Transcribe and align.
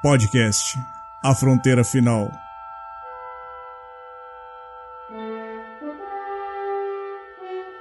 Podcast 0.00 0.78
A 1.24 1.34
Fronteira 1.34 1.82
Final. 1.82 2.30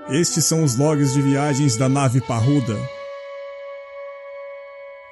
Estes 0.10 0.44
são 0.46 0.64
os 0.64 0.76
logs 0.76 1.14
de 1.14 1.22
viagens 1.22 1.78
da 1.78 1.88
nave 1.88 2.20
Parruda. 2.20 2.76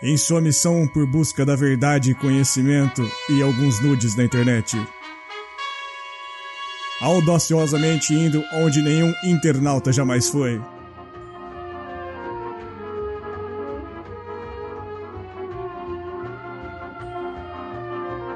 Em 0.01 0.17
sua 0.17 0.41
missão 0.41 0.87
por 0.87 1.05
busca 1.05 1.45
da 1.45 1.55
verdade 1.55 2.09
e 2.09 2.15
conhecimento 2.15 3.03
e 3.29 3.43
alguns 3.43 3.79
nudes 3.83 4.17
na 4.17 4.23
internet. 4.23 4.75
Audaciosamente 6.99 8.15
indo 8.15 8.43
onde 8.55 8.81
nenhum 8.81 9.13
internauta 9.23 9.93
jamais 9.93 10.27
foi. 10.27 10.59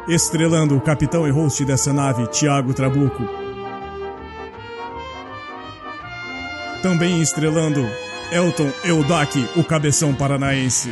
Estrelando 0.09 0.75
o 0.75 0.81
capitão 0.81 1.27
e 1.27 1.29
host 1.29 1.63
dessa 1.63 1.93
nave, 1.93 2.25
Tiago 2.25 2.73
Trabuco. 2.73 3.29
Também 6.81 7.21
estrelando 7.21 7.87
Elton 8.31 8.71
Eudac, 8.83 9.37
o 9.55 9.63
cabeção 9.63 10.15
paranaense. 10.15 10.91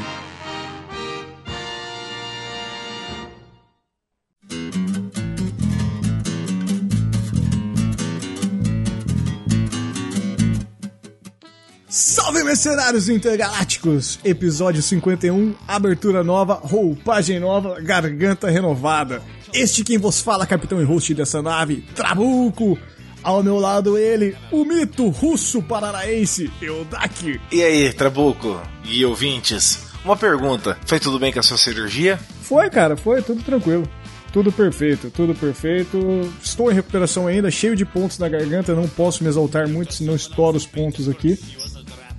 Mercenários 12.58 13.08
intergalácticos! 13.08 14.20
Episódio 14.26 14.82
51, 14.82 15.54
abertura 15.68 16.24
nova, 16.24 16.56
roupagem 16.56 17.40
nova, 17.40 17.80
garganta 17.80 18.50
renovada. 18.50 19.22
Este 19.54 19.84
quem 19.84 20.00
vos 20.00 20.22
fala, 20.22 20.48
capitão 20.48 20.82
e 20.82 20.84
host 20.84 21.14
dessa 21.14 21.40
nave, 21.40 21.84
Trabuco. 21.94 22.76
Ao 23.22 23.44
meu 23.44 23.60
lado 23.60 23.96
ele, 23.96 24.36
o 24.52 24.66
mito 24.66 25.08
russo 25.10 25.62
paranaense, 25.62 26.52
Eudak. 26.60 27.40
E 27.52 27.62
aí, 27.62 27.94
Trabuco 27.94 28.60
e 28.84 29.06
ouvintes? 29.06 29.80
Uma 30.04 30.18
pergunta: 30.18 30.76
foi 30.84 31.00
tudo 31.00 31.20
bem 31.20 31.32
com 31.32 31.40
a 31.40 31.44
sua 31.44 31.58
cirurgia? 31.58 32.20
Foi, 32.42 32.72
cara, 32.72 32.98
foi, 32.98 33.22
tudo 33.22 33.44
tranquilo. 33.44 33.88
Tudo 34.34 34.52
perfeito, 34.52 35.10
tudo 35.12 35.34
perfeito. 35.34 36.00
Estou 36.44 36.72
em 36.72 36.76
recuperação 36.76 37.28
ainda, 37.28 37.50
cheio 37.50 37.76
de 37.76 37.86
pontos 37.86 38.20
na 38.20 38.28
garganta, 38.28 38.76
não 38.76 38.88
posso 38.88 39.24
me 39.24 39.30
exaltar 39.30 39.68
muito, 39.68 39.94
senão 39.94 40.16
estouro 40.16 40.58
os 40.58 40.66
pontos 40.66 41.08
aqui. 41.08 41.40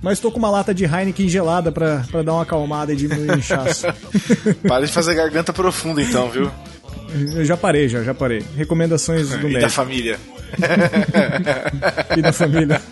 Mas 0.01 0.13
estou 0.13 0.31
com 0.31 0.39
uma 0.39 0.49
lata 0.49 0.73
de 0.73 0.85
Heineken 0.85 1.27
gelada 1.27 1.71
pra, 1.71 2.05
pra 2.09 2.21
dar 2.21 2.33
uma 2.33 2.43
acalmada 2.43 2.93
e 2.93 2.95
diminuir 2.95 3.31
o 3.31 3.37
inchaço. 3.37 3.87
Para 4.67 4.85
de 4.85 4.91
fazer 4.91 5.13
garganta 5.13 5.51
profunda 5.51 6.01
então, 6.01 6.29
viu? 6.29 6.49
Eu 7.35 7.43
já 7.43 7.57
parei, 7.57 7.89
já, 7.89 8.03
já 8.03 8.13
parei. 8.13 8.43
Recomendações 8.55 9.29
do 9.29 9.35
e 9.35 9.43
médico. 9.43 9.61
da 9.61 9.69
família. 9.69 10.19
e 12.17 12.21
da 12.21 12.31
família. 12.31 12.81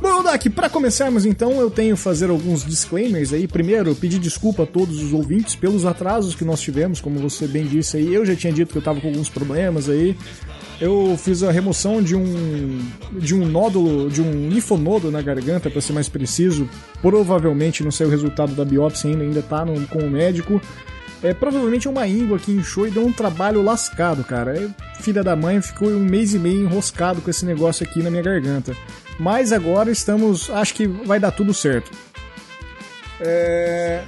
Bom, 0.00 0.22
Dak, 0.22 0.50
para 0.50 0.68
começarmos 0.68 1.24
então, 1.24 1.52
eu 1.52 1.70
tenho 1.70 1.96
que 1.96 2.02
fazer 2.02 2.28
alguns 2.28 2.62
disclaimers 2.64 3.32
aí. 3.32 3.48
Primeiro, 3.48 3.94
pedir 3.94 4.18
desculpa 4.18 4.64
a 4.64 4.66
todos 4.66 5.02
os 5.02 5.14
ouvintes 5.14 5.54
pelos 5.54 5.86
atrasos 5.86 6.34
que 6.34 6.44
nós 6.44 6.60
tivemos, 6.60 7.00
como 7.00 7.18
você 7.18 7.46
bem 7.46 7.64
disse 7.64 7.96
aí. 7.96 8.12
Eu 8.12 8.26
já 8.26 8.36
tinha 8.36 8.52
dito 8.52 8.72
que 8.72 8.78
eu 8.78 8.82
tava 8.82 9.00
com 9.00 9.08
alguns 9.08 9.30
problemas 9.30 9.88
aí. 9.88 10.14
Eu 10.80 11.16
fiz 11.16 11.42
a 11.42 11.52
remoção 11.52 12.02
de 12.02 12.16
um 12.16 12.90
de 13.12 13.34
um 13.34 13.46
nódulo, 13.46 14.10
de 14.10 14.20
um 14.20 14.48
linfonodo 14.48 15.10
na 15.10 15.22
garganta, 15.22 15.70
para 15.70 15.80
ser 15.80 15.92
mais 15.92 16.08
preciso. 16.08 16.68
Provavelmente 17.00 17.84
não 17.84 17.90
sei 17.90 18.06
o 18.06 18.10
resultado 18.10 18.54
da 18.54 18.64
biópsia 18.64 19.10
ainda, 19.10 19.22
ainda 19.22 19.42
tá 19.42 19.64
no, 19.64 19.86
com 19.86 20.00
o 20.00 20.10
médico. 20.10 20.60
É, 21.22 21.32
provavelmente 21.32 21.86
é 21.86 21.90
uma 21.90 22.06
íngua 22.06 22.38
que 22.38 22.52
inchou 22.52 22.86
e 22.86 22.90
deu 22.90 23.06
um 23.06 23.12
trabalho 23.12 23.62
lascado, 23.62 24.22
cara. 24.24 24.58
É, 24.58 24.68
filha 25.00 25.22
da 25.22 25.34
mãe 25.34 25.60
ficou 25.62 25.88
um 25.88 26.04
mês 26.04 26.34
e 26.34 26.38
meio 26.38 26.64
enroscado 26.64 27.22
com 27.22 27.30
esse 27.30 27.46
negócio 27.46 27.86
aqui 27.86 28.02
na 28.02 28.10
minha 28.10 28.22
garganta. 28.22 28.76
Mas 29.18 29.52
agora 29.52 29.90
estamos. 29.90 30.50
Acho 30.50 30.74
que 30.74 30.86
vai 30.86 31.20
dar 31.20 31.30
tudo 31.30 31.54
certo. 31.54 31.90
É... 33.20 34.02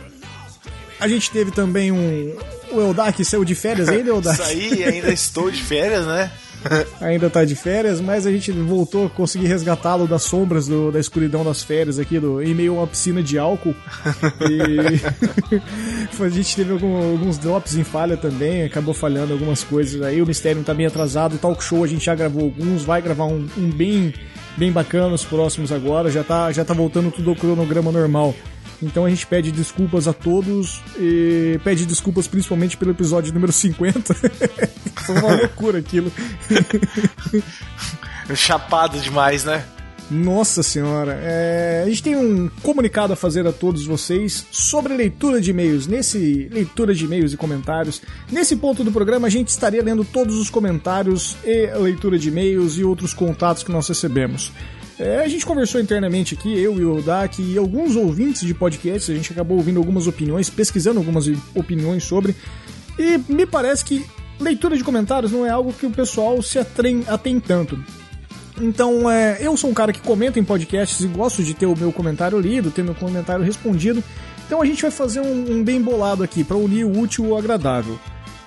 A 0.98 1.08
gente 1.08 1.30
teve 1.30 1.50
também 1.50 1.92
um. 1.92 2.36
O 2.72 2.80
Eldak 2.80 3.24
saiu 3.24 3.44
de 3.44 3.54
férias 3.54 3.88
ainda, 3.88 4.10
Eldak? 4.12 4.34
Isso 4.34 4.50
aí, 4.50 4.84
ainda 4.84 5.12
estou 5.12 5.50
de 5.50 5.62
férias, 5.62 6.06
né? 6.06 6.30
ainda 7.00 7.30
tá 7.30 7.44
de 7.44 7.54
férias, 7.54 8.00
mas 8.00 8.26
a 8.26 8.32
gente 8.32 8.50
voltou 8.52 9.06
a 9.06 9.10
conseguir 9.10 9.46
resgatá-lo 9.46 10.06
das 10.06 10.22
sombras 10.22 10.66
do, 10.66 10.90
da 10.90 10.98
escuridão 10.98 11.44
das 11.44 11.62
férias 11.62 11.98
aqui, 11.98 12.18
do, 12.18 12.42
em 12.42 12.54
meio 12.54 12.74
a 12.74 12.80
uma 12.80 12.86
piscina 12.86 13.22
de 13.22 13.38
álcool. 13.38 13.74
E 14.48 16.22
a 16.22 16.28
gente 16.28 16.56
teve 16.56 16.72
algum, 16.72 17.12
alguns 17.12 17.38
drops 17.38 17.76
em 17.76 17.84
falha 17.84 18.16
também, 18.16 18.64
acabou 18.64 18.94
falhando 18.94 19.32
algumas 19.32 19.62
coisas 19.62 20.00
aí. 20.02 20.20
O 20.20 20.26
mistério 20.26 20.62
tá 20.62 20.74
bem 20.74 20.86
atrasado, 20.86 21.36
o 21.36 21.38
talk 21.38 21.62
show 21.62 21.84
a 21.84 21.86
gente 21.86 22.04
já 22.04 22.14
gravou 22.14 22.44
alguns, 22.44 22.84
vai 22.84 23.00
gravar 23.00 23.26
um, 23.26 23.46
um 23.56 23.70
bem, 23.70 24.12
bem 24.56 24.72
bacana 24.72 25.14
os 25.14 25.24
próximos 25.24 25.72
agora, 25.72 26.10
já 26.10 26.24
tá, 26.24 26.50
já 26.52 26.64
tá 26.64 26.74
voltando 26.74 27.10
tudo 27.10 27.30
ao 27.30 27.36
cronograma 27.36 27.92
normal. 27.92 28.34
Então 28.82 29.04
a 29.04 29.10
gente 29.10 29.26
pede 29.26 29.50
desculpas 29.50 30.06
a 30.06 30.12
todos 30.12 30.82
e 30.98 31.58
pede 31.64 31.86
desculpas 31.86 32.28
principalmente 32.28 32.76
pelo 32.76 32.90
episódio 32.90 33.32
número 33.32 33.52
50. 33.52 34.14
Foi 35.04 35.18
uma 35.18 35.34
loucura 35.34 35.78
aquilo. 35.78 36.12
Chapado 38.34 39.00
demais, 39.00 39.44
né? 39.44 39.64
Nossa 40.08 40.62
senhora, 40.62 41.18
é... 41.20 41.82
a 41.84 41.88
gente 41.88 42.02
tem 42.02 42.16
um 42.16 42.48
comunicado 42.62 43.12
a 43.12 43.16
fazer 43.16 43.44
a 43.44 43.52
todos 43.52 43.84
vocês 43.84 44.46
sobre 44.52 44.94
leitura 44.94 45.40
de 45.40 45.50
e-mails. 45.50 45.88
Nesse 45.88 46.48
leitura 46.52 46.94
de 46.94 47.04
e-mails 47.04 47.32
e 47.32 47.36
comentários, 47.36 48.00
nesse 48.30 48.54
ponto 48.54 48.84
do 48.84 48.92
programa 48.92 49.26
a 49.26 49.30
gente 49.30 49.48
estaria 49.48 49.82
lendo 49.82 50.04
todos 50.04 50.36
os 50.36 50.48
comentários 50.48 51.36
e 51.44 51.66
leitura 51.78 52.18
de 52.18 52.28
e-mails 52.28 52.78
e 52.78 52.84
outros 52.84 53.12
contatos 53.12 53.64
que 53.64 53.72
nós 53.72 53.88
recebemos. 53.88 54.52
É, 54.98 55.18
a 55.18 55.28
gente 55.28 55.44
conversou 55.44 55.80
internamente 55.80 56.34
aqui, 56.34 56.58
eu 56.58 56.78
e 56.78 56.84
o 56.84 57.02
Dak 57.02 57.42
e 57.42 57.58
alguns 57.58 57.96
ouvintes 57.96 58.42
de 58.42 58.54
podcasts, 58.54 59.10
a 59.10 59.14
gente 59.14 59.30
acabou 59.32 59.58
ouvindo 59.58 59.78
algumas 59.78 60.06
opiniões, 60.06 60.48
pesquisando 60.48 60.98
algumas 60.98 61.26
opiniões 61.54 62.02
sobre, 62.04 62.34
e 62.98 63.18
me 63.30 63.44
parece 63.44 63.84
que 63.84 64.06
leitura 64.40 64.76
de 64.76 64.82
comentários 64.82 65.30
não 65.30 65.44
é 65.44 65.50
algo 65.50 65.72
que 65.72 65.84
o 65.84 65.90
pessoal 65.90 66.40
se 66.42 66.58
atém, 66.58 67.04
atém 67.06 67.38
tanto. 67.38 67.78
Então, 68.58 69.10
é, 69.10 69.36
eu 69.38 69.54
sou 69.54 69.68
um 69.68 69.74
cara 69.74 69.92
que 69.92 70.00
comenta 70.00 70.38
em 70.38 70.44
podcasts 70.44 71.00
e 71.00 71.06
gosto 71.06 71.42
de 71.42 71.52
ter 71.52 71.66
o 71.66 71.76
meu 71.76 71.92
comentário 71.92 72.40
lido, 72.40 72.70
ter 72.70 72.82
meu 72.82 72.94
comentário 72.94 73.44
respondido. 73.44 74.02
Então 74.46 74.62
a 74.62 74.64
gente 74.64 74.80
vai 74.80 74.90
fazer 74.90 75.20
um, 75.20 75.56
um 75.56 75.64
bem 75.64 75.82
bolado 75.82 76.22
aqui 76.22 76.42
para 76.44 76.56
unir 76.56 76.84
o 76.84 76.98
útil 76.98 77.32
ao 77.32 77.38
agradável. 77.38 77.98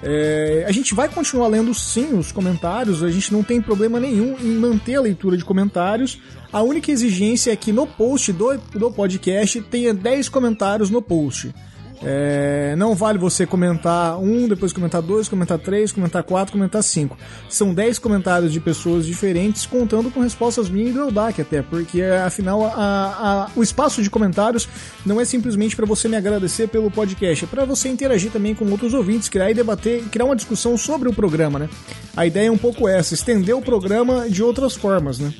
É, 0.02 0.66
a 0.68 0.72
gente 0.72 0.96
vai 0.96 1.10
continuar 1.10 1.48
lendo 1.48 1.74
sim 1.74 2.18
os 2.18 2.32
comentários, 2.32 3.04
a 3.04 3.12
gente 3.12 3.34
não 3.34 3.44
tem 3.44 3.62
problema 3.62 4.00
nenhum 4.00 4.38
em 4.40 4.56
manter 4.56 4.96
a 4.96 5.02
leitura 5.02 5.36
de 5.36 5.44
comentários. 5.44 6.20
A 6.52 6.62
única 6.62 6.92
exigência 6.92 7.52
é 7.52 7.56
que 7.56 7.72
no 7.72 7.86
post 7.86 8.32
do, 8.32 8.58
do 8.58 8.92
podcast 8.92 9.62
tenha 9.64 9.94
10 9.94 10.30
comentários 10.30 10.90
no 10.90 11.02
post. 11.02 11.54
É, 12.02 12.76
não 12.78 12.96
vale 12.96 13.18
você 13.18 13.46
comentar 13.46 14.18
um, 14.20 14.48
depois 14.48 14.72
comentar 14.72 15.02
dois, 15.02 15.28
comentar 15.28 15.60
três, 15.60 15.92
comentar 15.92 16.24
quatro, 16.24 16.54
comentar 16.54 16.82
cinco. 16.82 17.18
São 17.50 17.74
dez 17.74 18.00
comentários 18.00 18.54
de 18.54 18.60
pessoas 18.60 19.06
diferentes, 19.06 19.66
contando 19.66 20.10
com 20.10 20.22
respostas 20.22 20.70
minhas 20.70 20.92
e 20.92 20.94
do 20.94 21.02
Eldak 21.02 21.42
até, 21.42 21.62
porque 21.62 22.02
afinal 22.02 22.66
a, 22.66 22.72
a, 22.74 23.50
o 23.56 23.62
espaço 23.62 24.02
de 24.02 24.10
comentários 24.10 24.68
não 25.06 25.20
é 25.20 25.26
simplesmente 25.26 25.76
para 25.76 25.86
você 25.86 26.08
me 26.08 26.16
agradecer 26.16 26.68
pelo 26.68 26.90
podcast, 26.90 27.44
é 27.44 27.48
para 27.48 27.66
você 27.66 27.90
interagir 27.90 28.31
também 28.31 28.56
com 28.56 28.70
outros 28.72 28.94
ouvintes, 28.94 29.28
criar 29.28 29.52
e 29.52 29.54
debater, 29.54 30.04
criar 30.06 30.26
uma 30.26 30.36
discussão 30.36 30.78
sobre 30.78 31.10
o 31.10 31.14
programa, 31.14 31.60
né? 31.60 31.70
A 32.16 32.26
ideia 32.26 32.48
é 32.48 32.52
um 32.52 32.58
pouco 32.58 32.88
essa, 32.88 33.14
estender 33.14 33.56
o 33.56 33.62
programa 33.62 34.30
de 34.30 34.42
outras 34.42 34.76
formas, 34.76 35.20
né? 35.20 35.34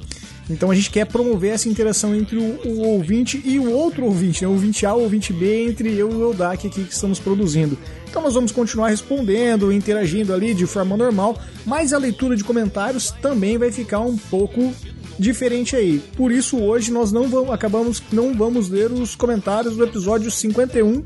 Então 0.50 0.72
a 0.72 0.76
gente 0.76 0.90
quer 0.90 1.06
promover 1.06 1.54
essa 1.54 1.70
interação 1.70 2.16
entre 2.16 2.38
o, 2.38 2.60
o 2.66 2.88
ouvinte 2.88 3.42
e 3.46 3.60
o 3.60 3.72
outro 3.72 4.06
ouvinte, 4.06 4.42
né? 4.42 4.48
o 4.48 4.52
ouvinte 4.52 4.86
A, 4.86 4.94
o 4.96 5.04
ouvinte 5.04 5.32
B, 5.32 5.68
entre 5.68 5.94
eu 5.96 6.10
e 6.10 6.14
o 6.14 6.24
Eldak 6.24 6.68
aqui 6.68 6.84
que 6.84 6.94
estamos 6.94 7.20
produzindo. 7.20 7.78
Então 8.10 8.22
nós 8.22 8.34
vamos 8.34 8.52
continuar 8.52 8.90
respondendo, 8.90 9.72
interagindo 9.72 10.34
ali 10.34 10.54
de 10.54 10.66
forma 10.66 10.98
normal, 10.98 11.40
mas 11.66 11.94
a 11.94 11.98
leitura 12.00 12.36
de 12.36 12.44
comentários 12.44 13.12
também 13.22 13.58
vai 13.58 13.72
ficar 13.72 14.00
um 14.00 14.18
pouco 14.18 14.74
diferente 15.20 15.76
aí. 15.76 16.00
Por 16.18 16.32
isso 16.32 16.58
hoje 16.58 16.92
nós 16.92 17.12
não 17.12 17.28
vamos, 17.28 17.52
acabamos 17.52 18.02
não 18.12 18.34
vamos 18.34 18.70
ler 18.70 18.92
os 18.92 19.16
comentários 19.16 19.76
do 19.76 19.84
episódio 19.84 20.32
51. 20.32 21.04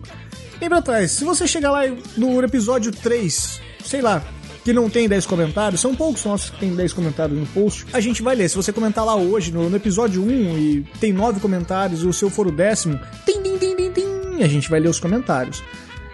E 0.61 0.69
pra 0.69 0.81
trás, 0.81 1.11
se 1.11 1.25
você 1.25 1.45
chegar 1.45 1.71
lá 1.71 1.81
no 2.15 2.41
episódio 2.41 2.91
3, 2.91 3.59
sei 3.83 4.01
lá, 4.01 4.23
que 4.63 4.71
não 4.71 4.89
tem 4.89 5.09
10 5.09 5.25
comentários, 5.25 5.81
são 5.81 5.93
poucos 5.93 6.23
nossos 6.23 6.49
que 6.49 6.59
tem 6.59 6.73
10 6.73 6.93
comentários 6.93 7.37
no 7.37 7.45
post, 7.47 7.85
a 7.91 7.99
gente 7.99 8.21
vai 8.21 8.35
ler. 8.35 8.49
Se 8.49 8.55
você 8.55 8.71
comentar 8.71 9.05
lá 9.05 9.15
hoje, 9.15 9.51
no, 9.51 9.69
no 9.69 9.75
episódio 9.75 10.23
1, 10.23 10.57
e 10.57 10.85
tem 10.99 11.11
9 11.11 11.39
comentários, 11.39 12.03
o 12.03 12.13
seu 12.13 12.29
for 12.29 12.47
o 12.47 12.51
décimo, 12.51 12.99
tim, 13.25 13.41
tim, 13.41 13.57
tim, 13.57 13.75
tim, 13.75 13.91
tim, 13.91 14.43
a 14.43 14.47
gente 14.47 14.69
vai 14.69 14.79
ler 14.79 14.89
os 14.89 14.99
comentários. 14.99 15.63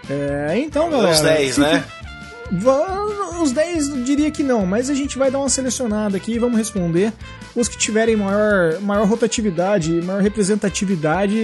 É, 0.08 0.58
então, 0.58 0.90
galera. 0.90 1.12
Os 1.12 1.20
10, 1.20 1.54
fique... 1.54 1.60
né? 1.60 1.84
Os 3.40 3.52
10 3.52 4.04
diria 4.04 4.30
que 4.30 4.42
não, 4.42 4.66
mas 4.66 4.90
a 4.90 4.94
gente 4.94 5.16
vai 5.16 5.30
dar 5.30 5.38
uma 5.38 5.48
selecionada 5.48 6.16
aqui 6.16 6.32
e 6.32 6.38
vamos 6.38 6.58
responder. 6.58 7.12
os 7.54 7.68
que 7.68 7.78
tiverem 7.78 8.16
maior, 8.16 8.80
maior 8.80 9.06
rotatividade, 9.06 9.92
maior 10.02 10.20
representatividade, 10.20 11.36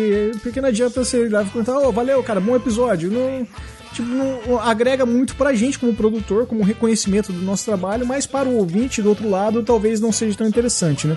porque 0.43 0.61
não 0.61 0.69
adianta 0.69 1.05
você 1.05 1.25
ir 1.25 1.31
lá 1.31 1.43
e 1.43 1.47
comentar, 1.47 1.77
oh, 1.77 1.93
valeu, 1.93 2.23
cara, 2.25 2.41
bom 2.41 2.57
episódio. 2.57 3.11
Não, 3.11 3.47
tipo, 3.93 4.09
não, 4.09 4.59
agrega 4.61 5.05
muito 5.07 5.35
pra 5.37 5.55
gente 5.55 5.79
como 5.79 5.95
produtor, 5.95 6.47
como 6.47 6.63
reconhecimento 6.63 7.33
do 7.33 7.43
nosso 7.43 7.65
trabalho, 7.65 8.07
mas 8.07 8.27
para 8.27 8.49
o 8.49 8.57
ouvinte 8.57 9.03
do 9.03 9.09
outro 9.09 9.29
lado 9.29 9.63
talvez 9.63 10.01
não 10.01 10.13
seja 10.13 10.37
tão 10.37 10.47
interessante, 10.47 11.07
né? 11.07 11.17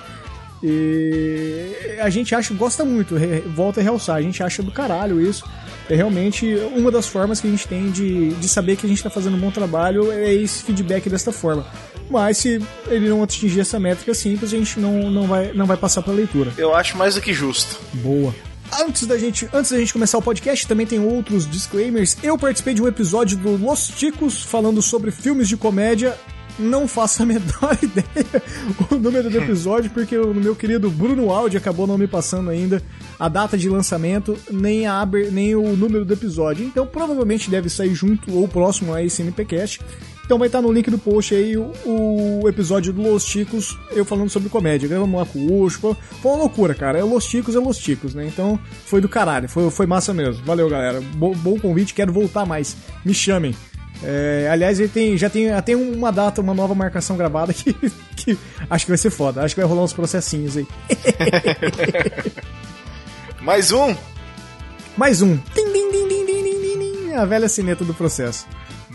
E 0.62 1.98
a 2.01 2.10
gente 2.10 2.36
acha, 2.36 2.54
gosta 2.54 2.83
muito, 2.83 3.16
volta 3.56 3.80
a 3.80 3.83
realçar, 3.83 4.18
a 4.18 4.21
gente 4.21 4.44
acha 4.44 4.62
do 4.62 4.71
caralho 4.71 5.21
isso. 5.21 5.45
É 5.89 5.95
realmente 5.95 6.56
uma 6.75 6.92
das 6.92 7.07
formas 7.07 7.42
que 7.42 7.48
a 7.48 7.50
gente 7.50 7.68
tem 7.68 7.89
de, 7.89 8.31
de 8.31 8.48
saber 8.48 8.75
que 8.75 8.86
a 8.86 8.89
gente 8.89 9.00
está 9.00 9.10
fazendo 9.10 9.38
um 9.38 9.39
bom 9.39 9.50
trabalho 9.50 10.12
é 10.12 10.31
esse 10.33 10.63
feedback 10.63 11.10
desta 11.10 11.31
forma. 11.31 11.66
Mas 12.10 12.38
se 12.38 12.62
ele 12.88 13.07
não 13.07 13.24
atingir 13.24 13.62
essa 13.62 13.80
métrica 13.80 14.13
simples, 14.13 14.54
a 14.54 14.57
gente 14.57 14.80
não, 14.80 15.10
não, 15.10 15.27
vai, 15.27 15.54
não 15.54 15.66
vai 15.66 15.77
passar 15.77 16.01
para 16.01 16.13
leitura. 16.13 16.51
Eu 16.57 16.75
acho 16.75 16.98
mais 16.98 17.16
do 17.16 17.21
que 17.21 17.33
justo. 17.33 17.80
Boa. 17.94 18.33
Antes 18.77 19.07
da, 19.07 19.18
gente, 19.18 19.50
antes 19.51 19.71
da 19.71 19.77
gente 19.77 19.94
começar 19.94 20.18
o 20.18 20.21
podcast, 20.21 20.68
também 20.68 20.86
tem 20.86 21.00
outros 21.00 21.50
disclaimers. 21.50 22.18
Eu 22.21 22.38
participei 22.38 22.74
de 22.74 22.81
um 22.81 22.88
episódio 22.88 23.38
do 23.38 23.57
Los 23.57 23.88
Ticos 23.88 24.44
falando 24.44 24.81
sobre 24.81 25.12
filmes 25.12 25.48
de 25.48 25.57
comédia 25.57 26.18
não 26.60 26.88
faço 26.88 27.24
a 27.24 27.25
menor 27.25 27.77
ideia 27.81 28.44
o 28.92 28.95
número 28.95 29.30
do 29.30 29.38
episódio, 29.39 29.89
porque 29.92 30.18
o 30.18 30.33
meu 30.33 30.56
querido 30.56 30.89
Bruno 30.89 31.31
Aldi 31.31 31.57
acabou 31.57 31.88
não 31.88 31.98
me 31.98 32.07
passando 32.07 32.50
ainda 32.50 32.83
a 33.18 33.30
data 33.30 33.57
de 33.57 33.69
lançamento, 33.69 34.38
nem, 34.51 34.86
a, 34.86 35.07
nem 35.31 35.56
o 35.56 35.75
número 35.75 36.04
do 36.04 36.13
episódio. 36.13 36.66
Então 36.66 36.86
provavelmente 36.86 37.50
deve 37.50 37.69
sair 37.69 37.95
junto 37.95 38.36
ou 38.36 38.48
próximo 38.48 38.94
a 38.94 39.01
esse 39.01 39.21
NPcast. 39.21 39.80
Então 40.30 40.38
vai 40.38 40.48
estar 40.48 40.62
no 40.62 40.72
link 40.72 40.92
do 40.92 41.00
post 41.00 41.34
aí 41.34 41.58
o, 41.58 41.74
o 42.44 42.48
episódio 42.48 42.94
do 42.94 43.02
Los 43.02 43.26
Ticos, 43.26 43.76
eu 43.90 44.06
falando 44.06 44.30
sobre 44.30 44.48
comédia. 44.48 44.88
Gravamos 44.88 45.20
lá 45.20 45.26
com 45.26 45.40
o 45.40 45.64
Ucho, 45.64 45.80
foi, 45.80 45.96
uma 46.24 46.38
loucura, 46.38 46.76
cara. 46.76 47.00
É 47.00 47.04
Los 47.04 47.26
Ticos, 47.26 47.56
é 47.56 47.60
Los 47.60 47.80
Ticos, 47.80 48.14
né? 48.14 48.28
Então 48.28 48.60
foi 48.86 49.02
do 49.02 49.10
caralho, 49.10 49.50
foi, 49.50 49.72
foi 49.72 49.88
massa 49.88 50.14
mesmo. 50.14 50.46
Valeu, 50.46 50.70
galera. 50.70 51.02
Bo, 51.02 51.34
bom 51.34 51.60
convite, 51.60 51.96
quero 51.96 52.14
voltar 52.14 52.46
mais. 52.46 52.78
Me 53.04 53.12
chamem. 53.12 53.56
É, 54.04 54.48
aliás, 54.52 54.80
ele 54.80 54.90
tem, 54.90 55.18
já 55.18 55.31
tem 55.31 55.50
até 55.50 55.76
uma 55.76 56.12
data, 56.12 56.42
uma 56.42 56.54
nova 56.54 56.76
marcação 56.76 57.18
gravada 57.18 57.52
que, 57.52 57.74
que 58.16 58.38
acho 58.70 58.86
que 58.86 58.92
vai 58.92 59.00
ser 59.00 59.10
foda. 59.10 59.42
Acho 59.42 59.56
que 59.56 59.62
vai 59.62 59.68
rolar 59.68 59.81
uns 59.81 59.94
processinhos 59.94 60.58
aí. 60.58 60.68
Mais 63.42 63.72
um? 63.72 63.96
Mais 64.96 65.24
um. 65.24 65.36
Tim, 65.56 65.74
tim, 65.74 65.90
tim, 65.90 67.14
a 67.14 67.26
velha 67.26 67.50
sineta 67.50 67.84
do 67.84 67.96
processo. 67.96 68.46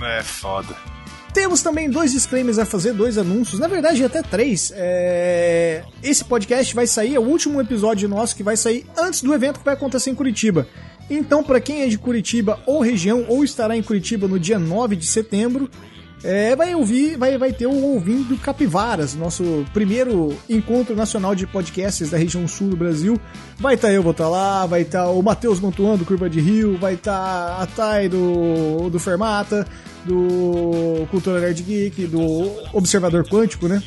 É 0.01 0.23
foda. 0.23 0.94
Temos 1.35 1.63
também 1.63 1.91
dois 1.91 2.13
disclaimers 2.13 2.61
a 2.61 2.65
fazer, 2.65 2.93
dois 2.93 3.19
anúncios, 3.19 3.59
na 3.59 3.67
verdade 3.67 4.05
até 4.05 4.23
três. 4.23 4.73
É... 4.77 5.83
Esse 6.01 6.25
podcast 6.25 6.73
vai 6.73 6.87
sair, 6.87 7.17
é 7.17 7.19
o 7.19 7.25
último 7.25 7.61
episódio 7.61 8.09
nosso 8.09 8.37
que 8.37 8.45
vai 8.45 8.57
sair 8.57 8.87
antes 8.97 9.21
do 9.21 9.35
evento 9.35 9.59
que 9.59 9.65
vai 9.65 9.75
acontecer 9.75 10.11
em 10.11 10.15
Curitiba. 10.15 10.69
Então, 11.11 11.43
para 11.43 11.61
quem 11.61 11.83
é 11.83 11.89
de 11.89 11.99
Curitiba 11.99 12.61
ou 12.65 12.81
região, 12.81 13.27
ou 13.29 13.43
estará 13.43 13.77
em 13.77 13.83
Curitiba 13.83 14.29
no 14.29 14.39
dia 14.39 14.61
9 14.61 14.95
de 14.95 15.07
setembro, 15.09 15.69
é, 16.23 16.55
vai 16.57 16.75
ouvir, 16.75 17.19
vai, 17.19 17.37
vai 17.37 17.53
ter 17.53 17.67
o 17.67 17.83
Ouvindo 17.83 18.39
Capivaras, 18.39 19.15
nosso 19.15 19.67
primeiro 19.75 20.35
encontro 20.49 20.97
nacional 20.97 21.35
de 21.35 21.47
podcasts 21.47 22.11
da 22.11 22.17
região 22.17 22.47
sul 22.47 22.69
do 22.69 22.77
Brasil. 22.77 23.21
Vai 23.59 23.75
estar 23.75 23.89
tá 23.89 23.93
eu, 23.93 24.03
vou 24.03 24.13
estar 24.13 24.25
tá 24.25 24.31
lá, 24.31 24.67
vai 24.67 24.83
estar 24.83 25.03
tá 25.03 25.11
o 25.11 25.21
Matheus 25.21 25.61
Montuan 25.61 25.97
do 25.97 26.05
Curva 26.07 26.31
de 26.31 26.41
Rio, 26.41 26.79
vai 26.79 26.95
estar 26.95 27.13
tá 27.13 27.63
a 27.63 27.67
Thay 27.67 28.09
do, 28.09 28.89
do 28.89 28.99
Fermata, 28.99 29.67
do 30.05 31.07
Cultura 31.11 31.41
Nerd 31.41 31.63
Geek, 31.63 32.07
do 32.07 32.51
Observador 32.73 33.27
Quântico, 33.27 33.69
né? 33.69 33.83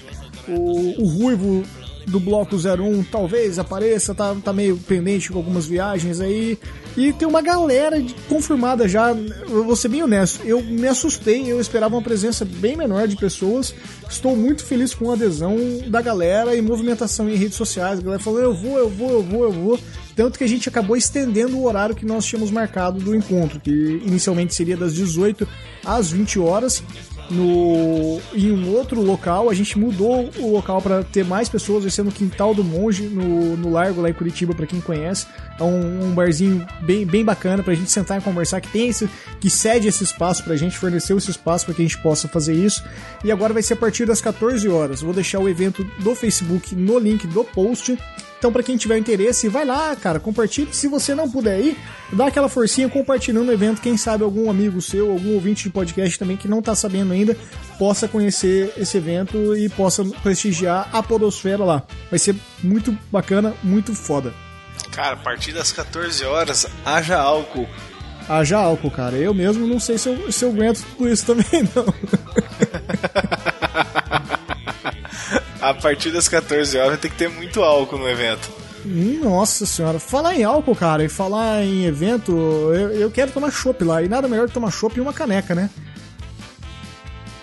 O, 0.47 1.03
o 1.03 1.07
Ruivo 1.07 1.63
do 2.07 2.19
Bloco 2.19 2.55
01 2.55 3.03
talvez 3.03 3.59
apareça, 3.59 4.15
tá, 4.15 4.33
tá 4.43 4.53
meio 4.53 4.77
pendente 4.77 5.29
com 5.29 5.37
algumas 5.37 5.65
viagens 5.65 6.19
aí. 6.21 6.57
E 6.95 7.13
tem 7.13 7.27
uma 7.27 7.41
galera 7.41 8.03
confirmada 8.27 8.87
já. 8.87 9.13
Vou 9.47 9.75
ser 9.75 9.89
bem 9.89 10.01
honesto, 10.01 10.43
eu 10.43 10.63
me 10.63 10.87
assustei, 10.87 11.51
eu 11.51 11.59
esperava 11.59 11.95
uma 11.95 12.01
presença 12.01 12.45
bem 12.45 12.75
menor 12.75 13.07
de 13.07 13.15
pessoas. 13.15 13.75
Estou 14.09 14.35
muito 14.35 14.63
feliz 14.63 14.93
com 14.93 15.11
a 15.11 15.13
adesão 15.13 15.57
da 15.87 16.01
galera 16.01 16.55
e 16.55 16.61
movimentação 16.61 17.29
em 17.29 17.35
redes 17.35 17.57
sociais. 17.57 17.99
A 17.99 18.01
galera 18.01 18.23
falou: 18.23 18.39
eu 18.39 18.53
vou, 18.53 18.77
eu 18.77 18.89
vou, 18.89 19.11
eu 19.11 19.23
vou, 19.23 19.43
eu 19.43 19.51
vou. 19.51 19.79
Tanto 20.17 20.39
que 20.39 20.43
a 20.43 20.47
gente 20.47 20.67
acabou 20.67 20.97
estendendo 20.97 21.59
o 21.59 21.65
horário 21.65 21.95
que 21.95 22.03
nós 22.03 22.25
tínhamos 22.25 22.49
marcado 22.49 22.99
do 22.99 23.15
encontro, 23.15 23.59
que 23.59 24.01
inicialmente 24.03 24.55
seria 24.55 24.75
das 24.75 24.95
18 24.95 25.47
às 25.85 26.09
20 26.09 26.39
horas 26.39 26.83
no 27.29 28.19
em 28.33 28.51
um 28.51 28.73
outro 28.73 28.99
local. 28.99 29.47
A 29.47 29.53
gente 29.53 29.77
mudou 29.77 30.27
o 30.39 30.51
local 30.51 30.81
para 30.81 31.03
ter 31.03 31.23
mais 31.23 31.47
pessoas, 31.47 31.83
vai 31.83 31.91
ser 31.91 32.01
no 32.01 32.11
Quintal 32.11 32.55
do 32.55 32.63
Monge, 32.63 33.03
no, 33.03 33.55
no 33.57 33.69
Largo 33.69 34.01
lá 34.01 34.09
em 34.09 34.13
Curitiba, 34.13 34.55
para 34.55 34.65
quem 34.65 34.81
conhece. 34.81 35.27
É 35.59 35.63
um, 35.63 36.07
um, 36.07 36.15
barzinho 36.15 36.65
bem, 36.81 37.05
bem 37.05 37.23
bacana 37.23 37.61
pra 37.61 37.75
gente 37.75 37.91
sentar 37.91 38.17
e 38.19 38.23
conversar, 38.23 38.59
que 38.59 38.69
tem 38.69 38.89
esse, 38.89 39.07
que 39.39 39.51
cede 39.51 39.87
esse 39.87 40.03
espaço 40.03 40.43
pra 40.43 40.55
gente, 40.55 40.79
forneceu 40.79 41.19
esse 41.19 41.29
espaço 41.29 41.65
para 41.65 41.75
que 41.75 41.83
a 41.83 41.85
gente 41.85 42.01
possa 42.01 42.27
fazer 42.27 42.55
isso. 42.55 42.83
E 43.23 43.31
agora 43.31 43.53
vai 43.53 43.61
ser 43.61 43.73
a 43.73 43.77
partir 43.77 44.05
das 44.05 44.19
14 44.19 44.67
horas. 44.67 45.01
Vou 45.01 45.13
deixar 45.13 45.37
o 45.37 45.47
evento 45.47 45.83
do 45.99 46.15
Facebook 46.15 46.75
no 46.75 46.97
link 46.97 47.27
do 47.27 47.43
post. 47.43 47.95
Então, 48.37 48.51
para 48.51 48.61
quem 48.61 48.77
tiver 48.77 48.97
interesse, 48.97 49.49
vai 49.49 49.65
lá, 49.65 49.95
cara, 49.95 50.19
compartilhe. 50.19 50.71
Se 50.71 50.87
você 50.87 51.15
não 51.15 51.29
puder 51.29 51.59
ir, 51.59 51.77
dá 52.13 52.27
aquela 52.27 52.47
forcinha 52.47 52.87
compartilhando 52.87 53.49
o 53.49 53.51
evento. 53.51 53.81
Quem 53.81 53.97
sabe 53.97 54.23
algum 54.23 54.49
amigo 54.49 54.79
seu, 54.79 55.11
algum 55.11 55.33
ouvinte 55.33 55.63
de 55.63 55.69
podcast 55.71 56.19
também 56.19 56.37
que 56.37 56.47
não 56.47 56.61
tá 56.61 56.75
sabendo 56.75 57.13
ainda, 57.13 57.35
possa 57.79 58.07
conhecer 58.07 58.71
esse 58.77 58.97
evento 58.97 59.57
e 59.57 59.67
possa 59.69 60.05
prestigiar 60.21 60.87
a 60.93 61.01
Podosfera 61.01 61.63
lá. 61.63 61.83
Vai 62.11 62.19
ser 62.19 62.35
muito 62.61 62.95
bacana, 63.11 63.55
muito 63.63 63.95
foda. 63.95 64.31
Cara, 64.91 65.13
a 65.13 65.17
partir 65.17 65.51
das 65.51 65.71
14 65.71 66.23
horas, 66.23 66.67
haja 66.85 67.17
álcool. 67.17 67.67
Haja 68.29 68.57
álcool, 68.57 68.91
cara. 68.91 69.15
Eu 69.15 69.33
mesmo 69.33 69.65
não 69.65 69.79
sei 69.79 69.97
se 69.97 70.09
eu, 70.09 70.31
se 70.31 70.45
eu 70.45 70.49
aguento 70.49 70.85
tudo 70.95 71.09
isso 71.09 71.25
também, 71.25 71.67
não. 71.75 71.85
a 75.61 75.73
partir 75.73 76.11
das 76.11 76.27
14 76.27 76.77
horas 76.77 76.99
tem 76.99 77.09
que 77.09 77.17
ter 77.17 77.29
muito 77.29 77.61
álcool 77.61 77.97
no 77.97 78.09
evento. 78.09 78.49
Nossa 78.85 79.65
senhora, 79.65 79.99
falar 79.99 80.35
em 80.35 80.43
álcool, 80.43 80.75
cara, 80.75 81.03
e 81.03 81.09
falar 81.09 81.63
em 81.63 81.85
evento, 81.85 82.31
eu, 82.31 82.91
eu 82.91 83.11
quero 83.11 83.31
tomar 83.31 83.51
chopp 83.51 83.83
lá, 83.83 84.01
e 84.01 84.07
nada 84.07 84.27
melhor 84.27 84.47
que 84.47 84.53
tomar 84.53 84.71
chopp 84.71 84.97
e 84.97 85.01
uma 85.01 85.11
caneca, 85.11 85.53
né? 85.53 85.69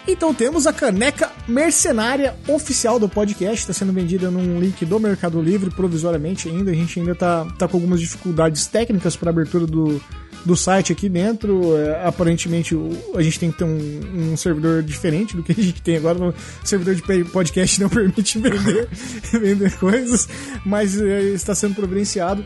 Então 0.07 0.35
temos 0.35 0.67
a 0.67 0.73
caneca 0.73 1.31
mercenária 1.49 2.35
oficial 2.47 2.99
do 2.99 3.09
podcast, 3.09 3.61
está 3.61 3.73
sendo 3.73 3.93
vendida 3.93 4.31
num 4.31 4.61
link 4.61 4.85
do 4.85 5.01
Mercado 5.01 5.41
Livre 5.41 5.71
provisoriamente 5.71 6.49
ainda. 6.49 6.71
A 6.71 6.75
gente 6.75 7.01
ainda 7.01 7.15
tá, 7.15 7.47
tá 7.59 7.67
com 7.67 7.79
algumas 7.79 8.01
dificuldades 8.01 8.67
técnicas 8.67 9.17
para 9.17 9.31
abertura 9.31 9.67
do, 9.67 10.01
do 10.44 10.56
site 10.56 10.93
aqui 10.93 11.08
dentro. 11.08 11.77
É, 11.77 12.06
aparentemente 12.06 12.77
a 13.15 13.22
gente 13.22 13.39
tem 13.39 13.51
que 13.51 13.58
ter 13.58 13.65
um, 13.65 14.32
um, 14.32 14.36
servidor 14.36 14.82
diferente 14.82 15.36
do 15.36 15.43
que 15.43 15.53
a 15.53 15.65
gente 15.65 15.81
tem 15.82 15.96
agora. 15.96 16.19
O 16.29 16.34
servidor 16.63 16.94
de 16.94 17.24
podcast 17.24 17.81
não 17.81 17.89
permite 17.91 18.39
vender, 18.39 18.89
vender 19.32 19.72
coisas, 19.79 20.29
mas 20.65 21.01
é, 21.01 21.22
está 21.31 21.55
sendo 21.55 21.74
providenciado 21.74 22.44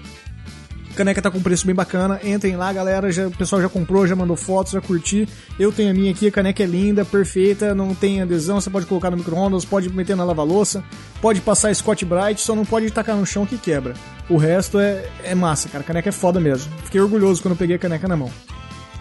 caneca 0.98 1.22
tá 1.22 1.30
com 1.30 1.40
preço 1.40 1.64
bem 1.64 1.74
bacana. 1.74 2.20
Entrem 2.24 2.56
lá, 2.56 2.72
galera. 2.72 3.12
Já, 3.12 3.28
o 3.28 3.30
pessoal 3.30 3.62
já 3.62 3.68
comprou, 3.68 4.04
já 4.04 4.16
mandou 4.16 4.36
fotos, 4.36 4.72
já 4.72 4.80
curti. 4.80 5.28
Eu 5.58 5.70
tenho 5.70 5.90
a 5.90 5.94
minha 5.94 6.10
aqui, 6.10 6.26
a 6.26 6.32
caneca 6.32 6.60
é 6.60 6.66
linda, 6.66 7.04
perfeita, 7.04 7.72
não 7.72 7.94
tem 7.94 8.20
adesão, 8.20 8.60
você 8.60 8.68
pode 8.68 8.86
colocar 8.86 9.08
no 9.10 9.16
micro-ondas, 9.16 9.64
pode 9.64 9.88
meter 9.92 10.16
na 10.16 10.24
lava-louça, 10.24 10.82
pode 11.22 11.40
passar 11.40 11.72
Scott 11.72 12.04
Bright, 12.04 12.40
só 12.40 12.54
não 12.54 12.64
pode 12.64 12.90
tacar 12.90 13.16
no 13.16 13.24
chão 13.24 13.46
que 13.46 13.56
quebra. 13.56 13.94
O 14.28 14.36
resto 14.36 14.80
é, 14.80 15.08
é 15.22 15.34
massa, 15.36 15.68
cara. 15.68 15.84
A 15.84 15.86
caneca 15.86 16.08
é 16.08 16.12
foda 16.12 16.40
mesmo. 16.40 16.72
Fiquei 16.84 17.00
orgulhoso 17.00 17.40
quando 17.42 17.56
peguei 17.56 17.76
a 17.76 17.78
caneca 17.78 18.08
na 18.08 18.16
mão. 18.16 18.30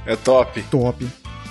É 0.06 0.16
top. 0.16 0.62
Top. 0.70 1.08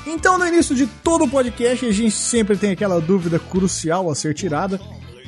Então, 0.07 0.39
no 0.39 0.47
início 0.47 0.77
de 0.77 0.87
todo 0.87 1.25
o 1.25 1.29
podcast, 1.29 1.85
a 1.85 1.93
gente 1.93 2.13
sempre 2.13 2.57
tem 2.57 2.71
aquela 2.71 3.01
dúvida 3.01 3.41
crucial 3.41 4.09
a 4.09 4.15
ser 4.15 4.33
tirada. 4.33 4.81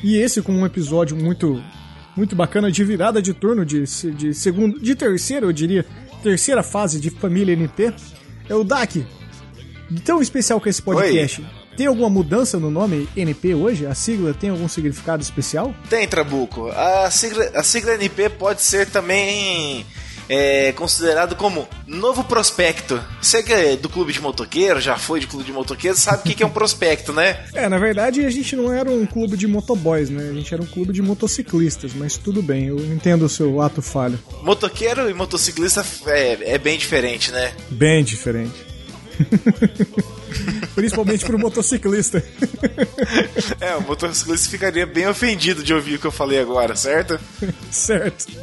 E 0.02 0.16
esse, 0.16 0.40
com 0.40 0.52
um 0.52 0.64
episódio 0.64 1.16
muito 1.16 1.60
muito 2.18 2.34
bacana 2.34 2.70
de 2.70 2.84
virada 2.84 3.22
de 3.22 3.32
turno 3.32 3.64
de, 3.64 3.84
de 3.84 4.34
segundo, 4.34 4.78
de 4.80 4.94
terceira, 4.94 5.46
eu 5.46 5.52
diria, 5.52 5.86
terceira 6.22 6.62
fase 6.62 7.00
de 7.00 7.10
família 7.10 7.52
NP. 7.52 7.94
É 8.48 8.54
o 8.54 8.64
DAC. 8.64 9.06
Tão 10.04 10.20
especial 10.20 10.60
que 10.60 10.68
esse 10.68 10.82
podcast. 10.82 11.40
Oi. 11.40 11.46
Tem 11.76 11.86
alguma 11.86 12.10
mudança 12.10 12.58
no 12.58 12.70
nome 12.70 13.08
NP 13.16 13.54
hoje? 13.54 13.86
A 13.86 13.94
sigla 13.94 14.34
tem 14.34 14.50
algum 14.50 14.66
significado 14.66 15.22
especial? 15.22 15.72
Tem, 15.88 16.08
Trabuco. 16.08 16.68
A 16.70 17.08
sigla, 17.08 17.44
a 17.54 17.62
sigla 17.62 17.94
NP 17.94 18.30
pode 18.30 18.62
ser 18.62 18.90
também 18.90 19.86
é 20.28 20.72
considerado 20.72 21.34
como 21.36 21.68
novo 21.86 22.24
prospecto. 22.24 23.02
Você 23.20 23.42
que 23.42 23.52
é 23.52 23.76
do 23.76 23.88
clube 23.88 24.12
de 24.12 24.20
motoqueiro, 24.20 24.80
já 24.80 24.96
foi 24.96 25.20
de 25.20 25.26
clube 25.26 25.44
de 25.44 25.52
motoqueiro, 25.52 25.96
sabe 25.96 26.20
o 26.20 26.22
que, 26.22 26.34
que 26.34 26.42
é 26.42 26.46
um 26.46 26.50
prospecto, 26.50 27.12
né? 27.12 27.44
É, 27.54 27.68
na 27.68 27.78
verdade 27.78 28.24
a 28.24 28.30
gente 28.30 28.54
não 28.54 28.72
era 28.72 28.90
um 28.90 29.06
clube 29.06 29.36
de 29.36 29.46
motoboys, 29.46 30.10
né? 30.10 30.28
A 30.28 30.32
gente 30.32 30.52
era 30.52 30.62
um 30.62 30.66
clube 30.66 30.92
de 30.92 31.02
motociclistas, 31.02 31.92
mas 31.94 32.16
tudo 32.16 32.42
bem, 32.42 32.66
eu 32.66 32.78
entendo 32.78 33.24
o 33.24 33.28
seu 33.28 33.60
ato 33.60 33.80
falho. 33.80 34.18
Motoqueiro 34.42 35.08
e 35.08 35.14
motociclista 35.14 35.84
é, 36.06 36.54
é 36.54 36.58
bem 36.58 36.78
diferente, 36.78 37.30
né? 37.32 37.52
Bem 37.70 38.04
diferente. 38.04 38.68
Principalmente 40.78 41.24
pro 41.24 41.36
motociclista. 41.38 42.22
É, 43.60 43.74
o 43.74 43.82
motociclista 43.82 44.48
ficaria 44.48 44.86
bem 44.86 45.08
ofendido 45.08 45.62
de 45.62 45.74
ouvir 45.74 45.96
o 45.96 45.98
que 45.98 46.06
eu 46.06 46.12
falei 46.12 46.38
agora, 46.38 46.76
certo? 46.76 47.18
certo. 47.70 48.26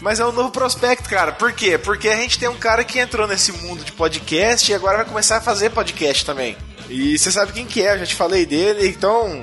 Mas 0.00 0.20
é 0.20 0.26
um 0.26 0.32
novo 0.32 0.50
prospecto, 0.50 1.08
cara. 1.08 1.32
Por 1.32 1.52
quê? 1.52 1.76
Porque 1.78 2.08
a 2.08 2.16
gente 2.16 2.38
tem 2.38 2.48
um 2.48 2.56
cara 2.56 2.84
que 2.84 2.98
entrou 2.98 3.26
nesse 3.26 3.50
mundo 3.52 3.84
de 3.84 3.92
podcast 3.92 4.70
e 4.70 4.74
agora 4.74 4.98
vai 4.98 5.06
começar 5.06 5.38
a 5.38 5.40
fazer 5.40 5.70
podcast 5.70 6.24
também. 6.24 6.56
E 6.88 7.18
você 7.18 7.32
sabe 7.32 7.52
quem 7.52 7.66
que 7.66 7.82
é, 7.82 7.94
eu 7.94 7.98
já 8.00 8.06
te 8.06 8.14
falei 8.14 8.46
dele. 8.46 8.86
Então, 8.88 9.42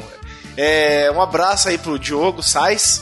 é, 0.55 1.11
um 1.11 1.21
abraço 1.21 1.67
aí 1.67 1.77
pro 1.77 1.99
Diogo 1.99 2.41
Sais, 2.41 3.01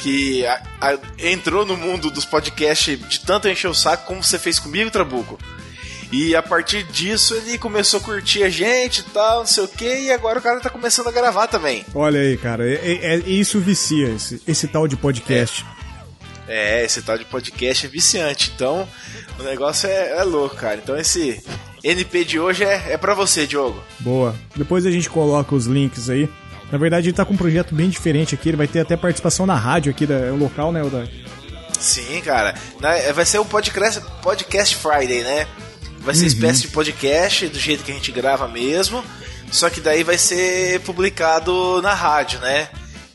que 0.00 0.44
a, 0.46 0.62
a, 0.80 0.98
entrou 1.18 1.64
no 1.64 1.76
mundo 1.76 2.10
dos 2.10 2.24
podcasts 2.24 2.98
de 3.08 3.20
tanto 3.20 3.48
encher 3.48 3.68
o 3.68 3.74
saco 3.74 4.06
como 4.06 4.22
você 4.22 4.38
fez 4.38 4.58
comigo, 4.58 4.90
Trabuco. 4.90 5.38
E 6.12 6.34
a 6.34 6.42
partir 6.42 6.82
disso 6.84 7.34
ele 7.34 7.56
começou 7.56 8.00
a 8.00 8.02
curtir 8.02 8.42
a 8.42 8.48
gente 8.48 8.98
e 8.98 9.04
tal, 9.04 9.40
não 9.40 9.46
sei 9.46 9.64
o 9.64 9.68
que, 9.68 10.06
e 10.06 10.10
agora 10.10 10.40
o 10.40 10.42
cara 10.42 10.58
tá 10.58 10.68
começando 10.68 11.06
a 11.06 11.12
gravar 11.12 11.46
também. 11.46 11.84
Olha 11.94 12.18
aí, 12.18 12.36
cara, 12.36 12.68
é, 12.68 12.74
é, 12.74 13.14
é 13.14 13.18
isso 13.18 13.60
vicia, 13.60 14.08
esse, 14.08 14.42
esse 14.46 14.66
tal 14.66 14.88
de 14.88 14.96
podcast. 14.96 15.64
É. 16.48 16.80
é. 16.80 16.84
esse 16.84 17.00
tal 17.02 17.16
de 17.16 17.24
podcast 17.24 17.86
é 17.86 17.88
viciante, 17.88 18.50
então 18.54 18.88
o 19.38 19.42
negócio 19.44 19.88
é, 19.88 20.18
é 20.18 20.24
louco, 20.24 20.56
cara. 20.56 20.80
Então 20.82 20.98
esse 20.98 21.40
NP 21.84 22.24
de 22.24 22.40
hoje 22.40 22.64
é, 22.64 22.92
é 22.92 22.96
para 22.96 23.14
você, 23.14 23.46
Diogo. 23.46 23.80
Boa. 24.00 24.34
Depois 24.56 24.84
a 24.86 24.90
gente 24.90 25.08
coloca 25.08 25.54
os 25.54 25.66
links 25.66 26.10
aí. 26.10 26.28
Na 26.70 26.78
verdade, 26.78 27.08
ele 27.08 27.16
tá 27.16 27.24
com 27.24 27.34
um 27.34 27.36
projeto 27.36 27.74
bem 27.74 27.88
diferente 27.88 28.34
aqui, 28.34 28.48
ele 28.48 28.56
vai 28.56 28.68
ter 28.68 28.80
até 28.80 28.96
participação 28.96 29.44
na 29.46 29.54
rádio 29.54 29.90
aqui, 29.90 30.06
da, 30.06 30.32
local, 30.32 30.70
né, 30.70 30.82
Odak? 30.82 31.10
Sim, 31.78 32.20
cara. 32.20 32.54
Vai 33.14 33.24
ser 33.24 33.38
um 33.38 33.44
podcast, 33.44 34.00
podcast 34.22 34.76
Friday, 34.76 35.22
né? 35.22 35.46
Vai 36.00 36.14
ser 36.14 36.22
uhum. 36.22 36.26
espécie 36.28 36.60
de 36.62 36.68
podcast, 36.68 37.48
do 37.48 37.58
jeito 37.58 37.82
que 37.82 37.90
a 37.90 37.94
gente 37.94 38.12
grava 38.12 38.46
mesmo. 38.46 39.04
Só 39.50 39.68
que 39.68 39.80
daí 39.80 40.04
vai 40.04 40.16
ser 40.16 40.80
publicado 40.80 41.82
na 41.82 41.92
rádio, 41.92 42.38
né? 42.40 42.68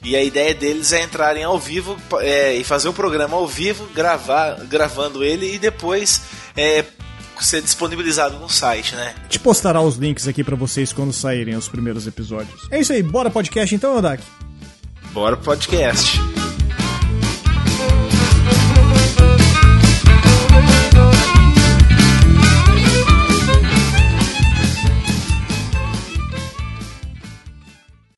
E 0.03 0.15
a 0.15 0.23
ideia 0.23 0.53
deles 0.53 0.93
é 0.93 1.01
entrarem 1.01 1.43
ao 1.43 1.57
vivo 1.57 1.97
é, 2.19 2.53
e 2.53 2.63
fazer 2.63 2.87
o 2.87 2.93
programa 2.93 3.37
ao 3.37 3.47
vivo, 3.47 3.87
gravar, 3.93 4.59
gravando 4.65 5.23
ele 5.23 5.55
e 5.55 5.57
depois 5.57 6.21
é, 6.55 6.83
ser 7.43 7.61
disponibilizado 7.61 8.37
no 8.37 8.49
site, 8.49 8.95
né? 8.95 9.13
Te 9.27 9.39
postará 9.39 9.81
os 9.81 9.95
links 9.95 10.27
aqui 10.27 10.43
para 10.43 10.55
vocês 10.55 10.93
quando 10.93 11.11
saírem 11.11 11.55
os 11.55 11.67
primeiros 11.67 12.07
episódios. 12.07 12.67
É 12.71 12.79
isso 12.79 12.93
aí, 12.93 13.01
bora 13.03 13.29
podcast 13.29 13.73
então, 13.73 13.97
Odak? 13.97 14.23
Bora 15.11 15.37
podcast. 15.37 16.19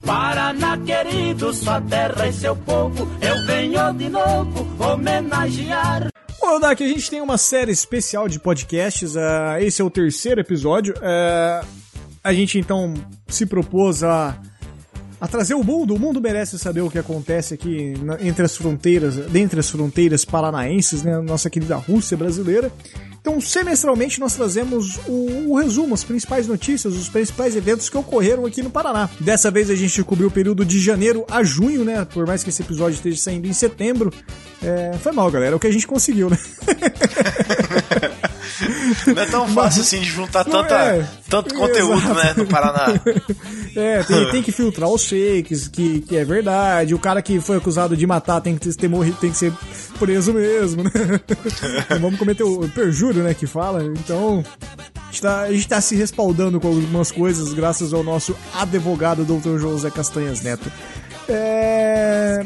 Paraná 0.06 0.78
querido, 0.78 1.54
sua 1.54 1.82
terra 1.82 2.28
e 2.28 2.34
seu 2.34 2.56
povo, 2.56 3.08
eu 3.22 3.46
venho 3.46 3.94
de 3.94 4.10
novo 4.10 4.68
homenagear. 4.80 6.08
Bom, 6.50 6.62
Dak, 6.62 6.82
a 6.82 6.88
gente 6.88 7.10
tem 7.10 7.20
uma 7.20 7.38
série 7.38 7.74
especial 7.74 8.30
de 8.30 8.40
podcasts. 8.40 9.18
Uh, 9.18 9.60
esse 9.60 9.82
é 9.82 9.86
o 9.86 9.90
terceiro 9.90 10.40
episódio. 10.40 10.94
Uh, 10.94 11.68
a 12.24 12.32
gente 12.32 12.58
então 12.58 12.94
se 13.28 13.46
propôs 13.46 14.02
a, 14.02 14.34
a 15.20 15.28
trazer 15.28 15.56
o 15.56 15.64
mundo. 15.64 15.96
O 15.96 16.00
mundo 16.00 16.22
merece 16.22 16.58
saber 16.60 16.82
o 16.82 16.90
que 16.90 17.00
acontece 17.00 17.54
aqui 17.54 17.94
na, 18.04 18.22
entre 18.22 18.46
as 18.46 18.56
fronteiras, 18.56 19.16
dentre 19.16 19.60
as 19.60 19.70
fronteiras 19.70 20.24
paranaenses, 20.24 21.04
né? 21.04 21.20
Nossa 21.20 21.50
querida 21.50 21.76
Rússia 21.76 22.16
brasileira. 22.16 22.72
Então, 23.20 23.42
semestralmente, 23.42 24.22
nós 24.22 24.36
trazemos 24.36 24.98
o, 25.06 25.50
o, 25.52 25.58
resumo, 25.58 25.94
as 25.94 26.04
principais 26.04 26.48
notícias, 26.48 26.96
os 26.96 27.10
principais 27.10 27.58
eventos 27.58 27.90
que 27.90 27.98
ocorreram 27.98 28.46
aqui 28.46 28.64
no 28.64 28.70
Paraná. 28.70 29.10
Dessa 29.20 29.52
vez 29.52 29.70
a 29.70 29.76
gente 29.76 30.02
cobriu 30.04 30.30
o 30.30 30.32
período 30.32 30.64
de 30.64 30.80
janeiro 30.80 31.26
a 31.30 31.44
junho, 31.44 31.84
né? 31.84 32.06
Por 32.06 32.26
mais 32.26 32.42
que 32.42 32.50
esse 32.50 32.62
episódio 32.62 32.96
esteja 32.96 33.18
saindo 33.18 33.46
em 33.46 33.54
setembro. 33.54 34.14
É, 34.64 34.94
foi 35.02 35.12
mal, 35.12 35.30
galera. 35.30 35.54
É 35.54 35.56
o 35.56 35.60
que 35.60 35.68
a 35.68 35.72
gente 35.72 35.86
conseguiu, 35.86 36.30
né? 36.30 36.38
Não 39.06 39.22
é 39.22 39.26
tão 39.26 39.48
fácil 39.48 39.82
assim 39.82 40.00
de 40.00 40.10
juntar 40.10 40.44
tanta, 40.44 40.76
é, 40.76 41.08
tanto 41.30 41.54
conteúdo, 41.54 42.00
exato. 42.00 42.16
né, 42.16 42.34
no 42.38 42.46
Paraná. 42.48 42.88
É, 43.76 44.02
tem, 44.02 44.32
tem, 44.32 44.42
que 44.42 44.52
filtrar 44.52 44.90
os 44.90 45.08
fakes, 45.08 45.68
que, 45.68 46.02
que 46.02 46.18
é 46.18 46.26
verdade. 46.26 46.96
O 46.96 47.00
cara 47.00 47.22
que 47.22 47.40
foi 47.40 47.58
acusado 47.58 47.96
de 47.96 48.08
matar 48.08 48.42
tem 48.42 48.58
que 48.58 48.74
ter 48.74 48.88
morrido, 48.88 49.18
tem 49.18 49.30
que 49.30 49.38
ser 49.38 49.54
preso 50.00 50.34
mesmo, 50.34 50.82
né? 50.82 50.90
Não 51.92 52.00
vamos 52.00 52.18
cometer 52.18 52.42
o 52.42 52.68
perjúrio, 52.70 53.22
né, 53.22 53.36
que 53.36 53.46
fala. 53.46 53.84
Então, 53.84 54.44
a 54.96 55.12
gente, 55.12 55.22
tá, 55.22 55.42
a 55.42 55.54
gente 55.54 55.68
tá 55.68 55.80
se 55.80 55.96
respaldando 55.96 56.60
com 56.60 56.70
algumas 56.70 57.12
coisas 57.12 57.54
graças 57.54 57.94
ao 57.94 58.02
nosso 58.02 58.36
advogado, 58.56 59.24
Dr. 59.24 59.60
José 59.60 59.92
Castanhas 59.92 60.42
Neto. 60.42 60.72
É... 61.30 62.44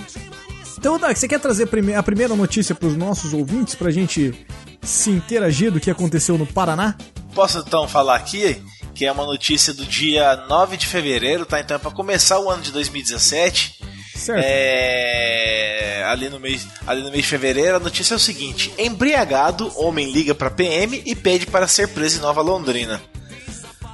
Então, 0.82 0.98
Doug, 0.98 1.16
você 1.16 1.28
quer 1.28 1.40
trazer 1.40 1.70
a 1.96 2.02
primeira 2.02 2.36
notícia 2.36 2.74
para 2.74 2.88
os 2.88 2.98
nossos 2.98 3.36
ouvintes, 3.36 3.76
para 3.76 3.90
a 3.90 3.92
gente 3.92 4.34
se 4.82 5.12
interagir 5.12 5.72
do 5.72 5.80
que 5.80 5.92
aconteceu 5.92 6.40
no 6.40 6.48
Paraná? 6.48 6.96
Posso 7.36 7.60
então 7.60 7.88
falar 7.88 8.16
aqui 8.16 8.60
que 8.96 9.06
é 9.06 9.12
uma 9.12 9.24
notícia 9.24 9.76
do 9.76 9.86
dia 9.86 10.36
9 10.50 10.78
de 10.78 10.88
fevereiro, 10.88 11.46
tá? 11.46 11.60
Então 11.60 11.76
é 11.76 11.80
para 11.80 11.92
começar 11.92 12.40
o 12.40 12.50
ano 12.50 12.64
de 12.64 12.72
2017. 12.72 13.80
Certo. 14.16 14.44
É... 14.44 16.04
Ali, 16.08 16.30
no 16.30 16.40
mês, 16.40 16.68
ali 16.88 17.04
no 17.04 17.12
mês 17.12 17.26
de 17.26 17.30
fevereiro, 17.30 17.76
a 17.76 17.80
notícia 17.80 18.16
é 18.16 18.18
o 18.18 18.20
seguinte: 18.20 18.74
embriagado, 18.76 19.72
homem 19.76 20.12
liga 20.12 20.34
para 20.34 20.50
PM 20.50 21.00
e 21.06 21.16
pede 21.16 21.46
para 21.46 21.68
ser 21.68 21.90
preso 21.90 22.18
em 22.18 22.22
Nova 22.22 22.42
Londrina. 22.42 23.00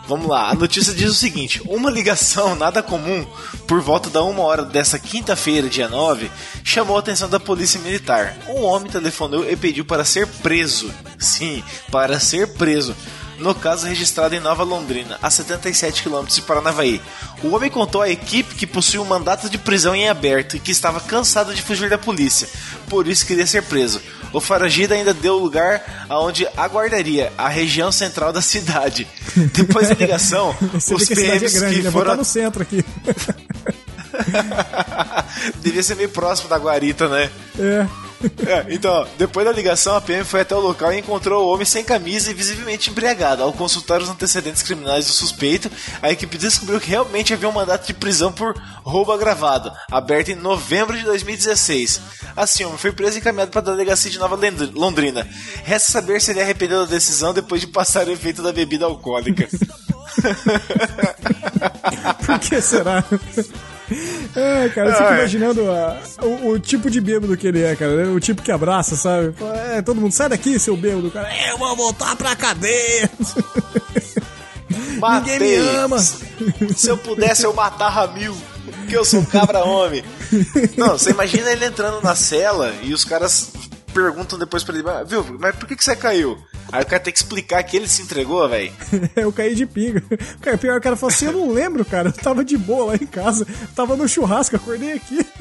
Vamos 0.08 0.28
lá, 0.28 0.50
a 0.50 0.56
notícia 0.56 0.94
diz 0.94 1.12
o 1.12 1.14
seguinte: 1.14 1.62
uma 1.66 1.92
ligação 1.92 2.56
nada 2.56 2.82
comum 2.82 3.26
por 3.68 3.82
volta 3.82 4.10
da 4.10 4.24
uma 4.24 4.42
hora 4.42 4.64
dessa 4.64 4.98
quinta-feira, 4.98 5.68
dia 5.68 5.90
9, 5.90 6.32
chamou 6.64 6.96
a 6.96 7.00
atenção 7.00 7.30
da 7.30 7.42
polícia 7.42 7.80
militar. 7.82 8.38
Um 8.48 8.64
homem 8.64 8.90
telefonou 8.90 9.50
e 9.50 9.56
pediu 9.58 9.84
para 9.84 10.06
ser 10.06 10.26
preso. 10.26 10.90
Sim, 11.20 11.62
para 11.92 12.22
ser 12.22 12.54
preso. 12.54 12.96
No 13.38 13.54
caso 13.54 13.86
registrado 13.86 14.34
em 14.34 14.40
Nova 14.40 14.64
Londrina, 14.64 15.20
a 15.22 15.30
77 15.30 16.04
km 16.04 16.26
de 16.26 16.42
Paranavaí. 16.42 17.02
O 17.44 17.50
homem 17.50 17.70
contou 17.70 18.02
à 18.02 18.10
equipe 18.10 18.56
que 18.56 18.66
possuía 18.66 19.02
um 19.02 19.06
mandato 19.06 19.50
de 19.50 19.60
prisão 19.60 19.94
em 19.94 20.10
aberto 20.10 20.56
e 20.56 20.60
que 20.60 20.72
estava 20.72 21.00
cansado 21.00 21.54
de 21.54 21.62
fugir 21.62 21.90
da 21.90 21.98
polícia, 21.98 22.50
por 22.90 23.08
isso 23.08 23.26
queria 23.26 23.46
ser 23.46 23.64
preso. 23.64 24.02
O 24.34 24.40
foragido 24.40 24.94
ainda 24.94 25.14
deu 25.14 25.38
lugar 25.38 26.06
aonde 26.10 26.48
aguardaria 26.56 27.32
a 27.38 27.48
região 27.48 27.92
central 27.92 28.34
da 28.34 28.42
cidade. 28.42 29.08
Depois 29.54 29.90
da 29.90 29.96
ligação, 29.96 30.56
os 30.74 31.08
PMs 31.08 31.56
é 31.56 31.60
grande, 31.60 31.76
que 31.76 31.82
né? 31.84 31.92
foram 31.92 32.16
no 32.16 32.26
centro 32.26 32.64
aqui. 32.64 32.84
Devia 35.62 35.84
ser 35.84 35.96
meio 35.96 36.10
próximo 36.10 36.50
da 36.50 36.58
guarita, 36.58 37.08
né? 37.08 37.30
É. 37.60 38.07
É, 38.48 38.74
então, 38.74 39.06
depois 39.18 39.46
da 39.46 39.52
ligação, 39.52 39.96
a 39.96 40.02
PM 40.02 40.24
foi 40.24 40.42
até 40.42 40.56
o 40.56 40.60
local 40.60 40.94
e 40.94 41.00
encontrou 41.00 41.46
o 41.46 41.54
homem 41.54 41.66
sem 41.66 41.84
camisa 41.84 42.32
e 42.32 42.34
visivelmente 42.34 42.90
embriagado. 42.90 43.44
Ao 43.44 43.52
consultar 43.52 44.02
os 44.02 44.10
antecedentes 44.10 44.64
criminais 44.64 45.06
do 45.06 45.12
suspeito, 45.12 45.70
a 46.02 46.12
equipe 46.12 46.38
descobriu 46.38 46.80
que 46.80 46.90
realmente 46.90 47.34
havia 47.34 47.50
um 47.50 47.52
mandato 47.52 47.86
de 47.86 47.94
prisão 47.94 48.32
por 48.32 48.56
roubo 48.84 49.12
agravado, 49.12 49.72
aberto 49.92 50.30
em 50.30 50.36
novembro 50.36 50.98
de 50.98 51.04
2016. 51.04 52.02
Assim, 52.36 52.64
o 52.64 52.68
homem 52.68 52.80
foi 52.80 52.92
preso 52.92 53.18
e 53.18 53.20
encaminhado 53.20 53.52
para 53.52 53.62
a 53.62 53.76
delegacia 53.76 54.10
de 54.10 54.18
Nova 54.18 54.40
Londrina. 54.74 55.28
Resta 55.64 55.92
saber 55.92 56.22
se 56.22 56.32
ele 56.32 56.42
arrependeu 56.42 56.86
da 56.86 56.92
decisão 56.92 57.34
depois 57.34 57.62
de 57.62 57.68
passar 57.68 58.08
o 58.08 58.12
efeito 58.12 58.42
da 58.42 58.54
bebida 58.54 58.86
alcoólica. 58.86 59.48
Por 62.26 62.40
que 62.40 62.62
será? 62.62 63.04
É, 64.36 64.70
cara, 64.70 64.90
eu 64.90 64.96
fico 64.96 65.14
imaginando 65.14 65.72
a, 65.72 66.02
o, 66.22 66.50
o, 66.50 66.60
tipo 66.60 66.90
de 66.90 67.00
bêbado 67.00 67.38
que 67.38 67.48
ele 67.48 67.64
é, 67.64 67.76
cara. 67.76 68.12
O 68.12 68.20
tipo 68.20 68.42
que 68.42 68.52
abraça, 68.52 68.96
sabe? 68.96 69.34
É, 69.74 69.82
todo 69.82 70.02
mundo, 70.02 70.12
sai 70.12 70.30
daqui, 70.30 70.60
seu 70.60 70.76
bêbado, 70.76 71.10
cara. 71.10 71.34
É, 71.34 71.52
eu 71.52 71.58
vou 71.58 71.76
voltar 71.76 72.16
pra 72.16 72.36
cadeia. 72.36 73.10
Matei. 75.00 75.40
Ninguém 75.40 75.62
me 75.62 75.70
ama. 75.78 76.00
Se 76.00 76.90
eu 76.90 76.98
pudesse, 76.98 77.46
eu 77.46 77.54
matava 77.54 78.08
mil. 78.14 78.36
Porque 78.66 78.98
eu 78.98 79.06
sou 79.06 79.26
cabra 79.26 79.64
homem. 79.64 80.04
Não, 80.76 80.98
você 80.98 81.12
imagina 81.12 81.52
ele 81.52 81.66
entrando 81.66 82.02
na 82.02 82.16
cela 82.16 82.74
e 82.84 82.94
os 82.94 83.06
caras 83.06 83.52
perguntam 83.98 84.38
depois 84.38 84.64
pra 84.64 84.76
ele, 84.76 84.84
viu, 85.08 85.26
mas 85.40 85.56
por 85.56 85.68
que, 85.68 85.76
que 85.76 85.84
você 85.84 85.96
caiu? 85.96 86.38
Aí 86.72 86.84
o 86.84 86.86
cara 86.86 87.00
tem 87.00 87.12
que 87.12 87.18
explicar 87.18 87.64
que 87.64 87.76
ele 87.76 87.88
se 87.88 88.04
entregou, 88.04 88.48
velho. 88.48 88.72
eu 89.16 89.34
caí 89.34 89.56
de 89.56 89.66
pinga. 89.66 90.04
O 90.54 90.58
pior, 90.58 90.78
o 90.78 90.82
cara 90.82 90.96
falou 90.96 91.14
assim: 91.14 91.26
eu 91.26 91.32
não 91.32 91.52
lembro, 91.52 91.84
cara. 91.84 92.10
Eu 92.10 92.14
tava 92.14 92.46
de 92.46 92.58
boa 92.58 92.92
lá 92.92 92.96
em 92.96 93.08
casa. 93.08 93.48
Tava 93.76 93.96
no 93.96 94.08
churrasco, 94.08 94.56
acordei 94.56 94.94
aqui. 94.94 95.26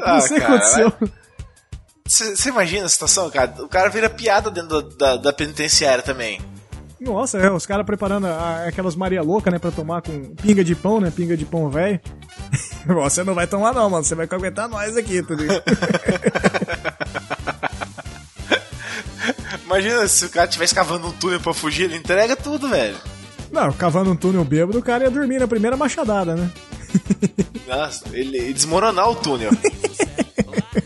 Ah, 0.00 0.14
não 0.14 0.20
sei 0.20 0.36
o 0.36 0.40
que 0.40 0.46
aconteceu. 0.46 0.92
Você 2.06 2.48
imagina 2.48 2.86
a 2.86 2.88
situação, 2.88 3.28
cara? 3.28 3.54
O 3.60 3.68
cara 3.68 3.88
vira 3.88 4.08
piada 4.08 4.48
dentro 4.48 4.82
da, 4.82 4.96
da, 4.96 5.16
da 5.16 5.32
penitenciária 5.32 6.02
também. 6.02 6.40
Nossa, 7.04 7.38
é, 7.38 7.50
os 7.50 7.66
caras 7.66 7.84
preparando 7.84 8.26
a, 8.26 8.64
aquelas 8.66 8.96
Maria 8.96 9.22
Louca, 9.22 9.50
né, 9.50 9.58
pra 9.58 9.70
tomar 9.70 10.00
com 10.02 10.34
pinga 10.34 10.64
de 10.64 10.74
pão, 10.74 11.00
né, 11.00 11.12
pinga 11.14 11.36
de 11.36 11.44
pão 11.44 11.68
velho. 11.68 12.00
Você 12.86 13.22
não 13.22 13.34
vai 13.34 13.46
tomar 13.46 13.72
não, 13.72 13.88
mano, 13.88 14.04
você 14.04 14.14
vai 14.14 14.26
aguentar 14.30 14.68
nós 14.68 14.94
aqui, 14.94 15.22
tudo 15.22 15.42
Imagina 19.64 20.06
se 20.06 20.26
o 20.26 20.28
cara 20.28 20.46
estivesse 20.46 20.74
cavando 20.74 21.06
um 21.06 21.12
túnel 21.12 21.40
pra 21.40 21.54
fugir, 21.54 21.84
ele 21.84 21.96
entrega 21.96 22.36
tudo, 22.36 22.68
velho. 22.68 22.96
Não, 23.50 23.72
cavando 23.72 24.10
um 24.10 24.16
túnel 24.16 24.44
bêbado, 24.44 24.78
o 24.78 24.82
cara 24.82 25.04
ia 25.04 25.10
dormir 25.10 25.38
na 25.38 25.48
primeira 25.48 25.78
machadada, 25.78 26.36
né? 26.36 26.50
Nossa, 27.66 28.04
ele 28.12 28.38
ia 28.38 28.52
desmoronar 28.52 29.08
o 29.08 29.14
túnel. 29.14 29.50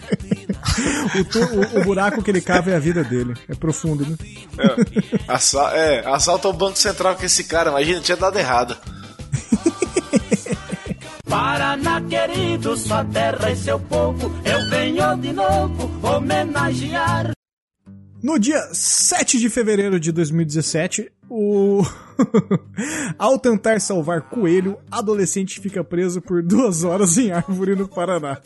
O, 1.20 1.24
tu- 1.24 1.38
o- 1.40 1.80
o 1.80 1.84
buraco 1.84 2.22
que 2.22 2.30
ele 2.30 2.40
cava 2.40 2.70
é 2.70 2.76
a 2.76 2.78
vida 2.78 3.02
dele. 3.04 3.34
É 3.48 3.54
profundo, 3.54 4.04
né? 4.06 4.16
É, 4.58 5.32
assa 5.32 5.70
é, 5.74 6.06
assalta 6.06 6.48
o 6.48 6.52
Banco 6.52 6.78
Central 6.78 7.16
com 7.16 7.24
esse 7.24 7.44
cara, 7.44 7.70
imagina, 7.70 8.00
tinha 8.00 8.16
dado 8.16 8.38
errado. 8.38 8.76
Paraná 11.28 12.00
querido, 12.02 12.76
sua 12.76 13.04
terra 13.04 13.50
e 13.50 13.56
seu 13.56 13.78
povo, 13.78 14.32
eu 14.44 14.68
venho 14.70 15.16
de 15.18 15.32
novo 15.32 15.90
homenagear. 16.06 17.32
No 18.22 18.38
dia 18.38 18.60
7 18.72 19.38
de 19.38 19.48
fevereiro 19.50 20.00
de 20.00 20.10
2017, 20.10 21.10
o. 21.30 21.82
Ao 23.18 23.38
tentar 23.38 23.80
salvar 23.80 24.22
coelho, 24.22 24.78
adolescente 24.90 25.60
fica 25.60 25.84
preso 25.84 26.20
por 26.20 26.42
duas 26.42 26.84
horas 26.84 27.16
em 27.16 27.30
árvore 27.30 27.76
no 27.76 27.86
Paraná. 27.86 28.40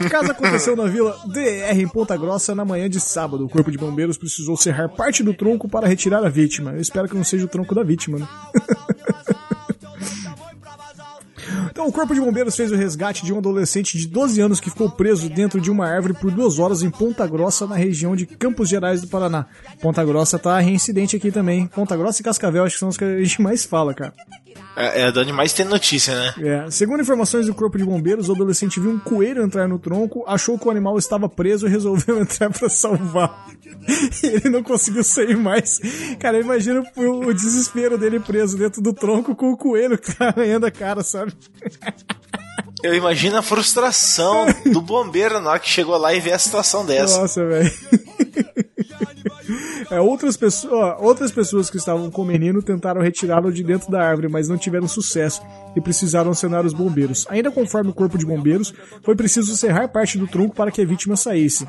O 0.00 0.08
caso 0.08 0.30
aconteceu 0.30 0.76
na 0.76 0.84
vila 0.84 1.18
DR 1.26 1.78
em 1.78 1.88
Ponta 1.88 2.16
Grossa 2.16 2.54
na 2.54 2.64
manhã 2.64 2.88
de 2.88 3.00
sábado. 3.00 3.44
O 3.44 3.48
corpo 3.48 3.70
de 3.70 3.78
bombeiros 3.78 4.16
precisou 4.16 4.56
serrar 4.56 4.88
parte 4.94 5.22
do 5.22 5.34
tronco 5.34 5.68
para 5.68 5.88
retirar 5.88 6.24
a 6.24 6.28
vítima. 6.28 6.72
Eu 6.72 6.80
espero 6.80 7.08
que 7.08 7.16
não 7.16 7.24
seja 7.24 7.46
o 7.46 7.48
tronco 7.48 7.74
da 7.74 7.82
vítima, 7.82 8.18
né? 8.18 8.28
Então, 11.78 11.86
o 11.86 11.92
Corpo 11.92 12.12
de 12.12 12.20
Bombeiros 12.20 12.56
fez 12.56 12.72
o 12.72 12.74
resgate 12.74 13.24
de 13.24 13.32
um 13.32 13.38
adolescente 13.38 13.96
de 13.96 14.08
12 14.08 14.40
anos 14.40 14.58
que 14.58 14.68
ficou 14.68 14.90
preso 14.90 15.30
dentro 15.30 15.60
de 15.60 15.70
uma 15.70 15.86
árvore 15.86 16.12
por 16.12 16.28
duas 16.28 16.58
horas 16.58 16.82
em 16.82 16.90
Ponta 16.90 17.24
Grossa, 17.24 17.68
na 17.68 17.76
região 17.76 18.16
de 18.16 18.26
Campos 18.26 18.68
Gerais 18.68 19.00
do 19.00 19.06
Paraná. 19.06 19.46
Ponta 19.80 20.04
Grossa 20.04 20.40
tá 20.40 20.58
reincidente 20.58 21.14
aqui 21.14 21.30
também. 21.30 21.68
Ponta 21.68 21.96
Grossa 21.96 22.20
e 22.20 22.24
Cascavel 22.24 22.64
acho 22.64 22.74
que 22.74 22.80
são 22.80 22.88
os 22.88 22.96
que 22.96 23.04
a 23.04 23.22
gente 23.22 23.40
mais 23.40 23.64
fala, 23.64 23.94
cara. 23.94 24.12
É, 24.76 25.02
é 25.02 25.12
de 25.12 25.18
onde 25.18 25.32
mais 25.32 25.52
tem 25.52 25.66
notícia, 25.66 26.14
né? 26.14 26.34
É, 26.38 26.70
segundo 26.70 27.00
informações 27.00 27.46
do 27.46 27.54
Corpo 27.54 27.76
de 27.76 27.84
Bombeiros, 27.84 28.28
o 28.28 28.32
adolescente 28.32 28.78
viu 28.78 28.90
um 28.90 28.98
coelho 28.98 29.42
entrar 29.42 29.66
no 29.66 29.78
tronco, 29.78 30.24
achou 30.26 30.58
que 30.58 30.66
o 30.68 30.70
animal 30.70 30.96
estava 30.98 31.28
preso 31.28 31.66
e 31.66 31.70
resolveu 31.70 32.18
entrar 32.22 32.50
pra 32.50 32.68
salvar. 32.68 33.46
Ele 34.22 34.50
não 34.50 34.62
conseguiu 34.62 35.02
sair 35.02 35.36
mais. 35.36 35.80
Cara, 36.18 36.38
imagina 36.38 36.82
o, 36.96 37.26
o 37.26 37.34
desespero 37.34 37.98
dele 37.98 38.20
preso 38.20 38.56
dentro 38.56 38.80
do 38.80 38.92
tronco 38.92 39.34
com 39.34 39.50
o 39.50 39.56
coelho 39.56 39.98
arranhando 40.20 40.66
a 40.66 40.70
cara, 40.70 41.02
sabe? 41.02 41.32
Eu 42.82 42.94
imagino 42.94 43.36
a 43.36 43.42
frustração 43.42 44.46
do 44.72 44.80
bombeiro 44.80 45.40
na 45.40 45.50
hora 45.50 45.58
que 45.58 45.68
chegou 45.68 45.96
lá 45.96 46.14
e 46.14 46.20
vê 46.20 46.32
a 46.32 46.38
situação 46.38 46.84
dessa. 46.86 47.20
Nossa, 47.20 47.44
velho. 47.44 47.70
É, 49.90 49.98
outras, 50.00 50.36
pessoas, 50.36 50.96
outras 51.00 51.32
pessoas 51.32 51.70
que 51.70 51.78
estavam 51.78 52.10
com 52.10 52.20
o 52.20 52.24
menino 52.24 52.62
tentaram 52.62 53.00
retirá-lo 53.00 53.50
de 53.50 53.64
dentro 53.64 53.90
da 53.90 54.02
árvore, 54.02 54.28
mas 54.28 54.46
não 54.46 54.58
tiveram 54.58 54.86
sucesso 54.86 55.40
e 55.74 55.80
precisaram 55.80 56.30
acionar 56.30 56.66
os 56.66 56.74
bombeiros. 56.74 57.26
Ainda 57.30 57.50
conforme 57.50 57.90
o 57.90 57.94
corpo 57.94 58.18
de 58.18 58.26
bombeiros, 58.26 58.74
foi 59.02 59.16
preciso 59.16 59.56
serrar 59.56 59.88
parte 59.88 60.18
do 60.18 60.26
tronco 60.26 60.54
para 60.54 60.70
que 60.70 60.82
a 60.82 60.84
vítima 60.84 61.16
saísse. 61.16 61.66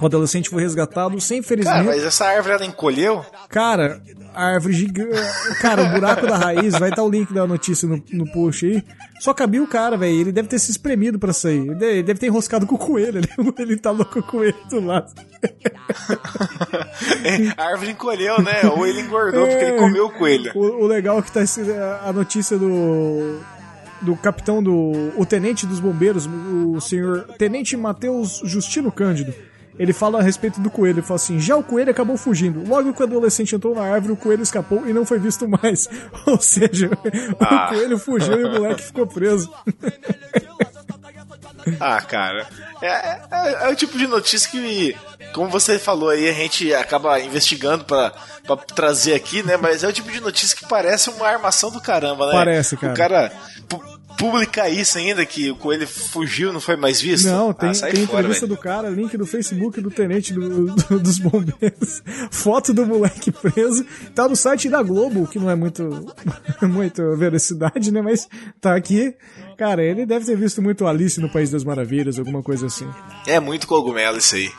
O 0.00 0.06
adolescente 0.06 0.48
foi 0.48 0.62
resgatado 0.62 1.20
sem 1.20 1.42
Cara, 1.42 1.48
ferimento. 1.48 1.84
mas 1.86 2.04
essa 2.04 2.26
árvore 2.26 2.54
ela 2.54 2.64
encolheu? 2.66 3.24
Cara, 3.48 4.00
a 4.34 4.44
árvore 4.44 4.74
gigante. 4.74 5.16
Cara, 5.60 5.84
o 5.84 5.92
buraco 5.92 6.26
da 6.26 6.36
raiz, 6.36 6.78
vai 6.78 6.90
estar 6.90 7.02
o 7.02 7.10
link 7.10 7.32
da 7.32 7.46
notícia 7.46 7.88
no, 7.88 8.02
no 8.12 8.30
post 8.32 8.66
aí. 8.66 8.84
Só 9.20 9.34
cabia 9.34 9.62
o 9.62 9.66
cara, 9.66 9.96
velho. 9.96 10.20
Ele 10.20 10.32
deve 10.32 10.48
ter 10.48 10.58
se 10.58 10.70
espremido 10.70 11.18
pra 11.18 11.32
sair. 11.32 11.68
Ele 11.68 12.02
deve, 12.02 12.18
ter 12.18 12.26
enroscado 12.26 12.66
com 12.66 12.74
o 12.74 12.78
coelho. 12.78 13.18
Ele, 13.18 13.28
ele 13.58 13.76
tá 13.76 13.90
louco 13.90 14.14
com 14.14 14.20
o 14.20 14.22
coelho 14.22 14.56
do 14.68 14.80
lado. 14.80 15.12
a 17.56 17.64
árvore 17.64 17.90
encolheu, 17.90 18.40
né? 18.42 18.62
Ou 18.76 18.86
ele 18.86 19.00
engordou 19.00 19.46
porque 19.46 19.64
ele 19.64 19.78
comeu 19.78 20.06
o 20.06 20.12
coelho. 20.12 20.52
O, 20.54 20.84
o 20.84 20.86
legal 20.86 21.18
é 21.18 21.22
que 21.22 21.32
tá 21.32 21.40
a 22.04 22.12
notícia 22.12 22.58
do. 22.58 23.40
Do 24.00 24.16
capitão 24.16 24.62
do. 24.62 25.12
O 25.16 25.26
tenente 25.26 25.66
dos 25.66 25.80
bombeiros, 25.80 26.26
o 26.26 26.80
senhor. 26.80 27.26
Tenente 27.36 27.76
Matheus 27.76 28.40
Justino 28.44 28.90
Cândido. 28.90 29.34
Ele 29.78 29.92
fala 29.92 30.18
a 30.18 30.22
respeito 30.22 30.60
do 30.60 30.70
coelho. 30.70 30.94
Ele 30.96 31.02
fala 31.02 31.16
assim: 31.16 31.40
já 31.40 31.56
o 31.56 31.62
coelho 31.62 31.90
acabou 31.90 32.16
fugindo. 32.16 32.68
Logo 32.68 32.92
que 32.92 33.00
o 33.00 33.06
adolescente 33.06 33.54
entrou 33.54 33.74
na 33.74 33.82
árvore, 33.82 34.12
o 34.12 34.16
coelho 34.16 34.42
escapou 34.42 34.86
e 34.86 34.92
não 34.92 35.06
foi 35.06 35.18
visto 35.18 35.48
mais. 35.48 35.88
Ou 36.26 36.38
seja, 36.40 36.88
o 36.88 37.44
Ah. 37.44 37.68
coelho 37.70 37.98
fugiu 37.98 38.38
e 38.40 38.44
o 38.44 38.52
moleque 38.52 38.82
ficou 38.82 39.06
preso. 39.06 39.50
Ah, 41.78 42.00
cara. 42.00 42.46
É, 42.82 42.86
é- 42.88 43.64
é 43.64 43.68
o 43.68 43.76
tipo 43.76 43.96
de 43.96 44.06
notícia 44.06 44.50
que, 44.50 44.96
como 45.34 45.48
você 45.50 45.78
falou 45.78 46.08
aí, 46.08 46.28
a 46.28 46.32
gente 46.32 46.74
acaba 46.74 47.20
investigando 47.20 47.84
pra, 47.84 48.12
pra 48.44 48.56
trazer 48.56 49.14
aqui, 49.14 49.42
né? 49.42 49.56
Mas 49.56 49.84
é 49.84 49.88
o 49.88 49.92
tipo 49.92 50.10
de 50.10 50.20
notícia 50.20 50.56
que 50.56 50.66
parece 50.66 51.10
uma 51.10 51.26
armação 51.28 51.70
do 51.70 51.80
caramba, 51.80 52.26
né? 52.26 52.32
Parece, 52.32 52.76
cara. 52.76 52.92
O 52.92 52.96
cara 52.96 53.32
pu- 54.20 54.30
publicar 54.30 54.68
isso 54.68 54.98
ainda, 54.98 55.24
que 55.26 55.50
o 55.50 55.56
coelho 55.56 55.86
fugiu, 55.88 56.52
não 56.52 56.60
foi 56.60 56.76
mais 56.76 57.00
visto? 57.00 57.26
Não, 57.26 57.52
tem, 57.52 57.70
ah, 57.70 57.72
tem 57.72 58.06
fora, 58.06 58.20
entrevista 58.20 58.46
do 58.46 58.56
cara, 58.56 58.88
link 58.88 59.16
do 59.16 59.26
Facebook 59.26 59.80
do 59.80 59.90
tenente 59.90 60.32
do- 60.32 60.66
do- 60.74 61.00
dos 61.00 61.18
bombeiros, 61.18 62.02
foto 62.30 62.72
do 62.72 62.86
moleque 62.86 63.32
preso, 63.32 63.84
tá 64.14 64.28
no 64.28 64.36
site 64.36 64.68
da 64.68 64.82
Globo, 64.82 65.26
que 65.26 65.38
não 65.38 65.50
é 65.50 65.54
muito, 65.54 65.82
muito 66.62 67.16
veracidade, 67.16 67.90
né, 67.90 68.00
mas 68.02 68.28
tá 68.60 68.74
aqui. 68.76 69.14
Cara, 69.56 69.82
ele 69.82 70.06
deve 70.06 70.24
ter 70.24 70.36
visto 70.36 70.62
muito 70.62 70.86
Alice 70.86 71.20
no 71.20 71.28
País 71.28 71.50
das 71.50 71.64
Maravilhas, 71.64 72.18
alguma 72.18 72.42
coisa 72.42 72.66
assim. 72.66 72.88
É 73.26 73.38
muito 73.38 73.66
cogumelo 73.66 74.16
isso 74.18 74.36
aí. 74.36 74.50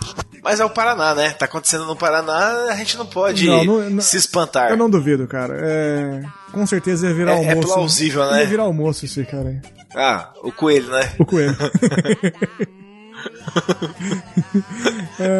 Mas 0.43 0.59
é 0.59 0.65
o 0.65 0.69
Paraná, 0.69 1.13
né? 1.13 1.31
Tá 1.31 1.45
acontecendo 1.45 1.85
no 1.85 1.95
Paraná, 1.95 2.67
a 2.71 2.75
gente 2.75 2.97
não 2.97 3.05
pode 3.05 3.45
Não, 3.45 3.63
não- 3.63 3.89
não- 3.89 4.01
se 4.01 4.17
espantar. 4.17 4.71
Eu 4.71 4.77
não 4.77 4.89
duvido, 4.89 5.27
cara. 5.27 5.55
É, 5.61 6.21
com 6.51 6.65
certeza 6.65 7.07
ia 7.07 7.13
virar 7.13 7.33
É- 7.33 7.43
é 7.45 7.49
almoço. 7.51 7.67
plausível, 7.73 8.29
né? 8.31 8.39
Ia 8.41 8.47
virar 8.47 8.63
almoço 8.63 9.05
esse 9.05 9.23
cara 9.25 9.49
aí. 9.49 9.59
Ah, 9.95 10.31
o 10.41 10.51
coelho, 10.51 10.89
né? 10.89 11.11
O 11.19 11.25
coelho. 11.25 11.55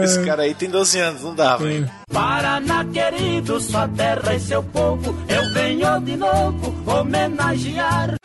Esse 0.03 0.23
cara 0.23 0.43
aí 0.43 0.53
tem 0.53 0.69
12 0.69 0.99
anos, 0.99 1.23
não 1.23 1.33
dá, 1.33 1.57
velho. 1.57 1.89
Paraná 2.11 2.85
querido, 2.85 3.59
sua 3.59 3.87
terra 3.87 4.35
e 4.35 4.39
seu 4.39 4.61
povo, 4.63 5.15
eu 5.27 5.53
venho 5.53 5.99
de 6.01 6.15
novo 6.15 6.75
homenagear. 6.85 8.15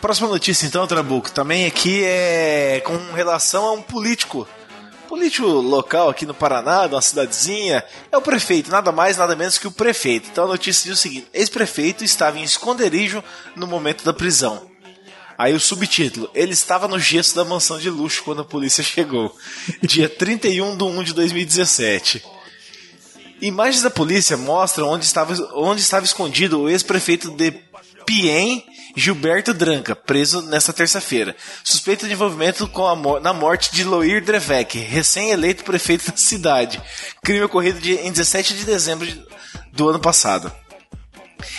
Próxima 0.00 0.28
notícia 0.28 0.66
então, 0.66 0.86
Trabuco, 0.86 1.30
também 1.30 1.66
aqui 1.66 2.02
é 2.04 2.80
com 2.84 2.96
relação 3.14 3.66
a 3.66 3.72
um 3.72 3.82
político. 3.82 4.46
Político 5.16 5.46
local 5.46 6.10
aqui 6.10 6.26
no 6.26 6.34
Paraná, 6.34 6.86
de 6.86 6.94
uma 6.94 7.00
cidadezinha, 7.00 7.82
é 8.12 8.18
o 8.18 8.20
prefeito, 8.20 8.70
nada 8.70 8.92
mais, 8.92 9.16
nada 9.16 9.34
menos 9.34 9.56
que 9.56 9.66
o 9.66 9.70
prefeito. 9.70 10.28
Então 10.30 10.44
a 10.44 10.48
notícia 10.48 10.90
diz 10.90 10.98
o 10.98 11.02
seguinte: 11.02 11.26
ex-prefeito 11.32 12.04
estava 12.04 12.38
em 12.38 12.42
esconderijo 12.42 13.24
no 13.56 13.66
momento 13.66 14.04
da 14.04 14.12
prisão. 14.12 14.70
Aí 15.38 15.54
o 15.54 15.58
subtítulo: 15.58 16.28
Ele 16.34 16.52
estava 16.52 16.86
no 16.86 16.98
gesso 16.98 17.34
da 17.34 17.46
mansão 17.46 17.78
de 17.78 17.88
luxo 17.88 18.22
quando 18.24 18.42
a 18.42 18.44
polícia 18.44 18.84
chegou. 18.84 19.34
Dia 19.80 20.06
31 20.06 20.76
de 20.76 20.84
1 20.84 21.02
de 21.04 21.14
2017. 21.14 22.22
Imagens 23.40 23.82
da 23.82 23.90
polícia 23.90 24.36
mostram 24.36 24.90
onde 24.90 25.06
estava, 25.06 25.32
onde 25.54 25.80
estava 25.80 26.04
escondido 26.04 26.60
o 26.60 26.68
ex-prefeito 26.68 27.30
de 27.30 27.52
Piem, 28.04 28.62
Gilberto 28.96 29.52
Dranca, 29.52 29.94
preso 29.94 30.40
nesta 30.42 30.72
terça-feira. 30.72 31.36
Suspeito 31.62 32.06
de 32.06 32.14
envolvimento 32.14 32.66
com 32.66 32.86
a 32.86 32.96
mo- 32.96 33.20
na 33.20 33.32
morte 33.34 33.70
de 33.72 33.84
Loir 33.84 34.24
Drevec, 34.24 34.78
recém-eleito 34.78 35.62
prefeito 35.64 36.10
da 36.10 36.16
cidade. 36.16 36.80
Crime 37.22 37.42
ocorrido 37.42 37.78
de- 37.78 37.94
em 37.96 38.10
17 38.10 38.54
de 38.54 38.64
dezembro 38.64 39.06
de- 39.06 39.22
do 39.72 39.88
ano 39.90 40.00
passado. 40.00 40.50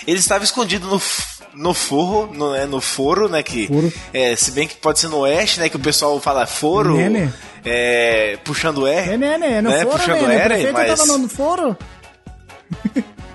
Ele 0.08 0.18
estava 0.18 0.44
escondido 0.44 0.88
no, 0.88 1.02
no 1.54 1.74
forro, 1.76 2.34
no, 2.34 2.54
né, 2.54 2.66
no 2.66 2.82
foro, 2.82 3.30
né? 3.30 3.44
Que, 3.44 3.68
Foro. 3.68 3.94
É, 4.12 4.36
se 4.36 4.50
bem 4.52 4.68
que 4.68 4.76
pode 4.76 5.00
ser 5.00 5.08
no 5.08 5.18
oeste, 5.20 5.60
né? 5.60 5.70
Que 5.70 5.76
o 5.76 5.80
pessoal 5.80 6.20
fala 6.20 6.48
foro, 6.48 6.98
Nene. 6.98 7.32
é, 7.64 8.38
puxando 8.44 8.88
R. 8.88 9.12
É, 9.12 9.18
né, 9.18 9.38
né? 9.38 9.62
No 9.62 9.70
né, 9.70 9.84
foro, 9.84 9.98
puxando 10.00 10.22
né? 10.28 10.36
O 10.48 10.52
R, 10.52 10.72
mas... 10.72 11.00
tava 11.00 11.18
no 11.20 11.30
foro. 11.30 11.78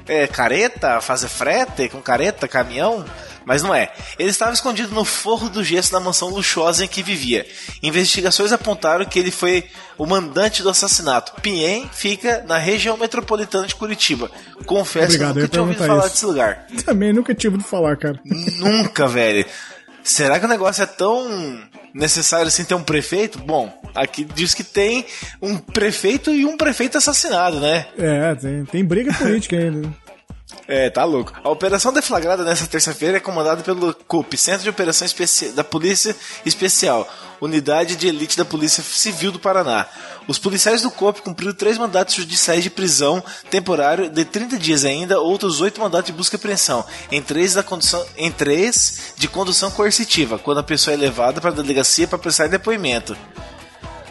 é, 0.09 0.27
careta, 0.27 1.01
fazer 1.01 1.29
frete 1.29 1.89
com 1.89 2.03
careta, 2.03 2.49
caminhão, 2.49 3.05
mas 3.45 3.63
não 3.63 3.75
é. 3.75 3.93
Ele 4.19 4.31
estava 4.31 4.53
escondido 4.53 4.95
no 4.95 5.05
forro 5.05 5.49
do 5.49 5.63
gesso 5.65 5.93
da 5.93 6.01
mansão 6.01 6.29
luxuosa 6.29 6.85
em 6.85 6.89
que 6.89 7.03
vivia. 7.03 7.47
Investigações 7.83 8.53
apontaram 8.53 9.05
que 9.05 9.19
ele 9.19 9.31
foi 9.31 9.65
o 9.99 10.07
mandante 10.07 10.63
do 10.63 10.69
assassinato. 10.69 11.41
Pinhém 11.41 11.89
fica 11.93 12.45
na 12.47 12.59
região 12.59 12.97
metropolitana 12.97 13.67
de 13.67 13.75
Curitiba. 13.75 14.31
Confesso 14.67 15.17
Obrigado, 15.17 15.35
que 15.35 15.41
nunca 15.41 15.49
tinha 15.49 15.63
ouvido 15.63 15.79
falar 15.79 16.05
isso. 16.07 16.11
desse 16.11 16.27
lugar. 16.27 16.67
Também 16.85 17.13
nunca 17.13 17.35
tive 17.35 17.59
de 17.59 17.65
falar, 17.65 17.97
cara. 17.97 18.21
Nunca, 18.25 19.07
velho. 19.07 19.45
Será 20.03 20.41
que 20.41 20.47
o 20.47 20.49
negócio 20.49 20.83
é 20.83 20.87
tão 20.87 21.61
necessário 21.95 22.49
assim 22.49 22.65
ter 22.65 22.75
um 22.75 22.83
prefeito? 22.83 23.39
Bom, 23.39 23.73
aqui 23.95 24.25
diz 24.25 24.53
que 24.53 24.65
tem 24.65 25.07
um 25.41 25.57
prefeito 25.57 26.31
e 26.31 26.45
um 26.45 26.57
prefeito 26.57 26.99
assassinado, 26.99 27.61
né? 27.61 27.87
É, 27.97 28.35
tem, 28.35 28.65
tem 28.65 28.85
briga 28.85 29.13
política 29.15 29.57
ainda. 29.57 29.89
É, 30.69 30.89
tá 30.89 31.05
louco. 31.05 31.33
A 31.43 31.51
operação 31.51 31.93
deflagrada 31.93 32.45
nesta 32.45 32.67
terça-feira 32.67 33.17
é 33.17 33.21
comandada 33.21 33.63
pelo 33.63 33.93
CUP, 34.07 34.37
Centro 34.37 34.63
de 34.63 34.71
Operações 34.71 35.15
da 35.55 35.65
Polícia 35.65 36.15
Especial, 36.47 37.09
unidade 37.41 37.97
de 37.97 38.07
elite 38.07 38.37
da 38.37 38.45
Polícia 38.45 38.83
Civil 38.83 39.33
do 39.33 39.41
Paraná. 39.41 39.87
Os 40.29 40.39
policiais 40.39 40.83
do 40.83 40.91
corpo 40.91 41.23
cumpriram 41.23 41.53
três 41.53 41.77
mandatos 41.77 42.15
judiciais 42.15 42.63
de 42.63 42.71
prisão 42.71 43.23
temporário 43.51 44.09
de 44.09 44.25
30 44.25 44.57
dias 44.57 44.85
ainda, 44.85 45.21
outros 45.21 45.61
oito 45.61 45.81
mandatos 45.81 46.07
de 46.07 46.13
busca 46.13 46.37
e 46.37 46.39
apreensão, 46.39 46.85
em 47.11 47.21
três, 47.21 47.55
da 47.55 47.63
condução, 47.63 48.05
em 48.17 48.31
três 48.31 49.15
de 49.17 49.27
condução 49.27 49.71
coercitiva, 49.71 50.39
quando 50.39 50.59
a 50.59 50.63
pessoa 50.63 50.95
é 50.95 50.97
levada 50.97 51.41
para 51.41 51.51
a 51.51 51.55
delegacia 51.55 52.07
para 52.07 52.19
prestar 52.19 52.49
depoimento. 52.49 53.17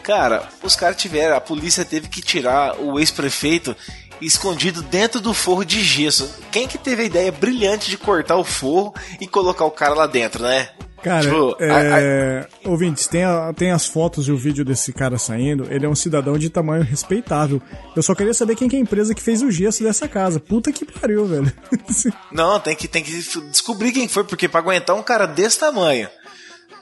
Cara, 0.03 0.49
os 0.61 0.75
caras 0.75 0.97
tiveram, 0.97 1.37
a 1.37 1.41
polícia 1.41 1.85
teve 1.85 2.09
que 2.09 2.21
tirar 2.21 2.75
o 2.77 2.99
ex-prefeito 2.99 3.75
escondido 4.21 4.81
dentro 4.83 5.19
do 5.19 5.33
forro 5.33 5.63
de 5.65 5.81
gesso. 5.83 6.33
Quem 6.51 6.67
que 6.67 6.77
teve 6.77 7.03
a 7.03 7.05
ideia 7.05 7.31
brilhante 7.31 7.89
de 7.89 7.97
cortar 7.97 8.37
o 8.37 8.43
forro 8.43 8.93
e 9.19 9.27
colocar 9.27 9.65
o 9.65 9.71
cara 9.71 9.93
lá 9.93 10.07
dentro, 10.07 10.43
né? 10.43 10.69
Cara, 11.03 11.21
Tipo, 11.23 11.55
é... 11.59 12.47
ouvintes, 12.63 13.07
tem, 13.07 13.23
a- 13.23 13.51
tem 13.57 13.71
as 13.71 13.87
fotos 13.87 14.27
e 14.27 14.31
o 14.31 14.37
vídeo 14.37 14.63
desse 14.63 14.93
cara 14.93 15.17
saindo. 15.17 15.65
Ele 15.71 15.83
é 15.83 15.89
um 15.89 15.95
cidadão 15.95 16.37
de 16.37 16.47
tamanho 16.47 16.83
respeitável. 16.83 17.59
Eu 17.95 18.03
só 18.03 18.13
queria 18.13 18.35
saber 18.35 18.55
quem 18.55 18.69
que 18.69 18.75
é 18.75 18.79
a 18.79 18.81
empresa 18.83 19.15
que 19.15 19.21
fez 19.21 19.41
o 19.41 19.49
gesso 19.49 19.81
dessa 19.83 20.07
casa. 20.07 20.39
Puta 20.39 20.71
que 20.71 20.85
pariu, 20.85 21.25
velho. 21.25 21.51
Não, 22.31 22.59
tem 22.59 22.75
que, 22.75 22.87
tem 22.87 23.01
que 23.03 23.11
descobrir 23.49 23.91
quem 23.91 24.07
foi, 24.07 24.23
porque 24.23 24.47
pra 24.47 24.59
aguentar 24.59 24.95
um 24.95 25.01
cara 25.01 25.25
desse 25.25 25.57
tamanho, 25.57 26.07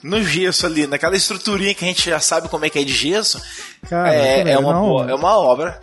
no 0.04 0.22
gesso 0.22 0.66
ali, 0.66 0.86
naquela 0.86 1.16
estruturinha 1.16 1.74
que 1.74 1.86
a 1.86 1.88
gente 1.88 2.10
já 2.10 2.20
sabe 2.20 2.50
como 2.50 2.66
é 2.66 2.70
que 2.70 2.80
é 2.80 2.84
de 2.84 2.92
gesso, 2.94 3.42
Cara, 3.90 4.14
é, 4.14 4.52
é, 4.52 4.58
uma, 4.60 4.74
não. 4.74 4.82
boa- 4.82 5.10
é 5.10 5.16
uma 5.16 5.38
obra. 5.38 5.80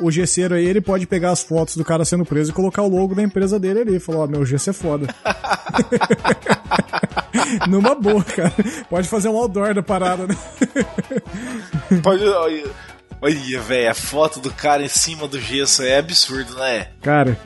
O 0.00 0.10
gesseiro 0.10 0.54
aí, 0.54 0.64
ele 0.66 0.80
pode 0.80 1.06
pegar 1.06 1.30
as 1.30 1.42
fotos 1.42 1.76
do 1.76 1.84
cara 1.84 2.04
sendo 2.04 2.24
preso 2.24 2.50
e 2.50 2.54
colocar 2.54 2.82
o 2.82 2.88
logo 2.88 3.14
da 3.14 3.22
empresa 3.22 3.58
dele 3.58 3.80
ali. 3.80 4.00
Falou, 4.00 4.22
ó, 4.22 4.26
meu 4.26 4.44
gesso 4.44 4.70
é 4.70 4.72
foda. 4.72 5.14
Numa 7.68 7.94
boa, 7.94 8.22
cara. 8.24 8.52
Pode 8.88 9.08
fazer 9.08 9.28
um 9.28 9.36
outdoor 9.36 9.74
da 9.74 9.82
parada, 9.82 10.26
né? 10.26 10.36
Pode, 12.02 12.24
olha, 13.20 13.60
velho, 13.60 13.90
a 13.90 13.94
foto 13.94 14.40
do 14.40 14.50
cara 14.52 14.82
em 14.84 14.88
cima 14.88 15.26
do 15.26 15.40
gesso 15.40 15.82
é 15.82 15.98
absurdo, 15.98 16.54
né? 16.56 16.88
Cara, 17.02 17.38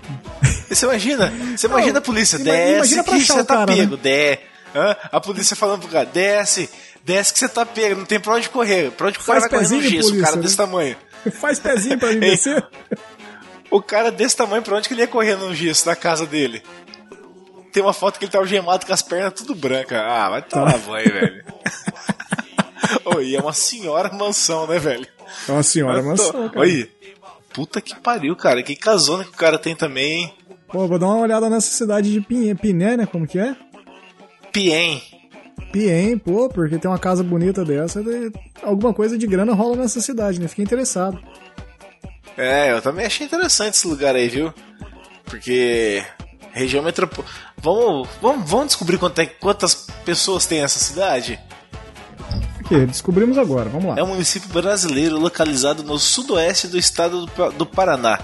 Você 0.69 0.85
imagina, 0.87 1.33
você 1.57 1.67
imagina 1.67 1.99
a 1.99 2.03
polícia, 2.03 2.37
ima- 2.37 2.45
desce 2.45 2.95
imagina 2.95 3.05
que 3.05 3.21
você 3.27 3.45
tá 3.45 3.55
cara, 3.57 3.71
né? 3.73 3.77
pego, 3.77 3.97
dé. 3.97 4.41
Hã? 4.75 4.97
A 5.13 5.21
polícia 5.21 5.55
falando 5.55 5.81
pro 5.81 5.89
cara, 5.91 6.07
desce, 6.07 6.69
desce 7.05 7.33
que 7.33 7.39
você 7.39 7.49
tá 7.49 7.65
pego, 7.67 8.01
não 8.01 8.07
tem 8.07 8.19
pra 8.19 8.35
onde 8.35 8.49
correr. 8.49 8.91
Pra 8.93 9.09
onde 9.09 9.19
o 9.19 9.23
cara 9.23 9.41
Faz 9.41 9.51
vai 9.53 9.63
correr 9.69 9.77
no 9.77 9.83
gesso, 9.83 10.09
o 10.17 10.21
cara 10.21 10.33
polícia, 10.33 10.43
desse 10.43 10.59
né? 10.59 10.65
tamanho. 10.67 10.97
Faz 11.31 11.59
pezinho 11.59 11.99
pra 11.99 12.09
mim 12.13 12.21
descer. 12.21 12.65
O 13.71 13.81
cara 13.81 14.11
desse 14.11 14.37
tamanho, 14.37 14.63
pra 14.63 14.77
onde 14.77 14.89
que 14.89 14.95
ele 14.95 15.01
ia 15.03 15.07
correr 15.09 15.37
no 15.37 15.55
gesso 15.55 15.87
da 15.87 15.97
casa 15.97 16.27
dele? 16.27 16.63
Tem 17.73 17.83
uma 17.83 17.93
foto 17.95 18.19
que 18.19 18.25
ele 18.27 18.33
tá 18.33 18.39
algemado 18.39 18.85
com 18.85 18.93
as 18.93 19.01
pernas 19.03 19.33
tudo 19.33 19.55
brancas. 19.55 19.99
Ah, 19.99 20.29
vai 20.29 20.43
Tá. 20.43 20.49
tomar 20.61 20.79
banho, 20.79 21.11
velho. 21.13 21.45
Oi, 23.17 23.35
é 23.35 23.41
uma 23.41 23.53
senhora 23.53 24.13
mansão, 24.13 24.67
né, 24.67 24.79
velho? 24.79 25.07
É 25.49 25.53
uma 25.53 25.63
senhora 25.63 26.01
tô- 26.03 26.07
mansão, 26.09 26.49
cara. 26.51 26.61
Oi, 26.61 26.91
puta 27.55 27.81
que 27.81 27.95
pariu, 27.99 28.37
cara. 28.37 28.63
Que 28.63 28.77
casona 28.77 29.25
que 29.25 29.31
o 29.31 29.37
cara 29.37 29.59
tem 29.59 29.75
também, 29.75 30.23
hein? 30.25 30.35
Pô, 30.69 30.87
vou 30.87 30.99
dar 30.99 31.07
uma 31.07 31.19
olhada 31.21 31.49
nessa 31.49 31.71
cidade 31.71 32.11
de 32.13 32.21
Pinhé, 32.21 32.55
Piné, 32.55 32.97
né? 32.97 33.07
Como 33.07 33.27
que 33.27 33.39
é? 33.39 33.55
Piem. 34.53 35.03
Piem, 35.73 36.19
pô, 36.19 36.49
porque 36.51 36.79
tem 36.79 36.91
uma 36.91 36.99
casa 36.99 37.23
bonita 37.25 37.65
dessa, 37.65 38.03
de- 38.03 38.31
alguma 38.63 38.93
coisa 38.93 39.17
de 39.17 39.27
grana 39.27 39.55
rola 39.55 39.77
nessa 39.77 40.01
cidade, 40.01 40.39
né? 40.39 40.47
Fiquei 40.49 40.65
interessado. 40.65 41.19
É, 42.37 42.73
eu 42.73 42.81
também 42.83 43.07
achei 43.07 43.27
interessante 43.27 43.75
esse 43.75 43.87
lugar 43.89 44.15
aí, 44.15 44.29
viu? 44.29 44.53
Porque 45.25 46.03
região 46.53 46.83
metropolitana. 46.83 47.35
Vamos, 47.57 48.09
vamos, 48.21 48.51
vamos 48.51 48.67
descobrir 48.69 48.99
é- 49.19 49.27
quantas 49.27 49.87
pessoas 50.05 50.45
tem 50.47 50.61
essa 50.63 50.79
cidade? 50.79 51.39
Aqui, 52.61 52.87
descobrimos 52.87 53.37
agora, 53.39 53.69
vamos 53.69 53.87
lá. 53.89 53.95
É 53.99 54.03
um 54.03 54.09
município 54.09 54.49
brasileiro 54.51 55.19
localizado 55.19 55.83
no 55.83 55.99
sudoeste 55.99 56.69
do 56.69 56.79
estado 56.79 57.27
do, 57.27 57.53
do 57.53 57.67
Paraná. 57.67 58.19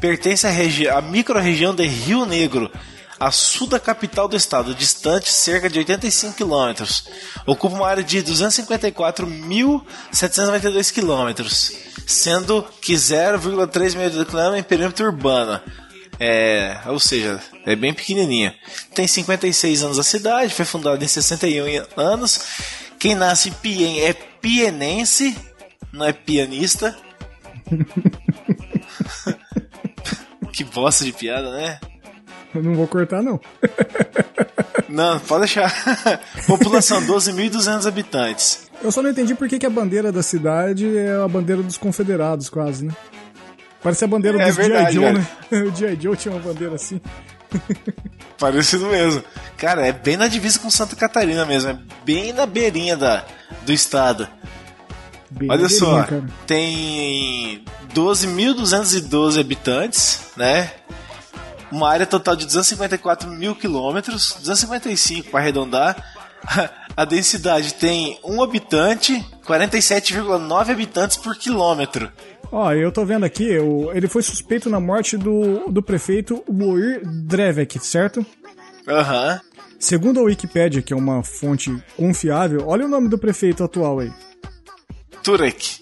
Pertence 0.00 0.46
à, 0.46 0.50
à 0.96 1.00
microrregião 1.02 1.74
de 1.74 1.86
Rio 1.86 2.26
Negro, 2.26 2.70
a 3.18 3.30
sul 3.30 3.66
da 3.66 3.80
capital 3.80 4.28
do 4.28 4.36
estado, 4.36 4.74
distante 4.74 5.30
cerca 5.30 5.70
de 5.70 5.78
85 5.78 6.34
quilômetros. 6.34 7.08
Ocupa 7.46 7.76
uma 7.76 7.86
área 7.86 8.02
de 8.02 8.22
254.792 8.22 10.92
quilômetros, 10.92 11.72
sendo 12.06 12.62
que 12.80 12.94
0,3 12.94 14.24
km 14.26 14.56
em 14.56 14.62
perímetro 14.62 15.04
urbano. 15.06 15.60
É, 16.18 16.80
ou 16.86 16.98
seja, 17.00 17.40
é 17.66 17.74
bem 17.74 17.92
pequenininha. 17.92 18.54
Tem 18.94 19.04
56 19.06 19.82
anos 19.82 19.98
a 19.98 20.02
cidade, 20.02 20.54
foi 20.54 20.64
fundada 20.64 21.04
em 21.04 21.08
61 21.08 21.84
anos. 21.96 22.40
Quem 22.98 23.14
nasce 23.14 23.50
em 23.50 23.52
Piem 23.52 24.00
é 24.00 24.12
pienense, 24.12 25.36
não 25.92 26.06
é 26.06 26.12
pianista. 26.12 26.96
que 30.52 30.64
bosta 30.64 31.04
de 31.04 31.12
piada, 31.12 31.50
né? 31.50 31.78
Eu 32.54 32.62
não 32.62 32.74
vou 32.74 32.86
cortar, 32.86 33.22
não. 33.22 33.40
Não, 34.88 35.18
pode 35.18 35.40
deixar. 35.40 35.72
População 36.46 37.02
12.200 37.04 37.86
habitantes. 37.86 38.70
Eu 38.82 38.92
só 38.92 39.02
não 39.02 39.10
entendi 39.10 39.34
por 39.34 39.48
que, 39.48 39.58
que 39.58 39.66
a 39.66 39.70
bandeira 39.70 40.12
da 40.12 40.22
cidade 40.22 40.96
é 40.96 41.16
a 41.16 41.26
bandeira 41.26 41.62
dos 41.62 41.76
confederados, 41.76 42.48
quase, 42.48 42.86
né? 42.86 42.92
Parece 43.82 44.04
a 44.04 44.08
bandeira 44.08 44.40
É 44.40 44.46
dos 44.46 44.56
G.I. 44.56 44.92
Joe, 44.92 45.12
né? 45.12 45.26
O 45.50 45.74
G.I. 45.74 45.98
Joe 46.00 46.16
tinha 46.16 46.34
uma 46.34 46.40
bandeira 46.40 46.74
assim. 46.74 47.00
Parecido 48.38 48.86
mesmo. 48.86 49.22
Cara, 49.56 49.86
é 49.86 49.92
bem 49.92 50.16
na 50.16 50.28
divisa 50.28 50.58
com 50.58 50.70
Santa 50.70 50.96
Catarina 50.96 51.44
mesmo. 51.44 51.70
É 51.70 51.78
bem 52.04 52.32
na 52.32 52.46
beirinha 52.46 52.96
da, 52.96 53.24
do 53.64 53.72
estado. 53.72 54.28
Bem 55.30 55.50
Olha 55.50 55.68
só, 55.68 56.04
cara. 56.04 56.24
tem 56.46 57.64
12.212 57.94 59.40
habitantes, 59.40 60.20
né? 60.36 60.70
Uma 61.74 61.90
área 61.90 62.06
total 62.06 62.36
de 62.36 62.46
254 62.46 63.28
mil 63.28 63.54
quilômetros, 63.56 64.36
255 64.38 65.30
para 65.30 65.40
arredondar. 65.40 65.96
A 66.96 67.04
densidade 67.04 67.74
tem 67.74 68.16
um 68.22 68.40
habitante, 68.40 69.14
47,9 69.44 70.70
habitantes 70.70 71.16
por 71.16 71.34
quilômetro. 71.34 72.08
Ó, 72.52 72.70
eu 72.72 72.92
tô 72.92 73.04
vendo 73.04 73.24
aqui, 73.24 73.58
o- 73.58 73.90
ele 73.92 74.06
foi 74.06 74.22
suspeito 74.22 74.70
na 74.70 74.78
morte 74.78 75.16
do, 75.16 75.68
do 75.68 75.82
prefeito 75.82 76.44
Moir 76.48 77.00
Drevek, 77.04 77.80
certo? 77.80 78.24
Aham. 78.86 79.40
Segundo 79.80 80.20
a 80.20 80.22
Wikipédia, 80.22 80.80
que 80.80 80.92
é 80.92 80.96
uma 80.96 81.24
fonte 81.24 81.76
confiável, 81.96 82.62
olha 82.68 82.84
o 82.84 82.88
nome 82.88 83.08
do 83.08 83.18
prefeito 83.18 83.64
atual 83.64 83.98
aí. 83.98 84.12
Turek. 85.24 85.80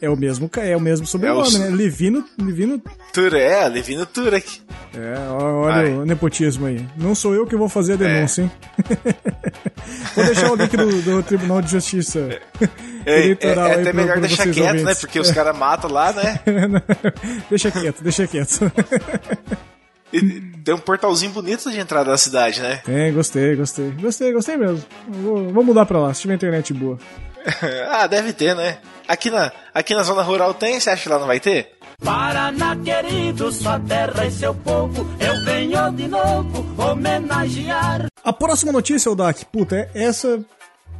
É 0.00 0.08
o 0.08 0.16
mesmo, 0.16 0.48
é 0.58 0.76
o 0.76 0.80
mesmo 0.80 1.06
sobrenome, 1.06 1.48
É 1.54 1.58
o- 1.58 1.58
né? 1.58 1.70
Livino, 1.70 2.24
Livino. 2.38 2.80
Turek, 3.12 3.42
é, 3.42 3.68
Levino 3.68 4.06
Turek. 4.06 4.60
É, 4.94 5.18
olha 5.28 5.74
Vai. 5.74 5.92
o 5.92 6.04
nepotismo 6.06 6.66
aí. 6.66 6.86
Não 6.96 7.14
sou 7.16 7.34
eu 7.34 7.46
que 7.46 7.56
vou 7.56 7.68
fazer 7.68 7.94
a 7.94 7.96
denúncia, 7.96 8.42
hein? 8.42 8.50
vou 10.14 10.24
deixar 10.24 10.52
o 10.52 10.56
link 10.56 10.76
do, 10.76 11.02
do 11.02 11.22
Tribunal 11.24 11.60
de 11.60 11.72
Justiça 11.72 12.28
É, 12.60 12.70
é, 13.06 13.18
eleitoral 13.24 13.66
é 13.66 13.74
aí 13.74 13.80
até 13.80 13.92
melhor 13.92 14.18
pra 14.18 14.26
deixar 14.26 14.44
quieto, 14.44 14.60
né? 14.74 14.80
ouvintes. 14.80 15.00
Porque 15.00 15.18
os 15.20 15.30
caras 15.32 15.56
matam 15.58 15.90
lá, 15.90 16.12
né? 16.12 16.40
deixa 17.50 17.70
quieto, 17.70 18.02
deixa 18.02 18.26
quieto. 18.26 18.70
E 20.10 20.40
tem 20.64 20.74
um 20.74 20.78
portalzinho 20.78 21.30
bonito 21.32 21.70
de 21.70 21.78
entrada 21.78 22.10
da 22.12 22.16
cidade, 22.16 22.62
né? 22.62 22.80
Tem, 22.82 23.12
gostei, 23.12 23.54
gostei. 23.54 23.90
Gostei, 23.90 24.32
gostei 24.32 24.56
mesmo. 24.56 24.82
Vou, 25.06 25.52
vou 25.52 25.62
mudar 25.62 25.84
pra 25.84 25.98
lá, 25.98 26.14
se 26.14 26.22
tiver 26.22 26.32
internet 26.32 26.72
boa. 26.72 26.98
ah, 27.90 28.06
deve 28.06 28.32
ter, 28.32 28.54
né? 28.54 28.78
Aqui 29.06 29.30
na, 29.30 29.50
aqui 29.72 29.94
na 29.94 30.02
zona 30.02 30.22
rural 30.22 30.52
tem, 30.54 30.78
você 30.78 30.90
acha 30.90 31.02
que 31.02 31.08
lá 31.08 31.18
não 31.18 31.26
vai 31.26 31.40
ter? 31.40 31.70
Paraná 32.04 32.76
querido, 32.76 33.50
sua 33.50 33.80
terra 33.80 34.26
e 34.26 34.30
seu 34.30 34.54
povo, 34.54 35.06
eu 35.18 35.44
venho 35.44 35.90
de 35.92 36.06
novo 36.06 36.64
homenagear. 36.80 38.06
A 38.22 38.32
próxima 38.32 38.70
notícia, 38.70 39.10
Odak, 39.10 39.46
puta, 39.46 39.76
é 39.76 39.90
essa. 39.94 40.40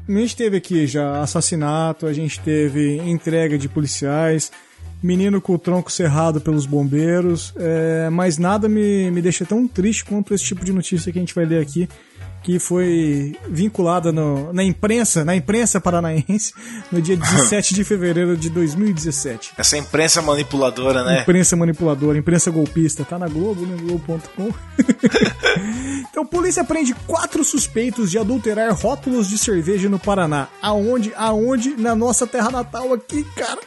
A 0.09 0.13
gente 0.13 0.35
teve 0.35 0.57
aqui 0.57 0.87
já 0.87 1.21
assassinato, 1.21 2.07
a 2.07 2.13
gente 2.13 2.41
teve 2.41 2.97
entrega 2.97 3.59
de 3.59 3.69
policiais, 3.69 4.51
menino 5.03 5.41
com 5.41 5.53
o 5.53 5.59
tronco 5.59 5.93
cerrado 5.93 6.41
pelos 6.41 6.67
bombeiros, 6.67 7.53
é, 7.57 8.09
mas 8.11 8.39
nada 8.39 8.69
me, 8.69 9.11
me 9.11 9.21
deixa 9.21 9.45
tão 9.45 9.69
triste 9.69 10.05
quanto 10.05 10.35
esse 10.35 10.45
tipo 10.45 10.65
de 10.65 10.73
notícia 10.73 11.13
que 11.13 11.19
a 11.19 11.23
gente 11.23 11.35
vai 11.35 11.45
ler 11.45 11.61
aqui, 11.61 11.89
que 12.43 12.59
foi 12.59 13.37
vinculada 13.49 14.11
no- 14.13 14.53
na 14.53 14.63
imprensa, 14.65 15.25
na 15.25 15.35
imprensa 15.37 15.81
paranaense, 15.81 16.53
no 16.91 17.01
dia 17.03 17.17
17 17.17 17.75
de 17.75 17.85
fevereiro 17.85 18.37
de 18.37 18.49
2017. 18.51 19.53
Essa 19.59 19.77
imprensa 19.77 20.23
manipuladora, 20.23 21.05
né? 21.05 21.21
Imprensa 21.23 21.57
manipuladora, 21.57 22.17
imprensa 22.19 22.51
golpista, 22.51 23.05
tá 23.05 23.19
na 23.19 23.29
Globo, 23.29 23.67
né? 23.67 23.77
Globo.com. 23.83 24.49
então, 26.11 26.25
polícia 26.25 26.65
prende 26.65 26.95
quatro 27.07 27.45
suspeitos 27.45 28.11
de 28.11 28.19
adulterar 28.19 28.73
rótulos 28.75 29.29
de 29.29 29.37
cerveja 29.39 29.89
no 29.89 29.99
Paraná. 29.99 30.49
Aonde? 30.63 31.13
Aonde? 31.17 31.75
Na 31.77 31.95
nossa 31.95 32.27
terra 32.27 32.51
natal 32.51 32.93
aqui, 32.93 33.25
cara. 33.37 33.59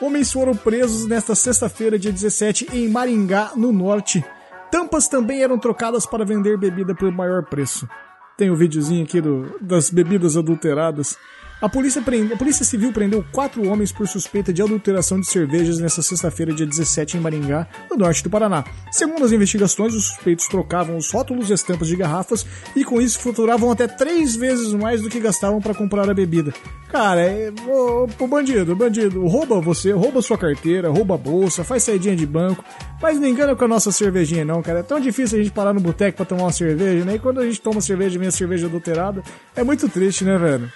Homens 0.00 0.30
foram 0.32 0.54
presos 0.54 1.06
nesta 1.06 1.34
sexta-feira, 1.34 1.98
dia 1.98 2.12
17, 2.12 2.68
em 2.72 2.88
Maringá, 2.88 3.52
no 3.56 3.72
norte. 3.72 4.24
Tampas 4.70 5.08
também 5.08 5.42
eram 5.42 5.58
trocadas 5.58 6.04
para 6.04 6.24
vender 6.24 6.58
bebida 6.58 6.94
por 6.94 7.10
maior 7.12 7.44
preço. 7.44 7.88
Tem 8.36 8.50
o 8.50 8.56
videozinho 8.56 9.04
aqui 9.04 9.20
do, 9.20 9.56
das 9.60 9.90
bebidas 9.90 10.36
adulteradas. 10.36 11.18
A 11.60 11.70
polícia, 11.70 12.02
prende, 12.02 12.34
a 12.34 12.36
polícia 12.36 12.66
Civil 12.66 12.92
prendeu 12.92 13.24
quatro 13.32 13.66
homens 13.66 13.90
por 13.90 14.06
suspeita 14.06 14.52
de 14.52 14.60
adulteração 14.60 15.18
de 15.18 15.26
cervejas 15.26 15.78
nesta 15.78 16.02
sexta-feira, 16.02 16.52
dia 16.52 16.66
17, 16.66 17.16
em 17.16 17.20
Maringá, 17.20 17.66
no 17.90 17.96
norte 17.96 18.22
do 18.22 18.28
Paraná. 18.28 18.62
Segundo 18.92 19.24
as 19.24 19.32
investigações, 19.32 19.94
os 19.94 20.04
suspeitos 20.04 20.46
trocavam 20.48 20.98
os 20.98 21.10
rótulos 21.10 21.48
e 21.48 21.54
estampas 21.54 21.88
de 21.88 21.96
garrafas 21.96 22.44
e 22.76 22.84
com 22.84 23.00
isso 23.00 23.20
faturavam 23.20 23.70
até 23.70 23.88
três 23.88 24.36
vezes 24.36 24.74
mais 24.74 25.00
do 25.00 25.08
que 25.08 25.18
gastavam 25.18 25.58
para 25.58 25.74
comprar 25.74 26.10
a 26.10 26.12
bebida. 26.12 26.52
Cara, 26.90 27.22
é, 27.22 27.50
ô, 27.66 28.06
ô, 28.18 28.26
bandido, 28.26 28.76
bandido, 28.76 29.26
rouba 29.26 29.58
você, 29.58 29.92
rouba 29.92 30.20
sua 30.20 30.36
carteira, 30.36 30.90
rouba 30.90 31.14
a 31.14 31.18
bolsa, 31.18 31.64
faz 31.64 31.84
saidinha 31.84 32.14
de 32.14 32.26
banco, 32.26 32.62
mas 33.00 33.18
não 33.18 33.26
engana 33.26 33.56
com 33.56 33.64
a 33.64 33.68
nossa 33.68 33.90
cervejinha 33.90 34.44
não, 34.44 34.60
cara. 34.60 34.80
É 34.80 34.82
tão 34.82 35.00
difícil 35.00 35.38
a 35.38 35.42
gente 35.42 35.52
parar 35.52 35.72
no 35.72 35.80
boteco 35.80 36.18
pra 36.18 36.26
tomar 36.26 36.42
uma 36.42 36.52
cerveja, 36.52 37.02
né? 37.02 37.14
E 37.14 37.18
quando 37.18 37.40
a 37.40 37.46
gente 37.46 37.62
toma 37.62 37.80
cerveja 37.80 38.18
vem 38.18 38.28
a 38.28 38.32
cerveja 38.32 38.66
adulterada, 38.66 39.22
é 39.56 39.64
muito 39.64 39.88
triste, 39.88 40.22
né, 40.22 40.36
velho? 40.36 40.70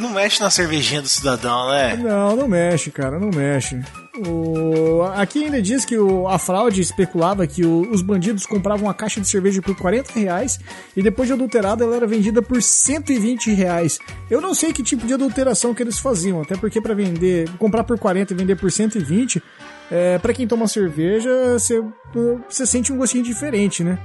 Não 0.00 0.08
mexe 0.10 0.40
na 0.40 0.48
cervejinha 0.48 1.02
do 1.02 1.08
cidadão, 1.08 1.68
né? 1.68 1.94
Não, 1.94 2.34
não 2.34 2.48
mexe, 2.48 2.90
cara, 2.90 3.18
não 3.18 3.28
mexe. 3.28 3.78
O... 4.26 5.02
Aqui 5.14 5.44
ainda 5.44 5.60
diz 5.60 5.84
que 5.84 5.98
o... 5.98 6.26
a 6.26 6.38
fraude 6.38 6.80
especulava 6.80 7.46
que 7.46 7.66
o... 7.66 7.82
os 7.90 8.00
bandidos 8.00 8.46
compravam 8.46 8.86
uma 8.86 8.94
caixa 8.94 9.20
de 9.20 9.28
cerveja 9.28 9.60
por 9.60 9.76
40 9.76 10.18
reais 10.18 10.58
e 10.96 11.02
depois 11.02 11.28
de 11.28 11.34
adulterada 11.34 11.84
ela 11.84 11.96
era 11.96 12.06
vendida 12.06 12.40
por 12.40 12.62
120 12.62 13.52
reais. 13.52 13.98
Eu 14.30 14.40
não 14.40 14.54
sei 14.54 14.72
que 14.72 14.82
tipo 14.82 15.06
de 15.06 15.12
adulteração 15.12 15.74
que 15.74 15.82
eles 15.82 15.98
faziam, 15.98 16.40
até 16.40 16.56
porque 16.56 16.80
para 16.80 16.94
vender, 16.94 17.50
comprar 17.58 17.84
por 17.84 17.98
40 17.98 18.32
e 18.32 18.36
vender 18.36 18.56
por 18.56 18.72
120, 18.72 19.42
é, 19.90 20.18
para 20.18 20.32
quem 20.32 20.46
toma 20.46 20.66
cerveja, 20.66 21.30
você, 21.58 22.66
sente 22.66 22.90
um 22.90 22.96
gostinho 22.96 23.24
diferente, 23.24 23.84
né? 23.84 23.98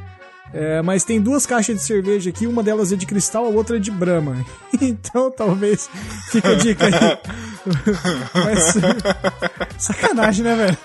É, 0.53 0.81
mas 0.81 1.03
tem 1.03 1.19
duas 1.19 1.45
caixas 1.45 1.75
de 1.75 1.83
cerveja 1.83 2.29
aqui, 2.29 2.47
uma 2.47 2.63
delas 2.63 2.91
é 2.91 2.95
de 2.95 3.05
cristal, 3.05 3.45
a 3.45 3.49
outra 3.49 3.77
é 3.77 3.79
de 3.79 3.91
brama. 3.91 4.45
Então 4.81 5.31
talvez 5.31 5.89
fica 6.29 6.49
a 6.49 6.55
dica 6.55 6.85
aí. 6.85 6.91
mas, 8.43 8.73
sacanagem, 9.77 10.43
né, 10.43 10.53
velho? 10.53 10.77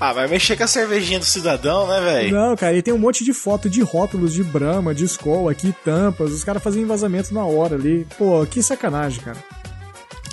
Ah, 0.00 0.14
vai 0.14 0.26
mexer 0.26 0.56
com 0.56 0.64
a 0.64 0.66
cervejinha 0.66 1.18
do 1.18 1.24
cidadão, 1.26 1.86
né, 1.86 2.00
velho? 2.00 2.34
Não, 2.34 2.56
cara, 2.56 2.74
e 2.74 2.80
tem 2.80 2.94
um 2.94 2.98
monte 2.98 3.22
de 3.22 3.34
foto 3.34 3.68
de 3.68 3.82
rótulos 3.82 4.32
de 4.32 4.42
brama, 4.42 4.94
de 4.94 5.04
Skol 5.04 5.50
aqui, 5.50 5.74
tampas. 5.84 6.32
Os 6.32 6.42
caras 6.42 6.62
faziam 6.62 6.88
vazamento 6.88 7.34
na 7.34 7.44
hora 7.44 7.74
ali. 7.74 8.06
Pô, 8.16 8.44
que 8.46 8.62
sacanagem, 8.62 9.20
cara. 9.22 9.36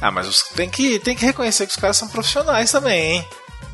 Ah, 0.01 0.09
mas 0.09 0.27
os, 0.27 0.43
tem, 0.43 0.69
que, 0.69 0.99
tem 0.99 1.13
que 1.13 1.25
reconhecer 1.25 1.65
que 1.65 1.71
os 1.71 1.77
caras 1.77 1.97
são 1.97 2.07
profissionais 2.07 2.71
também, 2.71 3.15
hein? 3.15 3.25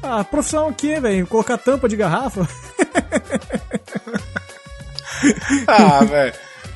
Ah, 0.02 0.24
profissional 0.24 0.70
o 0.70 0.74
quê, 0.74 1.00
velho? 1.00 1.28
Colocar 1.28 1.60
tampa 1.60 1.88
de 1.88 1.96
garrafa? 1.96 2.48
ah, 5.68 6.04
velho. 6.04 6.34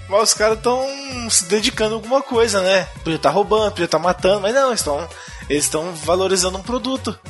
Mas 0.10 0.23
os 0.23 0.33
caras 0.33 0.57
estão 0.57 0.86
se 1.29 1.45
dedicando 1.45 1.95
a 1.95 1.97
alguma 1.97 2.21
coisa, 2.21 2.62
né? 2.62 2.88
Podia 3.03 3.15
estar 3.15 3.29
tá 3.29 3.36
roubando, 3.36 3.71
podia 3.71 3.86
estar 3.86 3.97
tá 3.97 4.03
matando, 4.03 4.41
mas 4.41 4.55
não, 4.55 4.73
estão 4.73 5.07
eles 5.49 5.65
estão 5.65 5.93
valorizando 5.93 6.57
um 6.57 6.63
produto. 6.63 7.17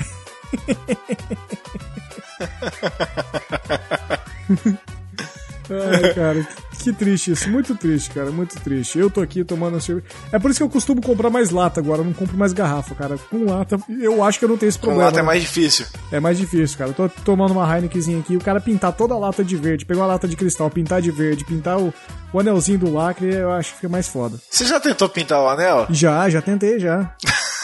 Ai, 5.70 6.14
cara, 6.14 6.48
que 6.80 6.94
triste 6.94 7.32
isso. 7.32 7.50
Muito 7.50 7.76
triste, 7.76 8.10
cara. 8.12 8.32
Muito 8.32 8.60
triste. 8.60 8.98
Eu 8.98 9.10
tô 9.10 9.22
aqui 9.22 9.44
tomando 9.44 9.80
cerveja. 9.82 10.06
É 10.32 10.40
por 10.40 10.50
isso 10.50 10.60
que 10.60 10.64
eu 10.64 10.70
costumo 10.70 11.02
comprar 11.02 11.30
mais 11.30 11.50
lata 11.50 11.80
agora. 11.80 12.02
Eu 12.02 12.06
não 12.06 12.14
compro 12.14 12.38
mais 12.38 12.54
garrafa, 12.54 12.96
cara. 12.96 13.18
Com 13.30 13.46
lata, 13.46 13.80
eu 14.02 14.24
acho 14.24 14.40
que 14.40 14.46
eu 14.46 14.50
não 14.50 14.58
tenho 14.58 14.70
esse 14.70 14.80
problema. 14.80 15.02
Com 15.02 15.06
lata 15.08 15.20
é 15.20 15.24
mais 15.24 15.42
difícil. 15.42 15.86
É 16.12 16.20
mais 16.20 16.38
difícil, 16.38 16.78
cara. 16.78 16.92
Eu 16.92 16.94
tô 16.94 17.10
tomando 17.24 17.52
uma 17.52 17.76
Heinekenzinha 17.76 18.20
aqui. 18.20 18.38
O 18.38 18.42
cara 18.42 18.60
pintar 18.60 18.94
toda 18.94 19.14
a 19.14 19.18
lata 19.18 19.44
de 19.44 19.56
verde, 19.56 19.86
pegar 19.86 20.02
uma 20.02 20.08
lata 20.08 20.28
de 20.28 20.36
cristal, 20.36 20.70
pintar 20.70 21.02
de 21.02 21.12
verde, 21.12 21.44
pintar 21.46 21.78
o, 21.78 21.94
o 22.32 22.40
anelzinho 22.40 22.80
do 22.80 22.94
lacre, 22.94 23.34
eu 23.34 23.52
acho 23.52 23.72
que 23.72 23.76
fica 23.78 23.90
mais 23.90 24.08
foda. 24.08 24.38
Você 24.50 24.66
já 24.66 24.80
tentou 24.80 25.10
pintar 25.10 25.42
o 25.42 25.50
anel? 25.50 25.88
Já, 25.90 26.30
já 26.30 26.42
tentei, 26.42 26.80
já. 26.80 27.12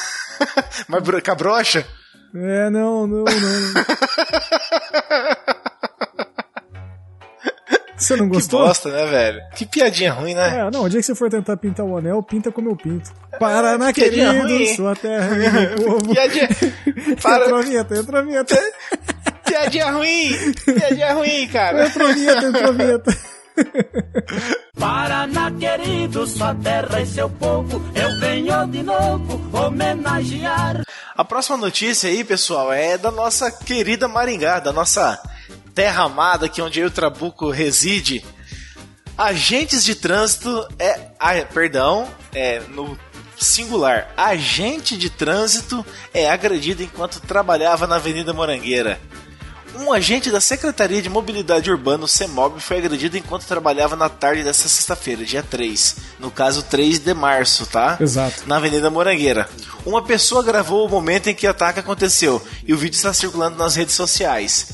Mas 0.87 1.03
cabrocha? 1.21 1.85
É, 2.35 2.69
não, 2.69 3.05
não, 3.05 3.23
não. 3.23 3.25
Você 8.03 8.15
não 8.17 8.27
gostou? 8.27 8.61
Que 8.61 8.67
bosta, 8.67 8.89
né, 8.89 9.05
velho? 9.05 9.41
Que 9.55 9.65
piadinha 9.65 10.11
ruim, 10.11 10.33
né? 10.33 10.59
É, 10.59 10.71
não, 10.71 10.83
o 10.83 10.89
dia 10.89 10.99
que 10.99 11.05
você 11.05 11.15
for 11.15 11.29
tentar 11.29 11.55
pintar 11.55 11.85
o 11.85 11.97
anel, 11.97 12.21
pinta 12.21 12.51
como 12.51 12.69
eu 12.69 12.75
pinto. 12.75 13.11
Paraná, 13.39 13.93
querido, 13.93 14.43
ruim. 14.43 14.75
sua 14.75 14.95
terra, 14.95 15.29
meu 15.35 15.75
povo. 15.75 16.13
Piadinha... 16.13 16.49
Para... 17.21 17.45
Entra 17.45 17.59
a 17.59 17.61
vinheta, 17.61 17.95
entra 17.95 18.19
a 18.19 18.21
vinheta. 18.21 18.55
Piadinha 19.45 19.91
ruim, 19.91 20.53
piadinha 20.65 21.13
ruim, 21.13 21.47
cara. 21.47 21.85
Entra 21.85 22.09
a 22.09 22.13
vinheta, 22.13 22.45
entra 22.45 22.67
a 22.67 22.71
vinheta. 22.71 23.17
Paraná 24.79 25.51
querido, 25.51 26.25
sua 26.25 26.55
terra 26.55 27.01
e 27.01 27.05
seu 27.05 27.29
povo, 27.29 27.81
eu 27.93 28.19
venho 28.19 28.65
de 28.67 28.81
novo 28.81 29.39
homenagear. 29.55 30.83
A 31.15 31.23
próxima 31.23 31.57
notícia 31.57 32.09
aí, 32.09 32.23
pessoal, 32.23 32.73
é 32.73 32.97
da 32.97 33.11
nossa 33.11 33.51
querida 33.51 34.07
Maringá, 34.07 34.59
da 34.59 34.73
nossa 34.73 35.21
terra 35.73 36.03
amada, 36.03 36.47
que 36.47 36.61
é 36.61 36.63
onde 36.63 36.79
eu 36.79 36.91
Trabuco 36.91 37.49
reside. 37.49 38.23
Agentes 39.17 39.83
de 39.83 39.95
trânsito 39.95 40.67
é, 40.79 41.11
ah, 41.19 41.33
perdão, 41.53 42.07
é 42.33 42.61
no 42.69 42.97
singular. 43.37 44.11
Agente 44.17 44.97
de 44.97 45.09
trânsito 45.09 45.85
é 46.13 46.29
agredido 46.29 46.81
enquanto 46.81 47.19
trabalhava 47.19 47.85
na 47.85 47.95
Avenida 47.95 48.33
Morangueira. 48.33 48.99
Um 49.75 49.91
agente 49.91 50.29
da 50.29 50.39
Secretaria 50.39 51.01
de 51.01 51.09
Mobilidade 51.09 51.71
Urbana, 51.71 52.03
o 52.03 52.07
CEMOB, 52.07 52.59
foi 52.59 52.77
agredido 52.77 53.17
enquanto 53.17 53.47
trabalhava 53.47 53.95
na 53.95 54.07
tarde 54.07 54.43
desta 54.43 54.69
sexta-feira, 54.69 55.25
dia 55.25 55.41
3. 55.41 55.95
No 56.19 56.29
caso, 56.29 56.61
3 56.61 56.99
de 56.99 57.13
março, 57.15 57.65
tá? 57.65 57.97
Exato. 57.99 58.43
Na 58.45 58.57
Avenida 58.57 58.91
Morangueira. 58.91 59.49
Uma 59.83 60.03
pessoa 60.03 60.43
gravou 60.43 60.85
o 60.85 60.89
momento 60.89 61.27
em 61.27 61.33
que 61.33 61.47
o 61.47 61.49
ataque 61.49 61.79
aconteceu 61.79 62.41
e 62.67 62.71
o 62.71 62.77
vídeo 62.77 62.95
está 62.95 63.11
circulando 63.13 63.57
nas 63.57 63.75
redes 63.75 63.95
sociais. 63.95 64.67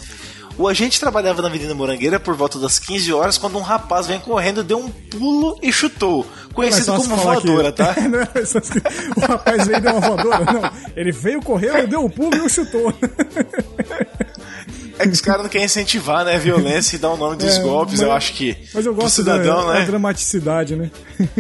O 0.60 0.67
agente 0.67 1.00
trabalhava 1.00 1.41
na 1.41 1.48
Avenida 1.48 1.74
Morangueira 1.74 2.19
por 2.19 2.36
volta 2.36 2.60
das 2.60 2.78
15 2.80 3.13
horas 3.13 3.38
quando 3.38 3.58
um 3.58 3.62
rapaz 3.62 4.08
vem 4.08 4.19
correndo, 4.19 4.62
deu 4.62 4.78
um 4.78 4.89
pulo 4.89 5.58
e 5.62 5.72
chutou. 5.72 6.28
Conhecido 6.54 6.98
como 6.98 7.15
voadora, 7.15 7.72
tá? 7.72 7.95
o 9.15 9.19
rapaz 9.22 9.65
veio 9.65 9.78
e 9.78 9.82
deu 9.82 9.95
uma 9.95 10.02
voadora? 10.02 10.39
Não. 10.52 10.72
Ele 10.98 11.13
veio 11.13 11.41
correndo, 11.41 11.88
deu 11.88 12.04
um 12.04 12.10
pulo 12.10 12.36
e 12.36 12.41
o 12.41 12.50
chutou. 12.50 12.93
É 15.00 15.08
que 15.08 15.14
os 15.14 15.22
caras 15.22 15.44
não 15.44 15.50
querem 15.50 15.66
incentivar, 15.66 16.26
né, 16.26 16.36
a 16.36 16.40
violência 16.40 16.98
e 16.98 17.00
dar 17.00 17.12
o 17.12 17.16
nome 17.16 17.38
dos 17.38 17.58
é, 17.58 17.62
golpes, 17.62 18.02
eu 18.02 18.12
acho 18.12 18.34
que. 18.34 18.58
Mas 18.74 18.86
eu 18.86 18.94
gosto 18.94 19.16
cidadão, 19.16 19.66
da, 19.66 19.76
né? 19.76 19.86
dramaticidade, 19.86 20.76
né? 20.76 20.92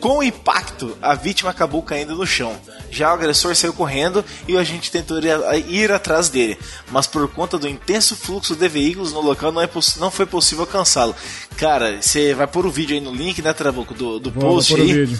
Com 0.00 0.18
o 0.18 0.22
impacto, 0.22 0.96
a 1.02 1.16
vítima 1.16 1.50
acabou 1.50 1.82
caindo 1.82 2.14
no 2.14 2.24
chão. 2.24 2.54
Já 2.92 3.10
o 3.10 3.14
agressor 3.14 3.56
saiu 3.56 3.72
correndo 3.72 4.24
e 4.46 4.54
o 4.54 4.58
agente 4.58 4.88
tentou 4.88 5.18
ir, 5.68 5.90
atrás 5.90 6.28
dele, 6.28 6.56
mas 6.92 7.08
por 7.08 7.26
conta 7.28 7.58
do 7.58 7.68
intenso 7.68 8.14
fluxo 8.14 8.54
de 8.54 8.68
veículos 8.68 9.12
no 9.12 9.20
local 9.20 9.50
não, 9.50 9.62
é 9.62 9.68
não 9.98 10.12
foi 10.12 10.26
possível 10.26 10.62
alcançá-lo. 10.62 11.16
Cara, 11.56 12.00
você 12.00 12.34
vai 12.34 12.46
pôr 12.46 12.66
o 12.66 12.70
vídeo 12.70 12.94
aí 12.94 13.00
no 13.00 13.12
link, 13.12 13.42
né, 13.42 13.52
Trabuco, 13.52 13.94
do, 13.94 14.20
do 14.20 14.30
post 14.30 14.74
aí. 14.74 15.12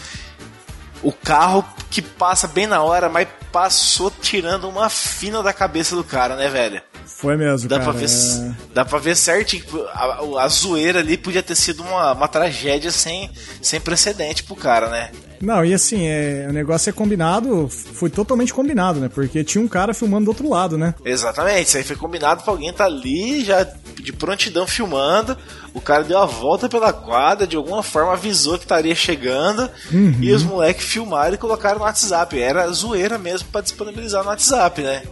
O 1.03 1.13
carro 1.13 1.65
que 1.91 2.01
passa 2.01 2.47
bem 2.47 2.69
na 2.69 2.81
hora, 2.81 3.09
mas 3.09 3.27
passou 3.53 4.11
tirando 4.11 4.69
uma 4.69 4.89
fina 4.89 5.43
da 5.43 5.53
cabeça 5.53 5.95
do 5.97 6.05
cara, 6.05 6.37
né, 6.37 6.49
velho? 6.49 6.83
Foi 7.05 7.37
mesmo, 7.37 7.69
dá 7.69 7.79
cara. 7.79 7.91
Pra 7.91 8.01
ver, 8.01 8.09
é... 8.09 8.55
Dá 8.73 8.85
pra 8.85 8.99
ver 8.99 9.17
certinho. 9.17 9.65
A, 9.93 10.45
a, 10.45 10.49
zoeira 10.49 11.01
ali 11.01 11.17
podia 11.17 11.43
ter 11.43 11.55
sido 11.55 11.83
uma, 11.83 12.13
uma 12.13 12.29
tragédia 12.29 12.91
sem, 12.91 13.31
sem 13.61 13.81
precedente 13.81 14.43
pro 14.43 14.57
cara, 14.57 14.89
né? 14.89 15.11
Não, 15.41 15.65
e 15.65 15.73
assim, 15.73 16.07
é, 16.07 16.47
o 16.49 16.53
negócio 16.53 16.91
é 16.91 16.93
combinado, 16.93 17.69
foi 17.69 18.11
totalmente 18.11 18.53
combinado, 18.53 19.01
né? 19.01 19.09
Porque 19.09 19.43
tinha 19.43 19.63
um 19.63 19.69
cara 19.69 19.95
filmando 19.95 20.27
do 20.27 20.29
outro 20.29 20.49
lado, 20.49 20.77
né? 20.77 20.95
Exatamente, 21.05 21.69
isso 21.69 21.77
aí 21.79 21.85
foi 21.85 21.97
combinado 21.97 22.43
pra 22.43 22.53
alguém 22.53 22.73
tá 22.73 22.85
ali 22.85 23.43
já 23.45 23.67
de 24.01 24.13
prontidão 24.13 24.67
filmando. 24.67 25.37
O 25.73 25.81
cara 25.81 26.03
deu 26.03 26.19
a 26.19 26.27
volta 26.27 26.69
pela 26.69 26.93
quadra, 26.93 27.47
de 27.47 27.57
alguma 27.57 27.83
forma 27.83 28.13
avisou 28.13 28.59
que 28.59 28.65
estaria 28.65 28.95
chegando. 28.95 29.71
Uhum. 29.93 30.17
E 30.21 30.33
os 30.33 30.43
moleques 30.43 30.87
filmaram 30.87 31.35
e 31.35 31.39
colocaram 31.39 31.79
no 31.79 31.85
WhatsApp. 31.85 32.41
Era 32.41 32.69
zoeira 32.69 33.19
mesmo 33.19 33.49
para 33.51 33.61
disponibilizar 33.61 34.23
no 34.23 34.31
WhatsApp, 34.31 34.83
né? 34.83 35.03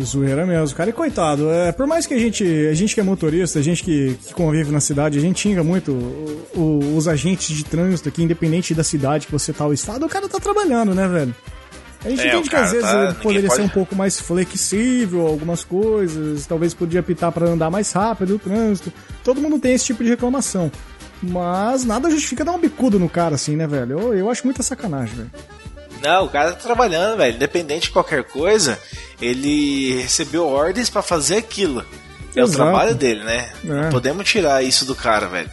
Zoeira 0.00 0.46
mesmo, 0.46 0.76
cara. 0.76 0.90
E 0.90 0.92
coitado, 0.92 1.50
é, 1.50 1.72
por 1.72 1.86
mais 1.86 2.06
que 2.06 2.14
a 2.14 2.18
gente, 2.18 2.44
a 2.44 2.74
gente 2.74 2.94
que 2.94 3.00
é 3.00 3.04
motorista, 3.04 3.58
a 3.58 3.62
gente 3.62 3.82
que, 3.82 4.16
que 4.26 4.34
convive 4.34 4.70
na 4.70 4.80
cidade, 4.80 5.18
a 5.18 5.20
gente 5.20 5.40
xinga 5.40 5.62
muito 5.62 5.92
o, 5.92 6.46
o, 6.54 6.96
os 6.96 7.08
agentes 7.08 7.54
de 7.56 7.64
trânsito 7.64 8.08
aqui, 8.08 8.22
independente 8.22 8.74
da 8.74 8.84
cidade 8.84 9.26
que 9.26 9.32
você 9.32 9.52
tá, 9.52 9.66
o 9.66 9.72
estado, 9.72 10.06
o 10.06 10.08
cara 10.08 10.28
tá 10.28 10.38
trabalhando, 10.38 10.94
né, 10.94 11.06
velho? 11.08 11.34
A 12.04 12.10
gente 12.10 12.22
é, 12.22 12.28
entende 12.28 12.50
que 12.50 12.56
às 12.56 12.72
vezes 12.72 12.90
tá, 12.90 13.16
poderia 13.22 13.48
pode... 13.48 13.60
ser 13.60 13.62
um 13.62 13.68
pouco 13.68 13.94
mais 13.94 14.20
flexível 14.20 15.26
algumas 15.26 15.62
coisas, 15.62 16.46
talvez 16.46 16.74
podia 16.74 17.00
apitar 17.00 17.30
para 17.30 17.48
andar 17.48 17.70
mais 17.70 17.92
rápido 17.92 18.36
o 18.36 18.38
trânsito. 18.38 18.92
Todo 19.22 19.40
mundo 19.40 19.58
tem 19.58 19.74
esse 19.74 19.86
tipo 19.86 20.02
de 20.02 20.10
reclamação. 20.10 20.70
Mas 21.22 21.84
nada 21.84 22.10
justifica 22.10 22.44
dar 22.44 22.52
um 22.52 22.58
bicudo 22.58 22.98
no 22.98 23.08
cara 23.08 23.36
assim, 23.36 23.54
né, 23.54 23.66
velho? 23.66 24.00
Eu, 24.00 24.14
eu 24.14 24.30
acho 24.30 24.44
muita 24.44 24.62
sacanagem, 24.64 25.14
velho. 25.14 25.30
Não, 26.02 26.24
o 26.24 26.28
cara 26.28 26.52
tá 26.52 26.58
trabalhando, 26.58 27.16
velho. 27.16 27.36
Independente 27.36 27.84
de 27.84 27.90
qualquer 27.90 28.24
coisa, 28.24 28.78
ele 29.20 30.02
recebeu 30.02 30.46
ordens 30.48 30.90
para 30.90 31.00
fazer 31.00 31.36
aquilo. 31.36 31.84
É 32.34 32.40
Exato. 32.40 32.52
o 32.52 32.56
trabalho 32.56 32.94
dele, 32.94 33.22
né? 33.22 33.52
É. 33.64 33.68
Não 33.68 33.90
podemos 33.90 34.26
tirar 34.26 34.64
isso 34.64 34.84
do 34.84 34.94
cara, 34.94 35.26
velho. 35.26 35.50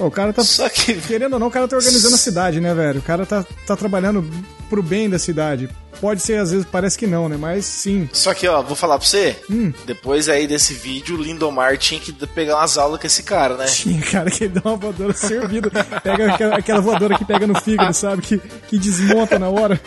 Pô, 0.00 0.06
o 0.06 0.10
cara 0.10 0.32
tá. 0.32 0.42
Só 0.42 0.66
que. 0.66 0.94
Querendo 0.94 1.34
ou 1.34 1.38
não, 1.38 1.48
o 1.48 1.50
cara 1.50 1.68
tá 1.68 1.76
organizando 1.76 2.14
a 2.14 2.18
cidade, 2.18 2.58
né, 2.58 2.72
velho? 2.72 3.00
O 3.00 3.02
cara 3.02 3.26
tá, 3.26 3.44
tá 3.66 3.76
trabalhando 3.76 4.24
pro 4.70 4.82
bem 4.82 5.10
da 5.10 5.18
cidade. 5.18 5.68
Pode 6.00 6.22
ser, 6.22 6.38
às 6.38 6.50
vezes, 6.50 6.64
parece 6.64 6.96
que 6.96 7.06
não, 7.06 7.28
né? 7.28 7.36
Mas 7.38 7.66
sim. 7.66 8.08
Só 8.10 8.32
que, 8.32 8.48
ó, 8.48 8.62
vou 8.62 8.74
falar 8.74 8.96
pra 8.96 9.06
você. 9.06 9.36
Hum. 9.50 9.70
Depois 9.84 10.30
aí 10.30 10.46
desse 10.46 10.72
vídeo, 10.72 11.18
o 11.18 11.22
Lindomar 11.22 11.76
tinha 11.76 12.00
que 12.00 12.12
pegar 12.28 12.56
umas 12.56 12.78
aulas 12.78 12.98
com 12.98 13.06
esse 13.06 13.22
cara, 13.22 13.58
né? 13.58 13.66
Tinha, 13.66 14.00
cara, 14.00 14.30
que 14.30 14.44
ele 14.44 14.54
dá 14.54 14.62
uma 14.64 14.76
voadora 14.76 15.12
servida. 15.12 15.70
Pega 16.02 16.32
aquela, 16.32 16.56
aquela 16.56 16.80
voadora 16.80 17.18
que 17.18 17.24
pega 17.26 17.46
no 17.46 17.60
fígado, 17.60 17.92
sabe? 17.92 18.22
Que, 18.22 18.38
que 18.38 18.78
desmonta 18.78 19.38
na 19.38 19.50
hora. 19.50 19.78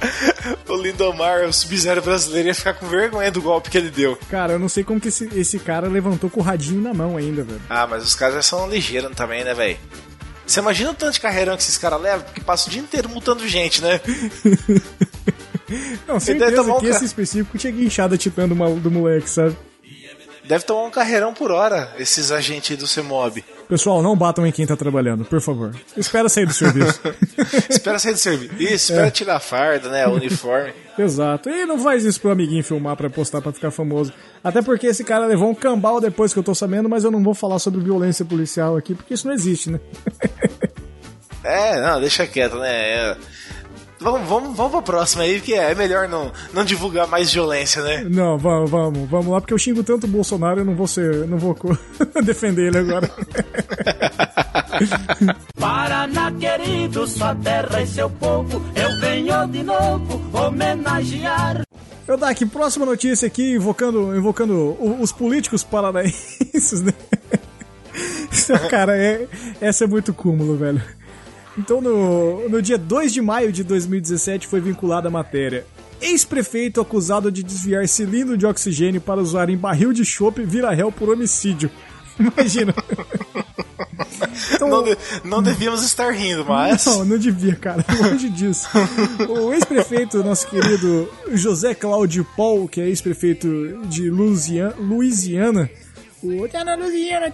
o 0.68 0.76
Lindomar, 0.76 1.44
o 1.44 1.52
Sub-Zero 1.52 2.02
brasileiro, 2.02 2.48
ia 2.48 2.54
ficar 2.54 2.74
com 2.74 2.86
vergonha 2.86 3.30
do 3.30 3.40
golpe 3.40 3.70
que 3.70 3.78
ele 3.78 3.90
deu. 3.90 4.18
Cara, 4.30 4.54
eu 4.54 4.58
não 4.58 4.68
sei 4.68 4.84
como 4.84 5.00
que 5.00 5.08
esse, 5.08 5.28
esse 5.38 5.58
cara 5.58 5.88
levantou 5.88 6.28
com 6.28 6.40
o 6.40 6.42
radinho 6.42 6.82
na 6.82 6.92
mão 6.92 7.16
ainda, 7.16 7.42
velho. 7.42 7.62
Ah, 7.68 7.86
mas 7.86 8.04
os 8.04 8.14
caras 8.14 8.44
são 8.46 8.68
ligeiros 8.68 9.14
também, 9.14 9.44
né, 9.44 9.54
velho? 9.54 9.78
Você 10.46 10.60
imagina 10.60 10.90
o 10.90 10.94
tanto 10.94 11.14
de 11.14 11.20
carreirão 11.20 11.56
que 11.56 11.62
esses 11.62 11.78
caras 11.78 12.00
levam, 12.00 12.26
porque 12.26 12.40
passa 12.40 12.68
o 12.68 12.70
dia 12.70 12.82
inteiro 12.82 13.08
multando 13.08 13.46
gente, 13.48 13.80
né? 13.80 14.00
Não, 16.06 16.20
certeza 16.20 16.62
que 16.62 16.70
um 16.70 16.88
esse 16.88 17.00
ca... 17.00 17.04
específico 17.04 17.56
tinha 17.56 17.72
guinchado 17.72 18.18
titando 18.18 18.54
do 18.78 18.90
moleque, 18.90 19.28
sabe? 19.28 19.56
Deve 20.44 20.64
tomar 20.64 20.86
um 20.86 20.90
carreirão 20.90 21.32
por 21.32 21.50
hora, 21.50 21.90
esses 21.98 22.30
agentes 22.30 22.76
do 22.76 22.86
CEMOB. 22.86 23.42
Pessoal, 23.68 24.02
não 24.02 24.16
batam 24.16 24.46
em 24.46 24.52
quem 24.52 24.66
tá 24.66 24.76
trabalhando, 24.76 25.24
por 25.24 25.40
favor. 25.40 25.74
Espera 25.96 26.28
sair 26.28 26.46
do 26.46 26.52
serviço. 26.52 27.00
espera 27.68 27.98
sair 27.98 28.12
do 28.12 28.18
serviço. 28.18 28.54
Isso, 28.62 28.92
espera 28.92 29.06
é. 29.06 29.10
tirar 29.10 29.36
a 29.36 29.40
farda, 29.40 29.88
né? 29.88 30.06
O 30.06 30.12
uniforme. 30.12 30.72
Exato. 30.98 31.48
E 31.48 31.66
não 31.66 31.78
faz 31.78 32.04
isso 32.04 32.20
pro 32.20 32.30
amiguinho 32.30 32.62
filmar 32.62 32.96
pra 32.96 33.10
postar 33.10 33.40
pra 33.40 33.52
ficar 33.52 33.70
famoso. 33.70 34.12
Até 34.42 34.62
porque 34.62 34.86
esse 34.86 35.02
cara 35.02 35.26
levou 35.26 35.50
um 35.50 35.54
cambal 35.54 36.00
depois 36.00 36.32
que 36.32 36.38
eu 36.38 36.44
tô 36.44 36.54
sabendo, 36.54 36.88
mas 36.88 37.04
eu 37.04 37.10
não 37.10 37.22
vou 37.22 37.34
falar 37.34 37.58
sobre 37.58 37.80
violência 37.80 38.24
policial 38.24 38.76
aqui, 38.76 38.94
porque 38.94 39.14
isso 39.14 39.26
não 39.26 39.34
existe, 39.34 39.70
né? 39.70 39.80
é, 41.42 41.80
não, 41.80 42.00
deixa 42.00 42.26
quieto, 42.26 42.56
né? 42.58 42.70
É 42.70 43.16
Vamos, 44.00 44.28
vamos, 44.28 44.56
vamos 44.56 44.72
pra 44.72 44.82
próxima 44.82 45.22
aí, 45.22 45.36
porque 45.36 45.54
é 45.54 45.74
melhor 45.74 46.08
não, 46.08 46.30
não 46.52 46.64
divulgar 46.64 47.06
mais 47.06 47.32
violência, 47.32 47.82
né? 47.82 48.04
Não, 48.10 48.36
vamos, 48.36 48.70
vamos, 48.70 49.08
vamos 49.08 49.28
lá, 49.28 49.40
porque 49.40 49.54
eu 49.54 49.58
xingo 49.58 49.82
tanto 49.82 50.04
o 50.04 50.10
Bolsonaro, 50.10 50.60
eu 50.60 50.64
não 50.64 50.74
vou 50.74 50.86
ser, 50.86 51.26
não 51.26 51.38
vou 51.38 51.56
defender 52.24 52.68
ele 52.68 52.78
agora. 52.78 53.10
Paraná 55.58 56.32
querido, 56.32 57.06
sua 57.06 57.34
terra 57.36 57.82
e 57.82 57.86
seu 57.86 58.10
povo, 58.10 58.62
eu 58.74 59.00
venho 59.00 59.46
de 59.46 59.62
novo 59.62 60.20
homenagear. 60.36 61.62
Eu 62.06 62.18
dar 62.18 62.28
aqui, 62.28 62.44
próxima 62.44 62.84
notícia 62.84 63.26
aqui, 63.26 63.54
invocando, 63.54 64.14
invocando 64.14 64.76
os 65.00 65.10
políticos 65.10 65.64
paranaenses, 65.64 66.82
né? 66.82 66.92
Cara, 68.68 68.98
é, 68.98 69.26
essa 69.60 69.84
é 69.84 69.86
muito 69.86 70.12
cúmulo, 70.12 70.56
velho. 70.56 70.82
Então, 71.56 71.80
no, 71.80 72.48
no 72.48 72.60
dia 72.60 72.76
2 72.76 73.12
de 73.12 73.22
maio 73.22 73.52
de 73.52 73.62
2017, 73.62 74.46
foi 74.46 74.60
vinculada 74.60 75.08
a 75.08 75.10
matéria. 75.10 75.66
Ex-prefeito 76.00 76.80
acusado 76.80 77.30
de 77.30 77.42
desviar 77.42 77.88
cilindro 77.88 78.36
de 78.36 78.44
oxigênio 78.44 79.00
para 79.00 79.20
usar 79.20 79.48
em 79.48 79.56
barril 79.56 79.92
de 79.92 80.04
chope 80.04 80.42
vira 80.44 80.70
réu 80.70 80.90
por 80.90 81.08
homicídio. 81.08 81.70
Imagina. 82.18 82.74
Então, 84.52 84.68
não, 84.68 84.82
de, 84.82 84.98
não, 85.24 85.42
devíamos 85.42 85.82
estar 85.82 86.10
rindo, 86.10 86.44
mas. 86.44 86.84
Não, 86.86 87.04
não 87.04 87.18
devia, 87.18 87.54
cara. 87.54 87.84
Longe 88.02 88.28
disso. 88.28 88.68
O 89.28 89.52
ex-prefeito, 89.52 90.22
nosso 90.22 90.48
querido 90.48 91.08
José 91.32 91.74
Cláudio 91.74 92.26
Paul, 92.36 92.68
que 92.68 92.80
é 92.80 92.88
ex-prefeito 92.88 93.78
de 93.86 94.10
Louisiana, 94.10 95.70
tá 96.50 96.64
na 96.64 96.74
Louisiana, 96.74 97.30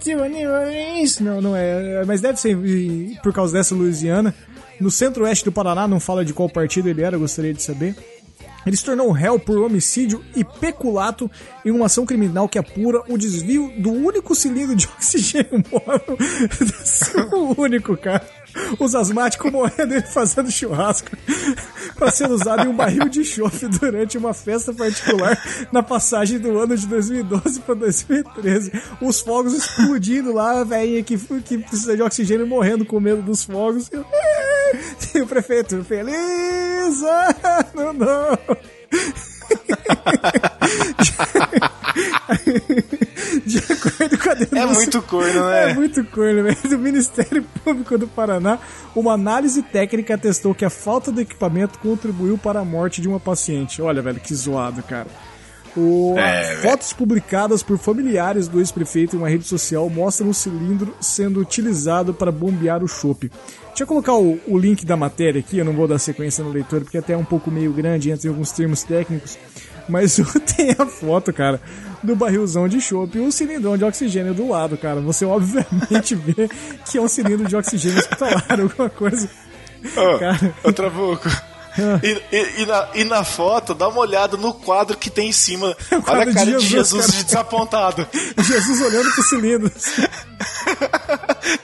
Não, 1.23 1.41
não 1.41 1.57
é. 1.57 2.05
Mas 2.05 2.21
deve 2.21 2.39
ser 2.41 2.57
por 3.23 3.33
causa 3.33 3.53
dessa 3.53 3.75
Louisiana. 3.75 4.35
No 4.81 4.91
centro-oeste 4.91 5.45
do 5.45 5.53
Paraná, 5.53 5.87
não 5.87 6.01
fala 6.01 6.25
de 6.25 6.33
qual 6.33 6.49
partido 6.49 6.89
ele 6.89 7.03
era, 7.03 7.19
gostaria 7.19 7.53
de 7.53 7.63
saber. 7.63 7.95
Ele 8.67 8.77
se 8.77 8.85
tornou 8.85 9.11
réu 9.11 9.39
por 9.39 9.59
homicídio 9.59 10.23
e 10.37 10.45
peculato 10.45 11.31
em 11.65 11.71
uma 11.71 11.87
ação 11.87 12.05
criminal 12.05 12.49
que 12.49 12.59
apura 12.59 13.03
o 13.09 13.17
desvio 13.17 13.73
do 13.79 13.91
único 13.91 14.35
cilindro 14.35 14.77
de 14.77 14.87
oxigênio 14.87 15.63
móvel. 15.73 16.19
o 17.33 17.61
único, 17.61 17.97
cara. 17.97 18.27
Os 18.79 18.95
asmáticos 18.95 19.51
morrendo 19.51 19.95
ele 19.95 20.03
fazendo 20.03 20.51
churrasco 20.51 21.11
para 21.97 22.11
ser 22.11 22.31
usado 22.31 22.65
em 22.65 22.69
um 22.69 22.77
barril 22.77 23.09
de 23.09 23.25
chofe 23.25 23.67
durante 23.69 24.17
uma 24.17 24.33
festa 24.33 24.73
particular 24.73 25.39
na 25.73 25.83
passagem 25.83 26.39
do 26.39 26.59
ano 26.59 26.77
de 26.77 26.87
2012 26.87 27.61
para 27.61 27.75
2013. 27.75 28.73
Os 29.01 29.21
fogos 29.21 29.55
explodindo 29.55 30.33
lá, 30.33 30.61
a 30.61 30.65
velhinha 30.65 31.03
que, 31.03 31.19
que 31.19 31.59
precisa 31.59 31.97
de 31.97 32.03
oxigênio 32.03 32.47
morrendo 32.47 32.85
com 32.85 33.01
medo 33.01 33.23
dos 33.23 33.45
fogos. 33.45 33.91
E 35.13 35.21
o 35.21 35.27
prefeito, 35.27 35.83
feliz 35.83 37.03
ano 37.03 37.93
novo! 37.93 38.57
De 43.51 43.59
acordo 43.59 44.19
com 44.19 44.31
a 44.31 44.35
denúncia. 44.35 44.59
É 44.59 44.67
muito 44.67 45.03
corno, 45.03 45.49
né? 45.49 45.71
É 45.71 45.75
muito 45.75 46.05
corno, 46.05 46.43
velho. 46.45 46.57
Do 46.69 46.79
Ministério 46.79 47.45
Público 47.65 47.99
do 47.99 48.07
Paraná, 48.07 48.59
uma 48.95 49.13
análise 49.13 49.63
técnica 49.63 50.15
atestou 50.15 50.55
que 50.55 50.65
a 50.65 50.71
falta 50.71 51.13
de 51.13 51.23
equipamento 51.23 51.79
contribuiu 51.79 52.39
para 52.39 52.61
a 52.61 52.65
morte 52.65 53.01
de 53.01 53.09
uma 53.09 53.21
paciente. 53.21 53.83
Olha, 53.83 54.03
velho, 54.03 54.21
que 54.21 54.35
zoado, 54.35 54.83
cara. 54.83 55.09
O, 55.77 56.19
é, 56.19 56.57
fotos 56.57 56.93
publicadas 56.93 57.63
por 57.63 57.79
familiares 57.79 58.49
do 58.49 58.59
ex-prefeito 58.59 59.15
em 59.15 59.19
uma 59.21 59.29
rede 59.29 59.45
social 59.45 59.89
mostram 59.89 60.29
o 60.29 60.35
cilindro 60.35 60.95
sendo 61.01 61.41
utilizado 61.41 62.13
para 62.13 62.33
bombear 62.33 62.83
o 62.83 62.89
chope. 62.89 63.31
Deixa 63.69 63.85
eu 63.85 63.87
colocar 63.87 64.15
o, 64.15 64.39
o, 64.49 64.59
link 64.59 64.85
da 64.85 64.97
matéria 64.97 65.39
aqui, 65.39 65.59
eu 65.59 65.65
não 65.65 65.73
vou 65.73 65.87
dar 65.87 65.99
sequência 65.99 66.43
no 66.43 66.51
leitor 66.51 66.81
porque 66.81 66.99
até 66.99 67.13
é 67.13 67.17
um 67.17 67.25
pouco 67.25 67.51
meio 67.51 67.73
grande 67.73 68.11
entre 68.11 68.29
alguns 68.29 68.51
termos 68.51 68.83
técnicos. 68.83 69.39
Mas 69.89 70.17
tem 70.57 70.75
a 70.79 70.87
foto, 70.87 71.33
cara, 71.33 71.61
do 72.03 72.17
barrilzão 72.17 72.69
de 72.69 72.81
chope 72.81 73.19
e 73.19 73.21
o 73.21 73.33
cilindrão 73.33 73.77
de 73.77 73.85
oxigênio 73.85 74.35
do 74.35 74.49
lado, 74.49 74.77
cara. 74.77 75.01
Você 75.01 75.25
obviamente 75.25 76.15
vê 76.17 76.49
que 76.87 76.99
é 76.99 77.01
um 77.01 77.09
cilindro 77.09 77.47
de 77.47 77.57
oxigênio 77.57 77.99
hospitalar, 77.99 78.45
alguma 78.61 78.91
coisa. 78.91 79.29
Oh, 79.97 80.19
cara. 80.19 80.55
Ô, 80.65 80.73
Trabuco. 80.73 81.29
E, 82.03 82.37
e, 82.37 82.63
e, 82.63 82.67
na, 82.67 82.89
e, 82.95 83.05
na, 83.05 83.23
foto, 83.23 83.75
dá 83.75 83.89
uma 83.89 84.01
olhada 84.01 84.37
no 84.37 84.53
quadro 84.53 84.97
que 84.97 85.09
tem 85.09 85.29
em 85.29 85.33
cima. 85.33 85.75
Olha 86.07 86.29
a 86.29 86.35
cara 86.35 86.53
de 86.57 86.59
Jesus, 86.59 86.63
de, 86.63 86.69
Jesus 86.69 87.13
de 87.13 87.25
desapontado. 87.25 88.07
Jesus 88.37 88.81
olhando 88.81 89.11
pro 89.13 89.23
cilindro. 89.23 89.73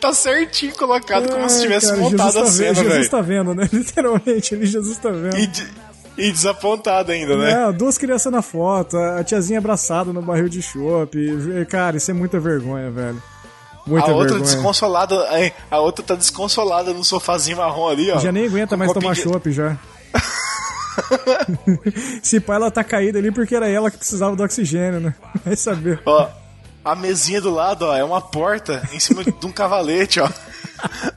tá 0.01 0.13
certinho 0.13 0.73
colocado, 0.77 1.29
como 1.29 1.51
se 1.51 1.61
tivesse 1.61 1.89
cara, 1.89 1.99
montado 1.99 2.33
Jesus 2.33 2.37
a 2.37 2.41
tá 2.41 2.51
cena, 2.51 2.73
vendo, 2.73 2.89
Jesus 2.89 3.09
tá 3.09 3.21
vendo, 3.21 3.55
né? 3.55 3.69
Literalmente, 3.73 4.55
ele 4.55 4.67
Jesus 4.67 4.97
tá 4.97 5.11
vendo. 5.11 5.39
E, 5.39 5.47
de, 5.49 5.67
e 6.17 6.31
desapontado 6.31 7.13
ainda, 7.13 7.37
né? 7.37 7.69
É, 7.69 7.73
duas 7.73 7.99
crianças 7.99 8.33
na 8.33 8.43
foto, 8.43 8.97
a 8.97 9.23
tiazinha 9.23 9.59
abraçada 9.59 10.13
no 10.13 10.23
barril 10.23 10.49
de 10.49 10.63
chope. 10.63 11.67
Cara, 11.69 11.97
isso 11.97 12.11
é 12.11 12.15
muita 12.15 12.41
vergonha, 12.41 12.91
velho. 12.91 13.23
Muita 13.87 14.11
a 14.11 14.15
outra 14.15 14.35
vergonha. 14.35 14.53
desconsolada, 14.53 15.29
a 15.71 15.79
outra 15.81 16.05
tá 16.05 16.15
desconsolada 16.15 16.93
no 16.93 17.05
sofazinho 17.05 17.59
marrom 17.59 17.89
ali, 17.89 18.11
ó. 18.11 18.19
Já 18.19 18.33
nem 18.33 18.47
aguenta 18.47 18.77
mais 18.77 18.93
tomar 18.93 19.15
chopp 19.15 19.53
já. 19.53 19.77
Se 22.23 22.41
pá, 22.41 22.55
ela 22.55 22.71
tá 22.71 22.83
caída 22.83 23.19
ali 23.19 23.31
porque 23.31 23.55
era 23.55 23.69
ela 23.69 23.91
que 23.91 23.99
precisava 23.99 24.35
do 24.35 24.43
oxigênio, 24.43 25.01
né? 25.01 25.15
Vai 25.45 25.55
saber. 25.55 26.01
Ó, 26.05 26.29
a 26.85 26.95
mesinha 26.95 27.41
do 27.41 27.51
lado, 27.51 27.85
ó, 27.85 27.97
é 27.97 28.03
uma 28.03 28.21
porta 28.21 28.83
em 28.93 28.99
cima 28.99 29.23
de 29.23 29.35
um 29.45 29.53
cavalete, 29.53 30.21
ó. 30.21 30.29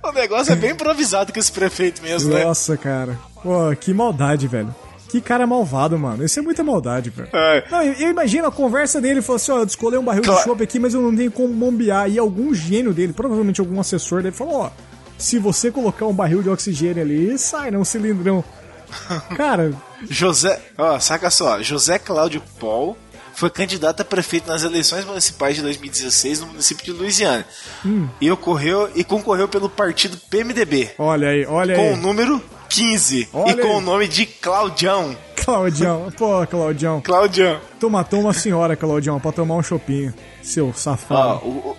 O 0.01 0.11
negócio 0.13 0.53
é 0.53 0.55
bem 0.55 0.71
improvisado 0.71 1.33
com 1.33 1.39
esse 1.39 1.51
prefeito 1.51 2.01
mesmo, 2.01 2.29
Nossa, 2.29 2.39
né? 2.39 2.45
Nossa, 2.45 2.77
cara. 2.77 3.19
Pô, 3.43 3.75
que 3.79 3.93
maldade, 3.93 4.47
velho. 4.47 4.73
Que 5.09 5.19
cara 5.19 5.47
malvado, 5.47 5.97
mano. 5.97 6.23
Isso 6.23 6.37
é 6.37 6.41
muita 6.41 6.63
maldade, 6.63 7.09
velho. 7.09 7.29
É. 7.33 7.65
Não, 7.69 7.81
eu, 7.81 7.93
eu, 7.93 8.09
imagino 8.09 8.47
a 8.47 8.51
conversa 8.51 9.01
dele, 9.01 9.21
falou 9.21 9.37
assim, 9.37 9.51
ó, 9.51 9.57
eu 9.59 9.65
escolhi 9.65 9.97
um 9.97 10.03
barril 10.03 10.21
claro. 10.21 10.39
de 10.39 10.45
chope 10.45 10.63
aqui, 10.63 10.77
mas 10.77 10.93
eu 10.93 11.01
não 11.01 11.15
tenho 11.15 11.31
como 11.31 11.51
bombear. 11.51 12.09
E 12.09 12.19
algum 12.19 12.53
gênio 12.53 12.93
dele, 12.93 13.11
provavelmente 13.11 13.59
algum 13.59 13.79
assessor 13.79 14.21
dele, 14.21 14.35
falou, 14.35 14.61
ó, 14.61 14.71
se 15.17 15.39
você 15.39 15.71
colocar 15.71 16.05
um 16.05 16.13
barril 16.13 16.43
de 16.43 16.49
oxigênio 16.49 17.01
ali, 17.01 17.37
sai, 17.39 17.71
né, 17.71 17.77
um 17.77 17.83
cilindrão. 17.83 18.43
Cara... 19.35 19.73
José, 20.09 20.61
ó, 20.77 20.97
saca 20.99 21.29
só, 21.29 21.61
José 21.61 21.99
Cláudio 21.99 22.41
Paul 22.59 22.95
foi 23.33 23.49
candidato 23.49 24.01
a 24.01 24.05
prefeito 24.05 24.47
nas 24.47 24.63
eleições 24.63 25.05
municipais 25.05 25.55
de 25.55 25.61
2016 25.61 26.41
no 26.41 26.47
município 26.47 26.85
de 26.85 26.91
Louisiana. 26.91 27.45
Hum. 27.85 28.07
E 28.19 28.29
ocorreu 28.29 28.89
e 28.95 29.03
concorreu 29.03 29.47
pelo 29.47 29.69
partido 29.69 30.17
PMDB. 30.29 30.91
Olha 30.97 31.29
aí, 31.29 31.45
olha 31.45 31.75
com 31.75 31.81
aí. 31.81 31.87
Com 31.89 31.93
o 31.93 31.97
número 31.97 32.43
15 32.69 33.29
olha 33.33 33.51
e 33.51 33.57
com 33.57 33.67
aí. 33.67 33.75
o 33.75 33.81
nome 33.81 34.07
de 34.07 34.25
Claudião. 34.25 35.17
Claudião, 35.35 36.11
pô, 36.17 36.45
Claudião. 36.47 37.01
Claudião. 37.01 37.59
Tu 37.79 37.89
matou 37.89 38.21
uma 38.21 38.33
senhora, 38.33 38.75
Claudião, 38.75 39.19
pra 39.19 39.31
tomar 39.31 39.55
um 39.55 39.63
chopinho. 39.63 40.13
Seu 40.43 40.73
safado. 40.73 41.41
Ó, 41.43 41.47
o, 41.47 41.77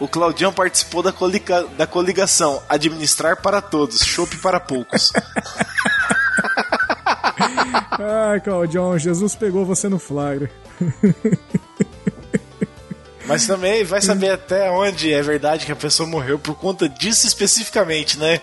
o 0.00 0.08
Claudião 0.08 0.52
participou 0.52 1.02
da, 1.02 1.12
coliga, 1.12 1.66
da 1.76 1.86
coligação 1.86 2.62
Administrar 2.68 3.40
para 3.42 3.60
Todos, 3.60 4.04
Chope 4.04 4.36
para 4.36 4.60
Poucos. 4.60 5.12
Ai, 8.00 8.40
Claudião, 8.40 8.96
Jesus 8.96 9.34
pegou 9.34 9.64
você 9.64 9.88
no 9.88 9.98
flagra. 9.98 10.50
Mas 13.26 13.46
também 13.46 13.84
vai 13.84 14.00
saber 14.00 14.30
até 14.30 14.70
onde 14.70 15.12
é 15.12 15.20
verdade 15.20 15.66
que 15.66 15.72
a 15.72 15.76
pessoa 15.76 16.08
morreu 16.08 16.38
por 16.38 16.54
conta 16.54 16.88
disso 16.88 17.26
especificamente, 17.26 18.18
né? 18.18 18.40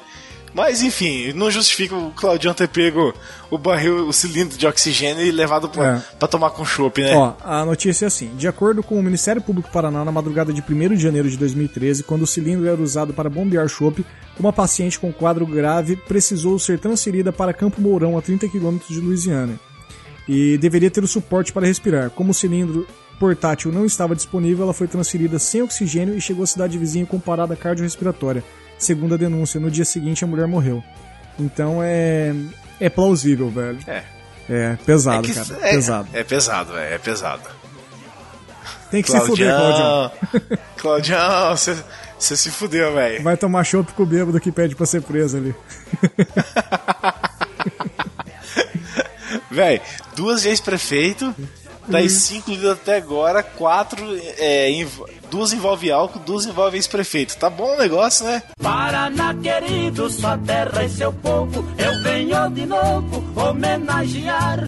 Mas 0.55 0.81
enfim, 0.81 1.33
não 1.33 1.51
justifica 1.51 1.93
o 1.93 2.11
Claudião 2.11 2.53
ter 2.53 2.69
pego 2.69 3.13
o 3.51 3.57
barril, 3.57 4.07
o 4.07 4.13
cilindro 4.13 4.57
de 4.57 4.65
oxigênio 4.65 5.21
e 5.25 5.29
levado 5.29 5.67
pra, 5.67 5.97
É. 5.97 6.15
pra 6.17 6.29
tomar 6.29 6.51
com 6.51 6.63
chopp, 6.63 7.01
né? 7.01 7.13
Ó, 7.13 7.33
a 7.43 7.65
notícia 7.65 8.05
é 8.05 8.07
assim: 8.07 8.33
de 8.37 8.47
acordo 8.47 8.81
com 8.81 8.97
o 8.97 9.03
Ministério 9.03 9.41
Público 9.41 9.67
do 9.67 9.73
Paraná, 9.73 10.05
na 10.05 10.13
madrugada 10.13 10.53
de 10.53 10.61
1 10.61 10.95
de 10.95 11.03
janeiro 11.03 11.29
de 11.29 11.35
2013, 11.35 12.03
quando 12.03 12.21
o 12.21 12.27
cilindro 12.27 12.65
era 12.69 12.81
usado 12.81 13.13
para 13.13 13.29
bombear 13.29 13.67
chopp, 13.67 14.05
uma 14.39 14.53
paciente 14.53 14.97
com 14.97 15.11
quadro 15.11 15.45
grave 15.45 15.97
precisou 15.97 16.57
ser 16.57 16.79
transferida 16.79 17.33
para 17.33 17.53
Campo 17.53 17.81
Mourão, 17.81 18.17
a 18.17 18.21
30 18.21 18.47
quilômetros 18.47 18.95
de 18.95 19.01
Louisiana. 19.01 19.59
E 20.25 20.57
deveria 20.57 20.89
ter 20.89 21.03
o 21.03 21.07
suporte 21.07 21.51
para 21.51 21.67
respirar. 21.67 22.09
Como 22.11 22.31
o 22.31 22.33
cilindro 22.33 22.87
portátil 23.19 23.73
não 23.73 23.85
estava 23.85 24.15
disponível, 24.15 24.63
ela 24.63 24.73
foi 24.73 24.87
transferida 24.87 25.37
sem 25.37 25.61
oxigênio 25.61 26.17
e 26.17 26.21
chegou 26.21 26.43
à 26.43 26.47
cidade 26.47 26.77
vizinha 26.77 27.05
com 27.05 27.19
parada 27.19 27.57
cardiorrespiratória. 27.57 28.41
Segundo 28.78 29.15
a 29.15 29.17
denúncia, 29.17 29.59
no 29.59 29.71
dia 29.71 29.86
seguinte 29.86 30.23
a 30.23 30.28
mulher 30.28 30.47
morreu. 30.47 30.84
Então 31.39 31.80
é. 31.82 32.34
É 32.80 32.89
plausível, 32.89 33.49
velho. 33.49 33.80
É. 33.88 34.03
É 34.47 34.76
pesado, 34.86 35.28
que- 35.28 35.34
cara. 35.34 35.47
é, 35.61 35.71
pesado. 35.71 36.07
É 36.13 36.23
pesado, 36.23 36.73
velho, 36.73 36.93
é 36.93 36.97
pesado. 36.99 37.41
Tem 38.91 39.01
que 39.01 39.09
se 39.09 39.19
fuder, 39.21 39.55
Claudião. 39.55 40.11
Claudião, 40.78 41.57
você 41.57 41.76
você 42.19 42.38
se 42.38 42.49
fudeu, 42.51 42.93
velho. 42.93 43.23
Vai 43.23 43.36
tomar 43.36 43.63
chopp 43.63 43.91
com 43.93 44.03
o 44.03 44.05
bêbado 44.05 44.39
que 44.39 44.51
pede 44.51 44.76
pra 44.76 44.86
ser 44.86 45.01
preso 45.01 45.38
ali. 45.38 45.55
Véi, 49.51 49.82
duas 50.15 50.41
de 50.41 50.49
ex-prefeito, 50.49 51.34
das 51.88 52.11
cinco 52.11 52.51
lidas 52.51 52.73
até 52.73 52.97
agora, 52.97 53.43
quatro, 53.43 54.03
é, 54.38 54.69
env- 54.71 55.05
duas 55.29 55.53
envolve 55.53 55.91
álcool, 55.91 56.19
duas 56.19 56.45
envolve 56.45 56.77
ex-prefeito. 56.77 57.38
Tá 57.38 57.49
bom 57.49 57.75
o 57.75 57.77
negócio, 57.77 58.25
né? 58.25 58.41
Paraná 58.61 59.33
querido, 59.36 60.09
sua 60.09 60.38
terra 60.38 60.83
e 60.83 60.89
seu 60.89 61.11
povo, 61.13 61.65
eu 61.77 62.01
venho 62.03 62.49
de 62.49 62.65
novo 62.65 63.23
homenagear. 63.39 64.65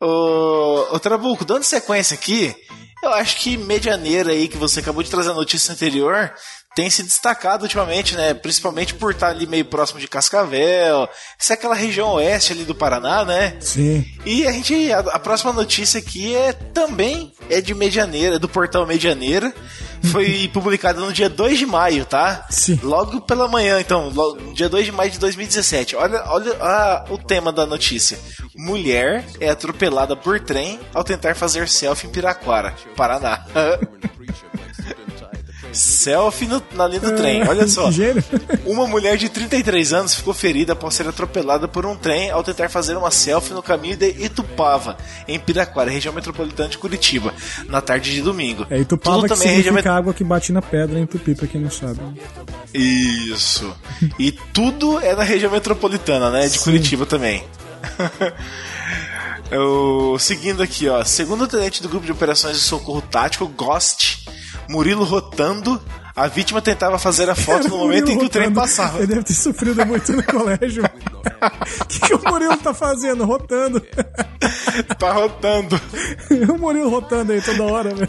Ô, 0.00 0.86
ô 0.94 0.98
Trabuco, 1.00 1.44
dando 1.44 1.64
sequência 1.64 2.14
aqui, 2.14 2.54
eu 3.02 3.12
acho 3.14 3.36
que 3.38 3.56
Medianeira 3.56 4.32
aí, 4.32 4.48
que 4.48 4.56
você 4.56 4.80
acabou 4.80 5.02
de 5.02 5.10
trazer 5.10 5.30
a 5.30 5.34
notícia 5.34 5.72
anterior, 5.72 6.32
tem 6.74 6.88
se 6.88 7.02
destacado 7.02 7.62
ultimamente, 7.62 8.14
né? 8.14 8.34
Principalmente 8.34 8.94
por 8.94 9.10
estar 9.12 9.30
ali 9.30 9.46
meio 9.46 9.64
próximo 9.64 9.98
de 9.98 10.06
Cascavel, 10.06 11.08
isso 11.38 11.52
é 11.52 11.54
aquela 11.54 11.74
região 11.74 12.12
oeste 12.12 12.52
ali 12.52 12.64
do 12.64 12.74
Paraná, 12.74 13.24
né? 13.24 13.56
Sim. 13.58 14.06
E 14.24 14.46
a 14.46 14.52
gente. 14.52 14.92
A, 14.92 15.00
a 15.00 15.18
próxima 15.18 15.52
notícia 15.52 15.98
aqui 15.98 16.36
é 16.36 16.52
também 16.52 17.32
é 17.50 17.60
de 17.60 17.74
Medianeira, 17.74 18.36
é 18.36 18.38
do 18.38 18.48
portal 18.48 18.86
Medianeira. 18.86 19.52
Foi 20.04 20.48
publicada 20.52 21.00
no 21.00 21.12
dia 21.12 21.28
2 21.28 21.58
de 21.58 21.66
maio, 21.66 22.04
tá? 22.04 22.46
Sim. 22.50 22.78
Logo 22.82 23.20
pela 23.20 23.48
manhã, 23.48 23.80
então, 23.80 24.08
logo, 24.10 24.40
no 24.40 24.54
dia 24.54 24.68
2 24.68 24.86
de 24.86 24.92
maio 24.92 25.10
de 25.10 25.18
2017. 25.18 25.96
Olha, 25.96 26.22
olha 26.26 26.56
ah, 26.60 27.04
o 27.10 27.18
tema 27.18 27.52
da 27.52 27.66
notícia. 27.66 28.18
Mulher 28.56 29.24
é 29.40 29.50
atropelada 29.50 30.16
por 30.16 30.40
trem 30.40 30.80
ao 30.94 31.04
tentar 31.04 31.34
fazer 31.34 31.68
selfie 31.68 32.08
em 32.08 32.10
Piraquara, 32.10 32.74
Paraná. 32.96 33.44
selfie 35.72 36.46
no- 36.46 36.62
na 36.74 36.86
linha 36.88 37.00
do 37.00 37.14
trem, 37.16 37.46
olha 37.48 37.66
só. 37.68 37.90
Uma 38.66 38.86
mulher 38.86 39.16
de 39.16 39.28
33 39.28 39.92
anos 39.92 40.14
ficou 40.14 40.32
ferida 40.34 40.72
após 40.72 40.94
ser 40.94 41.06
atropelada 41.08 41.68
por 41.68 41.84
um 41.86 41.94
trem 41.96 42.30
ao 42.30 42.42
tentar 42.42 42.68
fazer 42.68 42.96
uma 42.96 43.10
selfie 43.10 43.52
no 43.52 43.62
caminho 43.62 43.96
de 43.96 44.08
Itupava, 44.24 44.96
em 45.26 45.38
Piraquara, 45.38 45.90
região 45.90 46.12
metropolitana 46.14 46.68
de 46.68 46.78
Curitiba, 46.78 47.32
na 47.68 47.80
tarde 47.80 48.12
de 48.12 48.22
domingo. 48.22 48.66
É 48.70 48.78
Itupava 48.78 49.16
Tudo 49.18 49.28
que 49.28 49.34
também 49.34 49.48
é 49.48 49.56
região 49.56 49.72
significa 49.74 49.94
água 49.94 50.14
que 50.14 50.24
bate 50.24 50.52
na 50.52 50.62
pedra 50.62 50.98
em 50.98 51.06
Tupi, 51.06 51.34
pra 51.34 51.46
quem 51.46 51.60
não 51.60 51.70
sabe. 51.70 52.00
Isso. 52.74 53.74
E 54.18 54.32
tudo 54.32 54.98
é 55.00 55.14
na 55.14 55.22
região 55.22 55.50
metropolitana, 55.50 56.30
né? 56.30 56.48
De 56.48 56.58
Sim. 56.58 56.64
Curitiba 56.64 57.06
também. 57.06 57.44
Eu, 59.50 60.16
seguindo 60.18 60.62
aqui, 60.62 60.88
ó. 60.88 61.02
Segundo 61.04 61.44
o 61.44 61.48
tenente 61.48 61.82
do 61.82 61.88
grupo 61.88 62.04
de 62.04 62.12
operações 62.12 62.56
de 62.56 62.62
socorro 62.62 63.00
tático, 63.00 63.46
Ghost, 63.48 64.26
Murilo 64.68 65.04
Rotando, 65.04 65.80
a 66.14 66.26
vítima 66.26 66.60
tentava 66.60 66.98
fazer 66.98 67.28
a 67.30 67.34
foto 67.34 67.68
no 67.68 67.78
momento 67.78 68.10
em 68.10 68.18
que 68.18 68.24
o 68.24 68.28
trem 68.28 68.48
Rotando. 68.48 68.60
passava. 68.60 68.98
Ele 68.98 69.06
deve 69.06 69.22
ter 69.24 69.34
sofrido 69.34 69.84
muito 69.86 70.12
no 70.12 70.22
colégio. 70.22 70.84
O 70.84 71.84
que, 71.86 72.00
que 72.00 72.14
o 72.14 72.20
Murilo 72.30 72.56
tá 72.58 72.74
fazendo? 72.74 73.24
Rotando. 73.24 73.80
Tá 74.98 75.12
rotando. 75.12 75.80
o 76.54 76.58
Murilo 76.58 76.88
rotando 76.88 77.32
aí 77.32 77.40
toda 77.42 77.64
hora, 77.64 77.94
velho. 77.94 78.08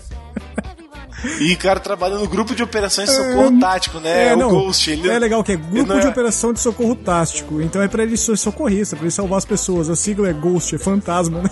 E 1.39 1.53
o 1.53 1.57
cara 1.57 1.80
trabalha 1.80 2.16
no 2.18 2.28
grupo 2.28 2.53
de 2.55 2.62
operações 2.64 3.10
de 3.10 3.16
socorro 3.16 3.60
tático, 3.60 3.99
né? 3.99 4.28
É, 4.30 4.34
o 4.36 4.38
não, 4.38 4.49
Ghost. 4.51 4.89
Ele, 4.91 5.10
é 5.10 5.20
legal 5.20 5.43
que 5.43 5.51
é 5.53 5.55
Grupo 5.55 5.88
não 5.88 5.99
de 5.99 6.05
é- 6.05 6.10
Operação 6.10 6.53
de 6.53 6.60
Socorro 6.60 6.95
Tático. 6.95 7.60
Então 7.62 7.82
é 7.82 7.88
pra 7.88 8.03
ele 8.03 8.16
ser 8.16 8.38
socorrista, 8.38 8.95
pra 8.95 9.03
ele 9.05 9.12
salvar 9.12 9.38
as 9.39 9.45
pessoas. 9.45 9.89
A 9.89 9.95
sigla 9.95 10.30
é 10.30 10.34
Ghost, 10.34 10.76
é 10.76 10.78
fantasma, 10.78 11.41
né? 11.41 11.49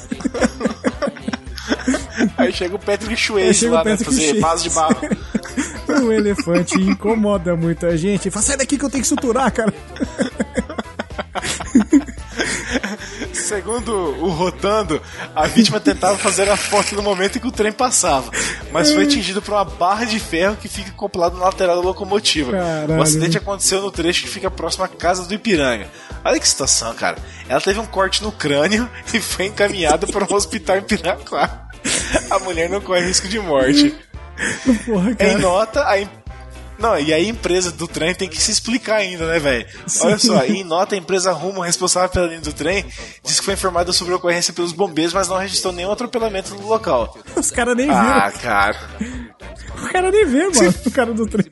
Aí 2.48 2.54
chega 2.54 2.76
o 2.76 2.80
Patrick 2.80 3.22
Swayze 3.22 3.68
o 3.68 3.72
lá, 3.72 3.84
né? 3.84 3.92
Patrick 3.92 4.06
Fazer 4.06 4.22
Swayze. 4.22 4.40
vaso 4.40 4.64
de 4.64 4.70
barro. 4.72 4.98
Um 5.90 6.12
elefante 6.12 6.76
incomoda 6.80 7.56
muita 7.56 7.98
gente. 7.98 8.28
Ele 8.28 8.32
Fala, 8.32 8.46
sai 8.46 8.58
daqui 8.58 8.78
que 8.78 8.84
eu 8.86 8.90
tenho 8.90 9.02
que 9.02 9.08
suturar, 9.08 9.50
cara. 9.52 9.74
Segundo 13.34 13.94
o 13.94 14.30
Rotando, 14.30 15.02
a 15.34 15.48
vítima 15.48 15.80
tentava 15.80 16.18
fazer 16.18 16.50
a 16.50 16.58
foto 16.58 16.94
no 16.96 17.02
momento 17.02 17.38
em 17.38 17.42
que 17.42 17.48
o 17.48 17.52
trem 17.52 17.72
passava, 17.72 18.30
mas 18.72 18.92
foi 18.92 19.04
atingido 19.04 19.42
por 19.42 19.54
uma 19.54 19.64
barra 19.64 20.06
de 20.06 20.20
ferro 20.20 20.58
que 20.58 20.68
fica 20.68 20.90
acoplada 20.90 21.38
na 21.38 21.46
lateral 21.46 21.78
da 21.78 21.82
locomotiva. 21.82 22.52
Caralho. 22.52 22.98
O 22.98 23.02
acidente 23.02 23.38
aconteceu 23.38 23.82
no 23.82 23.90
trecho 23.90 24.24
que 24.24 24.30
fica 24.30 24.52
próximo 24.52 24.84
à 24.84 24.88
casa 24.88 25.26
do 25.26 25.34
Ipiranga. 25.34 25.88
Olha 26.24 26.40
que 26.40 26.48
situação, 26.48 26.94
cara. 26.94 27.18
Ela 27.48 27.62
teve 27.62 27.80
um 27.80 27.86
corte 27.86 28.22
no 28.22 28.32
crânio 28.32 28.90
e 29.14 29.20
foi 29.20 29.46
encaminhada 29.46 30.06
para 30.08 30.26
um 30.26 30.36
hospital 30.36 30.78
em 30.78 30.82
Piraquá. 30.82 31.67
A 32.30 32.40
mulher 32.40 32.70
não 32.70 32.82
corre 32.82 33.02
risco 33.06 33.28
de 33.28 33.40
morte. 33.40 33.96
Porra, 34.86 35.12
Em 35.12 35.16
cara. 35.16 35.38
nota, 35.40 35.88
a 35.88 36.00
em- 36.00 36.10
Não, 36.78 36.98
e 37.00 37.12
aí 37.14 37.26
a 37.26 37.30
empresa 37.30 37.72
do 37.72 37.88
trem 37.88 38.14
tem 38.14 38.30
que 38.30 38.40
se 38.40 38.52
explicar 38.52 38.98
ainda, 38.98 39.26
né, 39.28 39.40
velho? 39.40 39.66
Olha 40.02 40.18
só, 40.20 40.46
em 40.46 40.64
nota, 40.64 40.94
a 40.94 40.98
empresa 40.98 41.32
Rumo, 41.32 41.62
responsável 41.62 42.10
pela 42.10 42.28
linha 42.28 42.40
do 42.42 42.54
trem, 42.54 42.86
disse 43.24 43.40
que 43.40 43.46
foi 43.46 43.56
informada 43.56 43.92
sobre 43.92 44.14
a 44.14 44.18
ocorrência 44.18 44.54
pelos 44.54 44.72
bombeiros, 44.74 45.14
mas 45.14 45.28
não 45.28 45.38
registrou 45.38 45.74
nenhum 45.74 45.92
atropelamento 45.92 46.54
no 46.54 46.68
local. 46.68 47.18
Os 47.36 47.50
caras 47.50 47.76
nem 47.76 47.90
Ah, 47.90 48.28
viram. 48.30 48.42
cara. 48.42 48.78
O 49.82 49.90
cara 49.90 50.12
nem 50.12 50.26
vê, 50.26 50.48
mano. 50.50 50.74
O 50.86 50.92
cara 50.92 51.14
do 51.14 51.26
trem. 51.28 51.46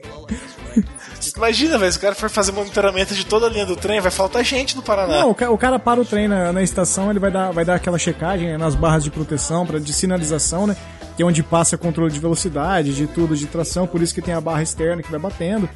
Imagina, 1.36 1.78
velho, 1.78 1.92
se 1.92 1.98
o 1.98 2.02
cara 2.02 2.16
for 2.16 2.30
fazer 2.30 2.52
monitoramento 2.54 3.14
de 3.14 3.26
toda 3.26 3.48
a 3.48 3.50
linha 3.50 3.66
do 3.66 3.76
trem, 3.76 4.00
vai 4.00 4.10
faltar 4.12 4.44
gente 4.44 4.76
no 4.76 4.82
Paraná. 4.82 5.20
Não, 5.22 5.32
o, 5.32 5.36
ca- 5.36 5.50
o 5.52 5.58
cara 5.58 5.78
para 5.78 6.00
o 6.00 6.06
trem 6.06 6.28
na, 6.28 6.54
na 6.54 6.64
estação, 6.64 7.10
ele 7.10 7.20
vai 7.20 7.30
dar, 7.30 7.52
vai 7.52 7.66
dar 7.66 7.76
aquela 7.76 7.98
checagem 8.00 8.48
né, 8.48 8.58
nas 8.58 8.74
barras 8.76 9.04
de 9.04 9.12
proteção, 9.12 9.66
pra, 9.66 9.78
de 9.80 9.92
sinalização, 9.94 10.66
né? 10.66 10.78
Que 11.18 11.24
é 11.24 11.26
onde 11.26 11.44
passa 11.44 11.78
controle 11.78 12.12
de 12.12 12.20
velocidade, 12.20 12.94
de 12.96 13.06
tudo, 13.08 13.36
de 13.36 13.46
tração, 13.48 13.86
por 13.86 14.02
isso 14.02 14.14
que 14.14 14.22
tem 14.22 14.34
a 14.34 14.40
barra 14.42 14.64
externa 14.64 15.02
que 15.04 15.12
vai 15.12 15.20
batendo. 15.20 15.68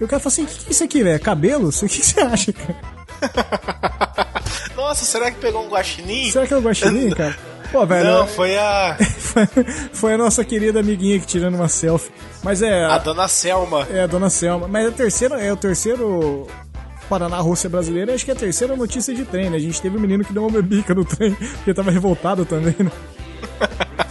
E 0.00 0.04
o 0.04 0.08
cara 0.08 0.18
fala 0.20 0.32
assim: 0.32 0.44
o 0.44 0.46
que, 0.46 0.54
que 0.58 0.68
é 0.68 0.70
isso 0.70 0.84
aqui, 0.84 1.02
velho? 1.02 1.20
Cabelo? 1.20 1.68
O 1.68 1.72
que, 1.72 1.88
que 1.88 2.06
você 2.06 2.20
acha, 2.20 2.52
cara? 2.52 2.76
Nossa, 4.76 5.04
será 5.04 5.30
que 5.30 5.38
pegou 5.38 5.64
um 5.64 5.68
guaxinim? 5.68 6.30
Será 6.30 6.46
que 6.46 6.52
é 6.54 6.56
o 6.56 6.60
Guaxinim, 6.60 7.10
cara? 7.14 7.36
Pô, 7.72 7.86
velho. 7.86 8.04
Não, 8.04 8.26
foi 8.26 8.56
a, 8.58 8.98
Foi, 9.92 10.12
a 10.12 10.18
nossa 10.18 10.44
querida 10.44 10.80
amiguinha 10.80 11.18
que 11.18 11.26
tirando 11.26 11.54
uma 11.54 11.68
selfie. 11.68 12.12
Mas 12.42 12.60
é. 12.60 12.84
a 12.84 12.98
dona 12.98 13.26
Selma. 13.26 13.88
É 13.90 14.02
a 14.02 14.06
dona 14.06 14.28
Selma. 14.28 14.68
Mas 14.68 14.84
é 14.84 14.88
o 14.88 14.92
terceiro, 14.92 15.34
é 15.34 15.50
o 15.50 15.56
terceiro 15.56 16.46
Paraná 17.08 17.38
Rússia 17.38 17.70
brasileira, 17.70 18.14
acho 18.14 18.24
que 18.24 18.30
é 18.30 18.34
a 18.34 18.36
terceira 18.36 18.76
notícia 18.76 19.14
de 19.14 19.24
trem, 19.24 19.50
né? 19.50 19.56
A 19.56 19.60
gente 19.60 19.80
teve 19.80 19.96
um 19.96 20.00
menino 20.00 20.24
que 20.24 20.32
deu 20.32 20.42
uma 20.42 20.50
bebica 20.50 20.94
no 20.94 21.04
trem, 21.04 21.34
porque 21.34 21.74
tava 21.74 21.90
revoltado 21.90 22.44
também, 22.44 22.74
né? 22.78 22.90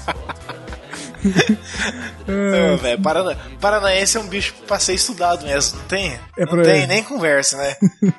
Não, 2.28 2.78
velho, 2.78 3.02
Parana... 3.02 3.38
Paranaense 3.60 4.18
é 4.18 4.20
um 4.20 4.28
bicho 4.28 4.56
pra 4.66 4.80
ser 4.80 4.96
estudado 4.96 5.46
mesmo, 5.46 5.78
não 5.78 5.86
tem? 5.86 6.20
É 6.38 6.46
não 6.46 6.64
tem 6.64 6.88
nem 6.88 7.04
conversa, 7.04 7.58
né? 7.58 7.76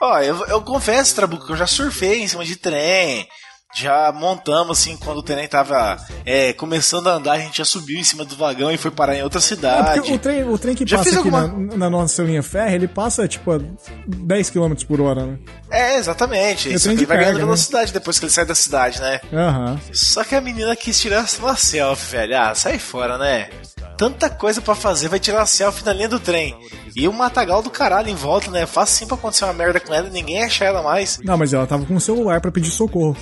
Ó, 0.00 0.18
eu, 0.20 0.46
eu 0.46 0.62
confesso, 0.62 1.14
Trabuco, 1.14 1.46
que 1.46 1.52
eu 1.52 1.56
já 1.56 1.66
surfei 1.66 2.22
em 2.22 2.28
cima 2.28 2.44
de 2.44 2.56
trem. 2.56 3.26
Já 3.74 4.10
montamos, 4.12 4.78
assim, 4.78 4.96
quando 4.96 5.18
o 5.18 5.22
trem 5.22 5.46
tava 5.46 5.96
é, 6.24 6.52
começando 6.54 7.06
a 7.08 7.12
andar, 7.14 7.32
a 7.32 7.38
gente 7.38 7.58
já 7.58 7.64
subiu 7.66 7.98
em 7.98 8.02
cima 8.02 8.24
do 8.24 8.34
vagão 8.34 8.72
e 8.72 8.78
foi 8.78 8.90
parar 8.90 9.14
em 9.14 9.22
outra 9.22 9.38
É, 9.38 9.42
cidade. 9.42 10.00
porque 10.00 10.14
o 10.14 10.18
trem, 10.18 10.44
o 10.48 10.58
trem 10.58 10.74
que 10.74 10.86
Já 10.86 10.96
passa 10.98 11.10
aqui 11.10 11.18
alguma- 11.18 11.46
na, 11.46 11.76
na 11.76 11.90
nossa 11.90 12.22
linha 12.22 12.42
férrea, 12.42 12.74
ele 12.76 12.88
passa, 12.88 13.28
tipo, 13.28 13.52
a 13.52 13.60
10 14.06 14.50
km 14.50 14.72
por 14.86 15.00
hora, 15.02 15.26
né? 15.26 15.38
É, 15.70 15.96
exatamente. 15.98 16.70
É 16.70 16.74
Isso 16.74 16.90
aqui 16.90 17.04
vai 17.04 17.18
ganhando 17.18 17.24
carga, 17.32 17.38
né? 17.40 17.44
velocidade 17.44 17.92
depois 17.92 18.18
que 18.18 18.24
ele 18.24 18.32
sai 18.32 18.46
da 18.46 18.54
cidade, 18.54 19.00
né? 19.00 19.20
Aham. 19.32 19.78
Só 19.92 20.24
que 20.24 20.34
a 20.34 20.40
menina 20.40 20.74
quis 20.74 20.98
tirar 20.98 21.26
uma 21.38 21.54
selfie, 21.54 22.10
velho. 22.16 22.38
Ah, 22.40 22.54
sai 22.54 22.78
fora, 22.78 23.18
né? 23.18 23.50
Tanta 23.98 24.30
coisa 24.30 24.60
pra 24.62 24.76
fazer, 24.76 25.08
vai 25.08 25.18
tirar 25.18 25.44
selfie 25.44 25.84
na 25.84 25.92
linha 25.92 26.08
do 26.08 26.20
trem. 26.20 26.56
E 26.96 27.06
o 27.08 27.12
matagal 27.12 27.62
do 27.62 27.68
caralho 27.68 28.08
em 28.08 28.14
volta, 28.14 28.48
né? 28.50 28.64
Fácil 28.64 28.96
sim 28.96 29.06
pra 29.06 29.16
acontecer 29.16 29.44
uma 29.44 29.52
merda 29.52 29.78
com 29.80 29.92
ela 29.92 30.06
e 30.08 30.10
ninguém 30.10 30.42
achar 30.42 30.66
ela 30.66 30.82
mais. 30.82 31.18
Não, 31.22 31.36
mas 31.36 31.52
ela 31.52 31.66
tava 31.66 31.84
com 31.84 31.94
o 31.96 32.00
celular 32.00 32.40
pra 32.40 32.50
pedir 32.52 32.70
socorro. 32.70 33.16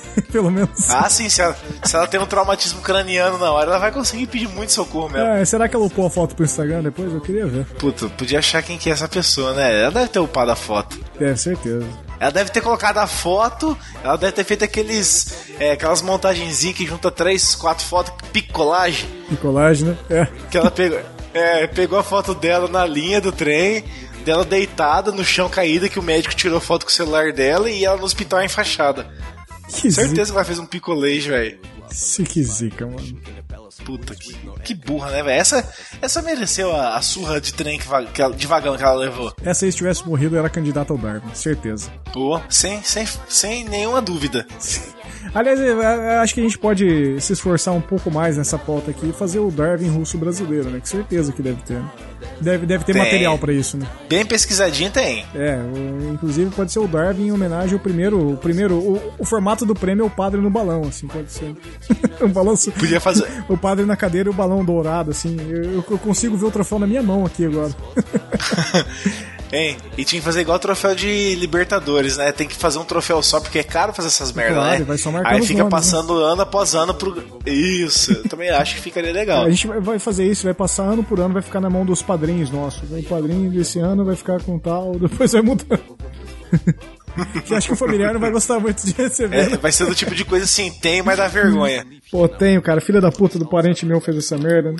Pelo 0.30 0.50
menos. 0.50 0.90
Ah, 0.90 1.08
sim, 1.08 1.28
se 1.28 1.40
ela, 1.40 1.56
se 1.82 1.96
ela 1.96 2.06
tem 2.06 2.20
um 2.20 2.26
traumatismo 2.26 2.80
craniano 2.80 3.38
na 3.38 3.50
hora, 3.50 3.70
ela 3.70 3.78
vai 3.78 3.92
conseguir 3.92 4.26
pedir 4.26 4.48
muito 4.48 4.72
socorro 4.72 5.08
mesmo. 5.08 5.28
É, 5.28 5.44
será 5.44 5.68
que 5.68 5.76
ela 5.76 5.84
upou 5.84 6.06
a 6.06 6.10
foto 6.10 6.34
pro 6.34 6.44
Instagram 6.44 6.82
depois? 6.82 7.12
Eu 7.12 7.20
queria 7.20 7.46
ver. 7.46 7.64
Puta, 7.78 8.08
podia 8.08 8.38
achar 8.38 8.62
quem 8.62 8.78
que 8.78 8.88
é 8.88 8.92
essa 8.92 9.08
pessoa, 9.08 9.54
né? 9.54 9.82
Ela 9.82 9.90
deve 9.90 10.08
ter 10.08 10.18
upado 10.18 10.50
a 10.50 10.56
foto. 10.56 10.98
Deve, 11.18 11.36
certeza. 11.36 11.86
Ela 12.18 12.30
deve 12.30 12.50
ter 12.50 12.60
colocado 12.60 12.98
a 12.98 13.06
foto, 13.06 13.76
ela 14.02 14.16
deve 14.16 14.32
ter 14.32 14.44
feito 14.44 14.64
aqueles. 14.64 15.50
É, 15.58 15.72
aquelas 15.72 16.02
montagenzinhas 16.02 16.76
que 16.76 16.86
junta 16.86 17.10
três, 17.10 17.54
quatro 17.54 17.84
fotos, 17.84 18.12
picolagem. 18.32 19.08
Picolagem, 19.28 19.88
né? 19.88 19.96
É. 20.10 20.28
Que 20.50 20.58
ela 20.58 20.70
pegou. 20.70 21.00
É, 21.34 21.66
pegou 21.66 21.98
a 21.98 22.02
foto 22.02 22.34
dela 22.34 22.68
na 22.68 22.84
linha 22.84 23.20
do 23.20 23.32
trem, 23.32 23.82
dela 24.22 24.44
deitada 24.44 25.10
no 25.10 25.24
chão 25.24 25.48
caída, 25.48 25.88
que 25.88 25.98
o 25.98 26.02
médico 26.02 26.34
tirou 26.34 26.60
foto 26.60 26.84
com 26.84 26.90
o 26.90 26.94
celular 26.94 27.32
dela 27.32 27.70
e 27.70 27.84
ela 27.84 27.96
no 27.96 28.04
hospital 28.04 28.42
enfaixada. 28.42 29.06
Que 29.68 29.90
Certeza 29.90 30.30
que 30.32 30.36
ela 30.38 30.44
fez 30.44 30.58
um 30.58 30.66
picolês, 30.66 31.24
velho. 31.24 31.58
Se 31.90 32.22
que 32.24 32.42
zica, 32.42 32.86
mano. 32.86 33.20
Puta 33.84 34.14
que, 34.14 34.34
que 34.64 34.74
burra, 34.74 35.10
né, 35.10 35.22
velho? 35.22 35.40
Essa, 35.40 35.68
essa 36.00 36.22
mereceu 36.22 36.74
a, 36.74 36.96
a 36.96 37.02
surra 37.02 37.40
de 37.40 37.52
trem 37.54 37.78
que, 37.78 37.86
que 38.12 38.22
ela- 38.22 38.34
de 38.34 38.46
vagão 38.46 38.76
que 38.76 38.82
ela 38.82 38.94
levou. 38.94 39.32
Essa 39.42 39.64
aí, 39.64 39.72
se 39.72 39.78
tivesse 39.78 40.06
morrido, 40.06 40.36
era 40.36 40.48
candidata 40.48 40.92
ao 40.92 40.98
Darwin, 40.98 41.34
certeza. 41.34 41.90
Pô, 42.12 42.40
sem, 42.48 42.82
sem, 42.82 43.06
sem 43.28 43.64
nenhuma 43.64 44.00
dúvida. 44.00 44.46
Aliás, 45.34 45.58
eu- 45.60 45.80
eu 45.82 46.20
acho 46.20 46.34
que 46.34 46.40
a 46.40 46.42
gente 46.42 46.58
pode 46.58 47.20
se 47.20 47.32
esforçar 47.32 47.72
um 47.74 47.80
pouco 47.80 48.10
mais 48.10 48.36
nessa 48.36 48.58
pauta 48.58 48.90
aqui 48.90 49.08
e 49.08 49.12
fazer 49.12 49.38
o 49.38 49.50
Darwin 49.50 49.88
russo 49.88 50.18
brasileiro, 50.18 50.68
né? 50.70 50.80
Que 50.80 50.88
certeza 50.88 51.32
que 51.32 51.42
deve 51.42 51.62
ter. 51.62 51.74
né? 51.74 51.84
Deve, 52.40 52.66
deve 52.66 52.84
ter 52.84 52.92
Tem. 52.92 53.02
material 53.02 53.38
pra 53.38 53.52
isso, 53.52 53.76
né? 53.76 53.86
Bem 54.08 54.24
pesquisadinho 54.24 54.90
tem. 54.90 55.24
É, 55.34 55.56
o- 55.58 56.12
inclusive 56.12 56.50
pode 56.50 56.72
ser 56.72 56.78
o 56.80 56.86
Darwin 56.88 57.26
em 57.26 57.32
homenagem 57.32 57.74
ao 57.74 57.80
primeiro. 57.80 58.32
O 58.32 58.36
primeiro. 58.36 58.74
O, 58.76 59.00
o 59.18 59.24
formato 59.24 59.64
do 59.66 59.74
prêmio 59.74 60.02
é 60.04 60.06
o 60.06 60.10
padre 60.10 60.40
no 60.40 60.50
balão, 60.50 60.82
assim, 60.82 61.06
pode 61.06 61.30
ser. 61.32 61.54
o 62.20 62.28
balão. 62.28 62.56
su- 62.56 62.72
Podia 62.72 63.00
fazer. 63.00 63.26
O 63.48 63.56
padre 63.56 63.84
na 63.84 63.96
cadeira 63.96 64.28
e 64.28 64.32
o 64.32 64.34
balão 64.34 64.64
dourado, 64.64 65.10
assim. 65.10 65.36
Eu, 65.48 65.84
eu 65.88 65.98
consigo 65.98 66.36
ver 66.36 66.46
o 66.46 66.50
troféu 66.50 66.78
na 66.78 66.86
minha 66.86 67.02
mão 67.02 67.24
aqui 67.26 67.44
agora. 67.46 67.70
Hein? 69.52 69.76
E 69.98 70.04
tinha 70.04 70.18
que 70.18 70.24
fazer 70.24 70.40
igual 70.40 70.56
o 70.56 70.58
troféu 70.60 70.94
de 70.94 71.34
Libertadores, 71.34 72.16
né? 72.16 72.32
Tem 72.32 72.48
que 72.48 72.56
fazer 72.56 72.78
um 72.78 72.84
troféu 72.84 73.22
só, 73.22 73.38
porque 73.38 73.58
é 73.58 73.62
caro 73.62 73.92
fazer 73.92 74.08
essas 74.08 74.32
merdas, 74.32 74.54
Claro, 74.56 74.78
né? 74.78 74.84
vai 74.86 74.96
só 74.96 75.10
Aí 75.10 75.42
fica 75.42 75.58
nomes, 75.58 75.58
né? 75.58 75.68
passando 75.70 76.14
ano 76.14 76.40
após 76.40 76.74
ano 76.74 76.94
pro. 76.94 77.22
Isso, 77.44 78.12
eu 78.12 78.22
também 78.30 78.48
acho 78.48 78.76
que 78.76 78.80
ficaria 78.80 79.12
legal. 79.12 79.44
A 79.44 79.50
gente 79.50 79.66
vai- 79.66 79.80
vai 79.80 79.98
fazer 79.98 80.26
isso, 80.26 80.44
vai 80.44 80.54
passar 80.54 80.84
ano 80.84 81.04
por 81.04 81.20
ano, 81.20 81.34
vai 81.34 81.42
ficar 81.42 81.60
na 81.60 81.68
mão 81.68 81.84
dos 81.84 82.00
padrinhos 82.00 82.50
nossos. 82.50 82.90
O 82.90 83.02
padrinho 83.02 83.50
desse 83.50 83.78
ano 83.78 84.04
vai 84.06 84.16
ficar 84.16 84.40
com 84.42 84.58
tal, 84.58 84.92
depois 84.98 85.32
vai 85.32 85.42
mudando. 85.42 85.82
que 87.44 87.54
acho 87.54 87.68
que 87.68 87.72
o 87.72 87.76
familiar 87.76 88.12
não 88.12 88.20
vai 88.20 88.30
gostar 88.30 88.58
muito 88.58 88.84
de 88.84 88.92
receber. 88.92 89.52
É, 89.52 89.56
vai 89.56 89.72
ser 89.72 89.86
do 89.86 89.94
tipo 89.94 90.14
de 90.14 90.24
coisa 90.24 90.44
assim, 90.44 90.70
tem, 90.80 91.02
mas 91.02 91.16
dá 91.18 91.28
vergonha. 91.28 91.86
Pô, 92.10 92.28
tenho, 92.28 92.60
cara. 92.62 92.80
Filha 92.80 93.00
da 93.00 93.10
puta 93.10 93.38
do 93.38 93.48
parente 93.48 93.86
meu 93.86 94.00
fez 94.00 94.16
essa 94.16 94.36
merda. 94.38 94.72
né? 94.72 94.78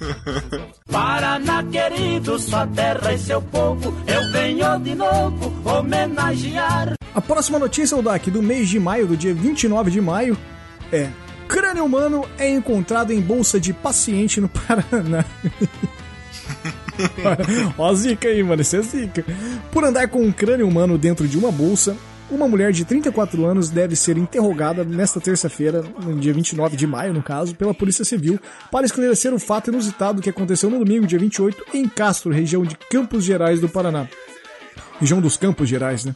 Paraná 0.90 1.62
querido, 1.64 2.38
sua 2.38 2.66
terra 2.68 3.12
e 3.12 3.18
seu 3.18 3.40
povo, 3.42 3.94
eu 4.06 4.32
venho 4.32 4.78
de 4.80 4.94
novo 4.94 5.52
homenagear. 5.68 6.94
A 7.14 7.20
próxima 7.20 7.58
notícia, 7.58 7.96
o 7.96 8.02
DAC, 8.02 8.30
do 8.30 8.42
mês 8.42 8.68
de 8.68 8.78
maio, 8.78 9.06
do 9.06 9.16
dia 9.16 9.34
29 9.34 9.90
de 9.90 10.00
maio, 10.00 10.36
é: 10.92 11.08
crânio 11.48 11.84
humano 11.84 12.24
é 12.38 12.48
encontrado 12.48 13.12
em 13.12 13.20
bolsa 13.20 13.58
de 13.58 13.72
paciente 13.72 14.40
no 14.40 14.48
Paraná. 14.50 15.24
Ó 17.78 17.88
a 17.88 17.94
zica 17.94 18.28
aí, 18.28 18.42
mano, 18.42 18.62
isso 18.62 18.76
é 18.76 18.82
zica. 18.82 19.24
Por 19.70 19.84
andar 19.84 20.08
com 20.08 20.22
um 20.22 20.32
crânio 20.32 20.66
humano 20.66 20.98
dentro 20.98 21.28
de 21.28 21.38
uma 21.38 21.52
bolsa, 21.52 21.96
uma 22.30 22.46
mulher 22.46 22.72
de 22.72 22.84
34 22.84 23.44
anos 23.46 23.70
deve 23.70 23.96
ser 23.96 24.18
interrogada 24.18 24.84
nesta 24.84 25.20
terça-feira, 25.20 25.82
no 26.02 26.16
dia 26.16 26.32
29 26.32 26.76
de 26.76 26.86
maio, 26.86 27.14
no 27.14 27.22
caso, 27.22 27.54
pela 27.54 27.72
Polícia 27.72 28.04
Civil, 28.04 28.38
para 28.70 28.84
esclarecer 28.84 29.32
o 29.32 29.38
fato 29.38 29.70
inusitado 29.70 30.20
que 30.20 30.30
aconteceu 30.30 30.68
no 30.68 30.78
domingo, 30.78 31.06
dia 31.06 31.18
28, 31.18 31.64
em 31.74 31.88
Castro, 31.88 32.32
região 32.32 32.62
de 32.64 32.76
Campos 32.90 33.24
Gerais 33.24 33.60
do 33.60 33.68
Paraná 33.68 34.08
região 35.00 35.20
dos 35.20 35.36
Campos 35.36 35.68
Gerais, 35.68 36.04
né? 36.04 36.14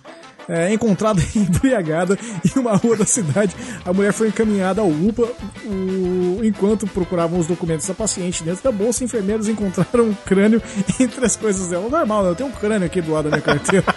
É, 0.49 0.72
encontrada 0.72 1.20
embriagada 1.36 2.18
em 2.45 2.59
uma 2.59 2.74
rua 2.76 2.97
da 2.97 3.07
cidade, 3.07 3.55
a 3.84 3.93
mulher 3.93 4.12
foi 4.12 4.28
encaminhada 4.28 4.80
ao 4.80 4.88
UPA. 4.88 5.28
o- 5.64 6.40
enquanto 6.43 6.86
procuravam 6.86 7.38
os 7.38 7.47
documentos 7.47 7.86
da 7.86 7.95
paciente 7.95 8.43
dentro 8.43 8.62
da 8.64 8.72
bolsa, 8.72 9.05
enfermeiros 9.05 9.49
encontraram 9.49 10.05
um 10.07 10.14
crânio 10.14 10.61
entre 10.99 11.24
as 11.24 11.36
coisas 11.36 11.68
dela. 11.68 11.88
Normal, 11.88 12.24
né? 12.24 12.30
eu 12.30 12.34
tenho 12.34 12.49
um 12.49 12.53
crânio 12.53 12.86
aqui 12.86 13.01
do 13.01 13.12
lado 13.12 13.24
da 13.24 13.30
minha 13.30 13.43
carteira. 13.43 13.84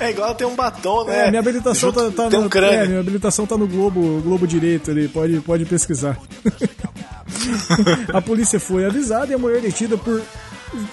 É 0.00 0.10
igual 0.10 0.34
ter 0.34 0.44
um 0.44 0.54
batom, 0.56 1.04
né? 1.04 1.26
É, 1.26 1.28
minha 1.28 1.40
habilitação 1.40 1.90
Junto- 1.92 2.10
tá, 2.12 2.24
tá 2.24 2.30
tem 2.30 2.40
no 2.40 2.46
um 2.46 2.48
crânio. 2.48 2.80
é, 2.80 2.86
minha 2.86 3.00
habilitação 3.00 3.46
tá 3.46 3.56
no 3.56 3.66
Globo, 3.68 4.20
Globo 4.22 4.46
Direito 4.46 4.90
ali, 4.90 5.06
pode, 5.08 5.38
pode 5.40 5.64
pesquisar. 5.64 6.16
a 8.12 8.20
polícia 8.22 8.58
foi 8.58 8.84
avisada 8.84 9.30
e 9.30 9.34
a 9.34 9.38
mulher 9.38 9.60
detida 9.60 9.96
por 9.96 10.20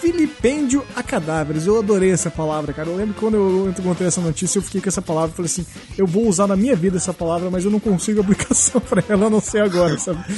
vilipêndio 0.02 0.86
a 0.96 1.04
cadáveres. 1.04 1.66
Eu 1.66 1.80
adorei 1.80 2.12
essa 2.12 2.30
palavra, 2.30 2.74
cara. 2.74 2.90
Eu 2.90 2.96
lembro 2.96 3.14
que 3.14 3.20
quando 3.20 3.36
eu 3.36 3.70
encontrei 3.70 4.08
essa 4.08 4.22
notícia, 4.22 4.58
eu 4.58 4.64
fiquei 4.64 4.82
com 4.82 4.90
essa 4.90 5.02
palavra 5.02 5.32
e 5.32 5.36
falei 5.36 5.52
assim: 5.52 5.66
eu 5.98 6.08
vou 6.08 6.28
usar 6.28 6.48
na 6.48 6.56
minha 6.56 6.76
vida 6.76 6.98
essa 6.98 7.14
palavra, 7.14 7.50
mas 7.50 7.66
eu 7.66 7.72
não 7.72 7.80
consigo 7.80 8.22
aplicação 8.22 8.82
pra 8.82 9.04
ela, 9.08 9.28
a 9.28 9.30
não 9.30 9.42
ser 9.42 9.62
agora, 9.64 9.98
sabe? 9.98 10.24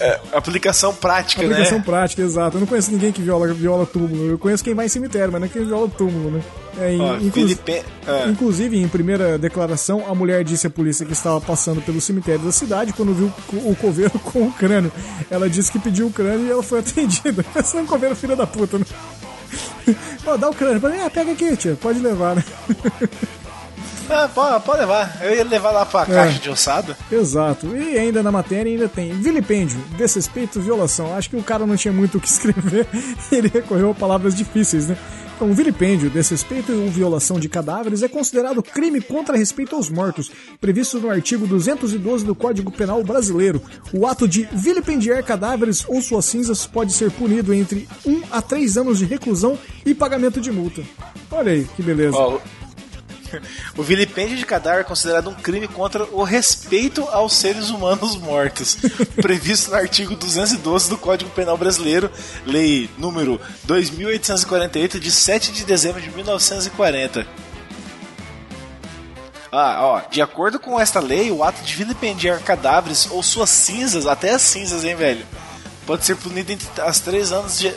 É, 0.00 0.20
aplicação 0.32 0.94
prática, 0.94 1.42
Aplicação 1.42 1.78
né? 1.78 1.84
prática, 1.84 2.22
exato. 2.22 2.56
Eu 2.56 2.60
não 2.60 2.66
conheço 2.66 2.90
ninguém 2.92 3.10
que 3.10 3.20
viola, 3.20 3.52
viola 3.52 3.84
túmulo. 3.84 4.30
Eu 4.30 4.38
conheço 4.38 4.62
quem 4.62 4.74
vai 4.74 4.86
em 4.86 4.88
cemitério, 4.88 5.32
mas 5.32 5.40
não 5.40 5.46
é 5.46 5.50
quem 5.50 5.64
viola 5.64 5.88
túmulo, 5.88 6.30
né? 6.30 6.40
É, 6.80 6.96
Ó, 7.00 7.16
inclu- 7.16 7.32
Filipe... 7.32 7.82
ah, 8.06 8.26
Inclusive, 8.28 8.78
em 8.80 8.86
primeira 8.88 9.36
declaração, 9.38 10.04
a 10.08 10.14
mulher 10.14 10.44
disse 10.44 10.66
à 10.66 10.70
polícia 10.70 11.04
que 11.04 11.12
estava 11.12 11.40
passando 11.40 11.82
pelo 11.82 12.00
cemitério 12.00 12.40
da 12.44 12.52
cidade 12.52 12.92
quando 12.92 13.12
viu 13.12 13.32
o 13.64 13.74
coveiro 13.74 14.16
com 14.20 14.46
o 14.46 14.52
crânio. 14.52 14.92
Ela 15.30 15.48
disse 15.50 15.72
que 15.72 15.78
pediu 15.78 16.06
o 16.06 16.12
crânio 16.12 16.46
e 16.46 16.50
ela 16.50 16.62
foi 16.62 16.78
atendida. 16.80 17.42
Pensando 17.42 17.82
no 17.82 17.86
coveiro, 17.88 18.14
filha 18.14 18.36
da 18.36 18.46
puta, 18.46 18.78
né? 18.78 18.84
Dá 20.38 20.48
o 20.50 20.54
crânio 20.54 20.80
pra 20.80 20.90
mim. 20.90 20.98
Ah, 21.04 21.10
pega 21.10 21.32
aqui, 21.32 21.56
tia. 21.56 21.74
Pode 21.80 21.98
levar, 22.00 22.36
né? 22.36 22.44
ah, 24.10 24.28
pode, 24.34 24.64
pode 24.64 24.80
levar. 24.80 25.18
Eu 25.22 25.34
ia 25.34 25.44
levar 25.44 25.70
lá 25.70 25.84
pra 25.86 26.06
caixa 26.06 26.38
de 26.38 26.50
ossado. 26.50 26.94
Exato. 27.10 27.66
E 27.76 27.98
ainda 27.98 28.22
na 28.22 28.30
matéria 28.32 28.70
ainda 28.70 28.88
tem 28.88 29.10
vilipêndio, 29.12 29.78
desrespeito, 29.96 30.60
violação. 30.60 31.14
Acho 31.16 31.30
que 31.30 31.36
o 31.36 31.42
cara 31.42 31.66
não 31.66 31.76
tinha 31.76 31.92
muito 31.92 32.18
o 32.18 32.20
que 32.20 32.28
escrever 32.28 32.86
e 33.32 33.34
ele 33.34 33.48
recorreu 33.48 33.90
a 33.90 33.94
palavras 33.94 34.34
difíceis, 34.34 34.88
né? 34.88 34.96
Então, 35.38 35.54
vilipêndio, 35.54 36.10
desrespeito 36.10 36.72
ou 36.72 36.90
violação 36.90 37.38
de 37.38 37.48
cadáveres 37.48 38.02
é 38.02 38.08
considerado 38.08 38.60
crime 38.60 39.00
contra 39.00 39.36
respeito 39.36 39.76
aos 39.76 39.88
mortos, 39.88 40.32
previsto 40.60 40.98
no 40.98 41.08
artigo 41.08 41.46
212 41.46 42.24
do 42.24 42.34
Código 42.34 42.72
Penal 42.72 43.04
Brasileiro. 43.04 43.62
O 43.92 44.04
ato 44.04 44.26
de 44.26 44.48
vilipendiar 44.52 45.22
cadáveres 45.22 45.84
ou 45.86 46.02
suas 46.02 46.24
cinzas 46.24 46.66
pode 46.66 46.92
ser 46.92 47.12
punido 47.12 47.54
entre 47.54 47.86
1 48.04 48.22
a 48.32 48.42
3 48.42 48.78
anos 48.78 48.98
de 48.98 49.04
reclusão 49.04 49.56
e 49.86 49.94
pagamento 49.94 50.40
de 50.40 50.50
multa. 50.50 50.82
Olha 51.30 51.52
aí, 51.52 51.68
que 51.76 51.84
beleza. 51.84 52.16
Ó, 52.16 52.40
o 53.76 53.82
vilipêndio 53.82 54.36
de 54.36 54.46
cadáver 54.46 54.80
é 54.80 54.84
considerado 54.84 55.30
um 55.30 55.34
crime 55.34 55.68
contra 55.68 56.04
o 56.04 56.22
respeito 56.22 57.02
aos 57.10 57.34
seres 57.34 57.70
humanos 57.70 58.16
mortos, 58.16 58.76
previsto 59.20 59.70
no 59.70 59.76
artigo 59.76 60.14
212 60.14 60.88
do 60.88 60.98
Código 60.98 61.30
Penal 61.30 61.56
Brasileiro, 61.56 62.10
lei 62.46 62.88
número 62.98 63.40
2848 63.64 65.00
de 65.00 65.10
7 65.10 65.52
de 65.52 65.64
dezembro 65.64 66.00
de 66.00 66.10
1940. 66.10 67.26
Ah, 69.50 69.78
ó, 69.80 70.00
de 70.10 70.20
acordo 70.20 70.60
com 70.60 70.78
esta 70.78 71.00
lei, 71.00 71.30
o 71.30 71.42
ato 71.42 71.62
de 71.62 71.74
vilipendiar 71.74 72.38
cadáveres 72.40 73.08
ou 73.10 73.22
suas 73.22 73.48
cinzas, 73.48 74.06
até 74.06 74.34
as 74.34 74.42
cinzas, 74.42 74.84
hein, 74.84 74.94
velho, 74.94 75.24
pode 75.86 76.04
ser 76.04 76.16
punido 76.16 76.52
entre 76.52 76.68
as 76.82 77.00
três 77.00 77.32
anos 77.32 77.58
de, 77.58 77.74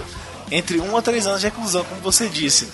entre 0.52 0.82
1 0.82 0.98
a 0.98 1.02
3 1.02 1.28
anos 1.28 1.40
de 1.40 1.48
reclusão, 1.48 1.86
como 1.86 2.02
você 2.02 2.28
disse. 2.28 2.68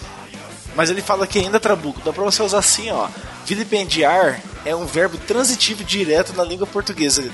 Mas 0.77 0.91
ele 0.91 1.01
fala 1.01 1.25
que 1.25 1.39
ainda, 1.39 1.59
Trabuco, 1.59 1.99
dá 2.05 2.13
pra 2.13 2.23
você 2.23 2.43
usar 2.43 2.59
assim, 2.59 2.91
ó. 2.91 3.09
Vilipendiar 3.47 4.39
é 4.63 4.75
um 4.75 4.85
verbo 4.85 5.17
transitivo 5.17 5.83
direto 5.83 6.33
na 6.37 6.43
língua 6.43 6.67
portuguesa 6.67 7.27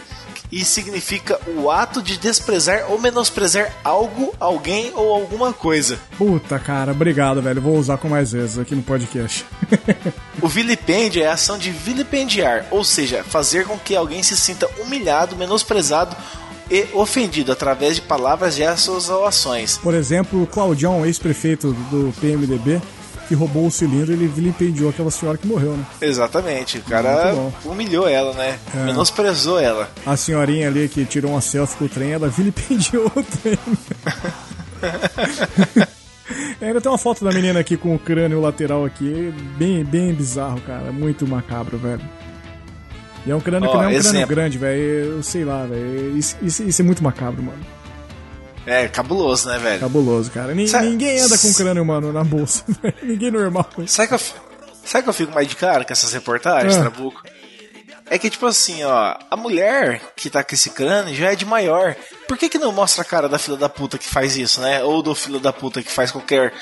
e 0.50 0.64
significa 0.64 1.40
o 1.58 1.70
ato 1.70 2.02
de 2.02 2.18
desprezar 2.18 2.86
ou 2.90 3.02
menosprezar 3.02 3.74
algo, 3.84 4.34
alguém 4.40 4.94
ou 4.96 5.12
alguma 5.14 5.52
coisa. 5.52 6.00
Puta, 6.18 6.58
cara, 6.58 6.92
obrigado, 6.92 7.42
velho. 7.42 7.60
Vou 7.60 7.76
usar 7.76 7.98
com 7.98 8.08
mais 8.08 8.32
vezes 8.32 8.58
aqui 8.58 8.74
no 8.74 8.82
podcast. 8.82 9.46
O 10.42 10.48
vilipêndio 10.48 11.24
é 11.24 11.28
a 11.28 11.34
ação 11.34 11.58
de 11.58 11.72
vilipendiar, 11.72 12.66
ou 12.70 12.84
seja, 12.84 13.24
fazer 13.24 13.66
com 13.66 13.78
que 13.78 13.96
alguém 13.96 14.22
se 14.22 14.36
sinta 14.36 14.68
humilhado, 14.78 15.38
menosprezado 15.38 16.18
e 16.70 16.86
ofendido 16.92 17.52
através 17.54 17.96
de 17.96 18.02
palavras, 18.02 18.56
gestos 18.56 19.08
ou 19.08 19.26
ações. 19.26 19.78
Por 19.78 19.94
exemplo, 19.94 20.44
o 20.44 20.48
Claudião, 20.48 21.06
ex-prefeito 21.06 21.72
do 21.90 22.14
PMDB, 22.20 22.82
que 23.28 23.36
roubou 23.36 23.68
o 23.68 23.72
cilindro, 23.72 24.14
ele 24.14 24.28
vilipendiou 24.28 24.90
aquela 24.90 25.12
senhora 25.12 25.38
que 25.38 25.48
morreu, 25.48 25.78
né? 25.78 25.86
Exatamente, 26.02 26.78
o 26.80 26.84
cara 26.84 27.34
humilhou 27.64 28.08
ela, 28.08 28.34
né? 28.34 28.60
É. 28.76 28.86
Menosprezou 28.86 29.60
ela. 29.60 29.90
A 30.06 30.16
senhorinha 30.18 30.68
ali 30.68 30.88
que 30.88 31.06
tirou 31.06 31.32
uma 31.32 31.42
selfie 31.42 31.78
com 31.78 31.86
o 31.86 31.90
trem, 31.90 32.12
ela 32.12 32.28
vilipendiou 32.30 33.08
o 33.16 33.24
trem. 33.24 33.58
Ainda 36.62 36.80
tem 36.80 36.92
uma 36.92 36.98
foto 36.98 37.26
da 37.26 37.32
menina 37.32 37.60
aqui 37.60 37.76
com 37.76 37.94
o 37.94 38.00
crânio 38.00 38.40
lateral 38.40 38.86
aqui, 38.86 39.34
bem, 39.58 39.84
bem 39.84 40.14
bizarro, 40.14 40.62
cara. 40.62 40.92
Muito 40.92 41.28
macabro, 41.28 41.78
velho. 41.78 42.02
E 43.26 43.32
é 43.32 43.36
um 43.36 43.40
crânio 43.40 43.70
que 43.70 43.76
não 43.76 43.84
é 43.84 43.98
um 43.98 44.02
crânio 44.02 44.28
grande, 44.28 44.58
velho. 44.58 45.24
Sei 45.24 45.44
lá, 45.44 45.66
velho. 45.66 46.18
Isso, 46.18 46.38
isso, 46.42 46.64
isso, 46.64 46.82
é 46.82 46.86
muito 46.86 47.04
macabro, 47.04 47.44
mano. 47.44 47.60
É, 48.66 48.88
cabuloso, 48.88 49.50
né, 49.50 49.58
velho? 49.60 49.80
Cabuloso, 49.80 50.32
cara. 50.32 50.54
N 50.54 50.68
Sabe... 50.68 50.88
Ninguém 50.88 51.20
anda 51.20 51.38
com 51.38 51.54
crânio, 51.54 51.86
mano, 51.86 52.14
na 52.14 52.24
bolsa. 52.24 52.64
ninguém 53.04 53.32
normal 53.32 53.70
com 53.76 53.84
isso. 53.84 53.96
Sabe 53.96 54.08
que, 54.08 54.14
eu, 54.16 54.20
sabe 54.86 55.04
que 55.04 55.10
eu 55.10 55.14
fico 55.14 55.34
mais 55.34 55.48
de 55.48 55.56
cara 55.56 55.84
com 55.84 55.92
essas 55.92 56.14
reportagens, 56.14 56.76
ah. 56.76 56.82
Trabuco? 56.82 57.22
É 58.10 58.18
que, 58.18 58.30
tipo 58.30 58.46
assim, 58.46 58.84
ó, 58.84 59.16
a 59.30 59.38
mulher 59.38 60.02
que 60.16 60.30
tá 60.30 60.44
com 60.44 60.54
esse 60.54 60.70
crânio 60.70 61.16
já 61.16 61.32
é 61.32 61.36
de 61.36 61.46
maior. 61.46 61.96
Por 62.28 62.38
que 62.38 62.50
que 62.50 62.60
não 62.60 62.72
mostra 62.72 63.02
a 63.02 63.06
cara 63.06 63.30
da 63.30 63.40
filha 63.40 63.58
da 63.58 63.70
puta 63.70 63.98
que 63.98 64.08
faz 64.08 64.38
isso, 64.38 64.62
né? 64.62 64.84
Ou 64.84 65.02
do 65.02 65.16
filho 65.16 65.40
da 65.40 65.54
puta 65.54 65.82
que 65.82 65.92
faz 65.92 66.12
qualquer 66.12 66.54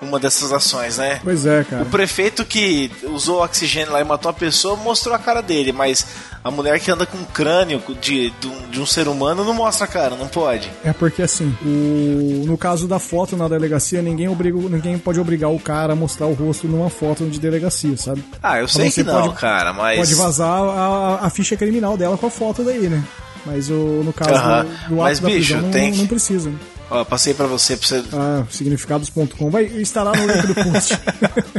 uma 0.00 0.18
dessas 0.18 0.52
ações, 0.52 0.98
né? 0.98 1.20
Pois 1.22 1.44
é, 1.44 1.64
cara. 1.64 1.82
O 1.82 1.86
prefeito 1.86 2.44
que 2.44 2.90
usou 3.04 3.42
oxigênio 3.42 3.92
lá 3.92 4.00
e 4.00 4.04
matou 4.04 4.30
a 4.30 4.34
pessoa 4.34 4.76
mostrou 4.76 5.14
a 5.14 5.18
cara 5.18 5.42
dele, 5.42 5.72
mas 5.72 6.06
a 6.42 6.50
mulher 6.50 6.78
que 6.80 6.90
anda 6.90 7.04
com 7.06 7.18
um 7.18 7.24
crânio 7.24 7.82
de, 8.00 8.30
de, 8.30 8.46
um, 8.46 8.70
de 8.70 8.80
um 8.80 8.86
ser 8.86 9.08
humano 9.08 9.44
não 9.44 9.54
mostra 9.54 9.84
a 9.84 9.88
cara, 9.88 10.16
não 10.16 10.28
pode. 10.28 10.70
É 10.84 10.92
porque 10.92 11.22
assim, 11.22 11.56
o, 11.62 12.44
no 12.46 12.56
caso 12.56 12.86
da 12.86 12.98
foto 12.98 13.36
na 13.36 13.48
delegacia, 13.48 14.00
ninguém, 14.02 14.28
obriga, 14.28 14.58
ninguém 14.58 14.98
pode 14.98 15.20
obrigar 15.20 15.50
o 15.50 15.58
cara 15.58 15.92
a 15.92 15.96
mostrar 15.96 16.26
o 16.26 16.34
rosto 16.34 16.66
numa 16.66 16.90
foto 16.90 17.26
de 17.26 17.38
delegacia, 17.38 17.96
sabe? 17.96 18.24
Ah, 18.42 18.58
eu 18.58 18.68
sei 18.68 18.90
que 18.90 19.02
não, 19.02 19.22
pode, 19.22 19.34
cara, 19.34 19.72
mas. 19.72 19.98
Pode 19.98 20.14
vazar 20.14 20.48
a, 20.48 21.26
a, 21.26 21.30
ficha 21.30 21.56
criminal 21.56 21.96
dela 21.96 22.16
com 22.16 22.26
a 22.26 22.30
foto 22.30 22.62
daí, 22.62 22.88
né? 22.88 23.02
Mas 23.44 23.70
o, 23.70 24.02
no 24.04 24.12
caso 24.12 24.30
do, 24.30 24.36
do 24.36 25.02
ato 25.02 25.02
mas, 25.02 25.20
da 25.20 25.28
bicho, 25.28 25.54
prisão, 25.54 25.70
tem 25.70 25.90
não, 25.90 25.98
não 25.98 26.06
precisa. 26.06 26.52
Ó, 26.90 27.04
passei 27.04 27.34
para 27.34 27.46
você 27.46 27.76
pra 27.76 27.86
você. 27.86 28.04
Ah, 28.14 28.44
significados.com. 28.50 29.50
Vai 29.50 29.70
lá 29.96 30.12
no 30.12 30.26
link 30.26 30.46
do 30.46 30.54
post. 30.54 30.98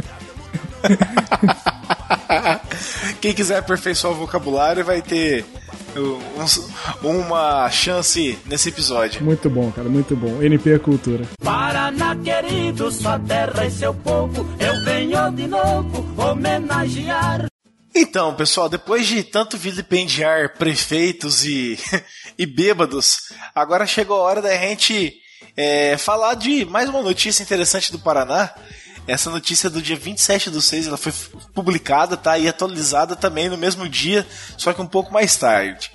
Quem 3.20 3.32
quiser 3.32 3.58
aperfeiçoar 3.58 4.12
o 4.12 4.16
vocabulário 4.16 4.84
vai 4.84 5.02
ter 5.02 5.44
um, 5.96 7.08
uma 7.08 7.70
chance 7.70 8.38
nesse 8.46 8.68
episódio. 8.68 9.22
Muito 9.22 9.48
bom, 9.50 9.70
cara, 9.72 9.88
muito 9.88 10.16
bom. 10.16 10.42
NP 10.42 10.74
é 10.74 10.78
cultura. 10.78 11.24
Paraná 11.42 12.16
querido, 12.16 12.90
sua 12.90 13.18
terra 13.18 13.66
e 13.66 13.70
seu 13.70 13.94
povo, 13.94 14.46
eu 14.58 14.84
venho 14.84 15.30
de 15.32 15.46
novo 15.46 16.06
homenagear. 16.20 17.46
Então, 17.94 18.34
pessoal, 18.34 18.68
depois 18.68 19.06
de 19.06 19.22
tanto 19.24 19.58
vilipendiar 19.58 20.56
prefeitos 20.56 21.44
e, 21.44 21.78
e 22.38 22.46
bêbados, 22.46 23.18
agora 23.54 23.86
chegou 23.86 24.16
a 24.20 24.22
hora 24.22 24.42
da 24.42 24.56
gente 24.56 25.20
é, 25.56 25.96
falar 25.96 26.34
de 26.34 26.64
mais 26.64 26.88
uma 26.88 27.02
notícia 27.02 27.42
interessante 27.42 27.90
do 27.90 27.98
Paraná. 27.98 28.54
Essa 29.10 29.28
notícia 29.28 29.66
é 29.66 29.70
do 29.70 29.82
dia 29.82 29.96
27 29.96 30.50
do 30.50 30.62
6, 30.62 30.86
ela 30.86 30.96
foi 30.96 31.12
publicada, 31.52 32.16
tá? 32.16 32.38
E 32.38 32.48
atualizada 32.48 33.16
também 33.16 33.48
no 33.48 33.58
mesmo 33.58 33.88
dia, 33.88 34.24
só 34.56 34.72
que 34.72 34.80
um 34.80 34.86
pouco 34.86 35.12
mais 35.12 35.36
tarde. 35.36 35.90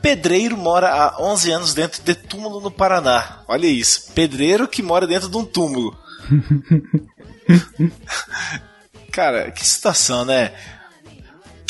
Pedreiro 0.00 0.56
mora 0.56 0.88
há 0.88 1.22
11 1.22 1.50
anos 1.50 1.74
dentro 1.74 2.02
de 2.02 2.14
túmulo 2.14 2.60
no 2.60 2.70
Paraná. 2.70 3.40
Olha 3.46 3.66
isso, 3.66 4.10
pedreiro 4.12 4.66
que 4.66 4.82
mora 4.82 5.06
dentro 5.06 5.28
de 5.28 5.36
um 5.36 5.44
túmulo. 5.44 5.94
Cara, 9.12 9.50
que 9.50 9.66
situação, 9.66 10.24
né? 10.24 10.52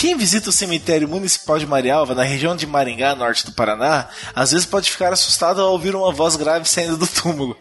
Quem 0.04 0.18
visita 0.18 0.50
o 0.50 0.52
cemitério 0.52 1.08
municipal 1.08 1.58
de 1.58 1.66
Marialva, 1.66 2.14
na 2.14 2.24
região 2.24 2.54
de 2.54 2.66
Maringá, 2.66 3.14
norte 3.14 3.46
do 3.46 3.52
Paraná, 3.52 4.06
às 4.34 4.52
vezes 4.52 4.66
pode 4.66 4.90
ficar 4.90 5.10
assustado 5.14 5.62
ao 5.62 5.72
ouvir 5.72 5.96
uma 5.96 6.12
voz 6.12 6.36
grave 6.36 6.68
saindo 6.68 6.98
do 6.98 7.06
túmulo. 7.06 7.56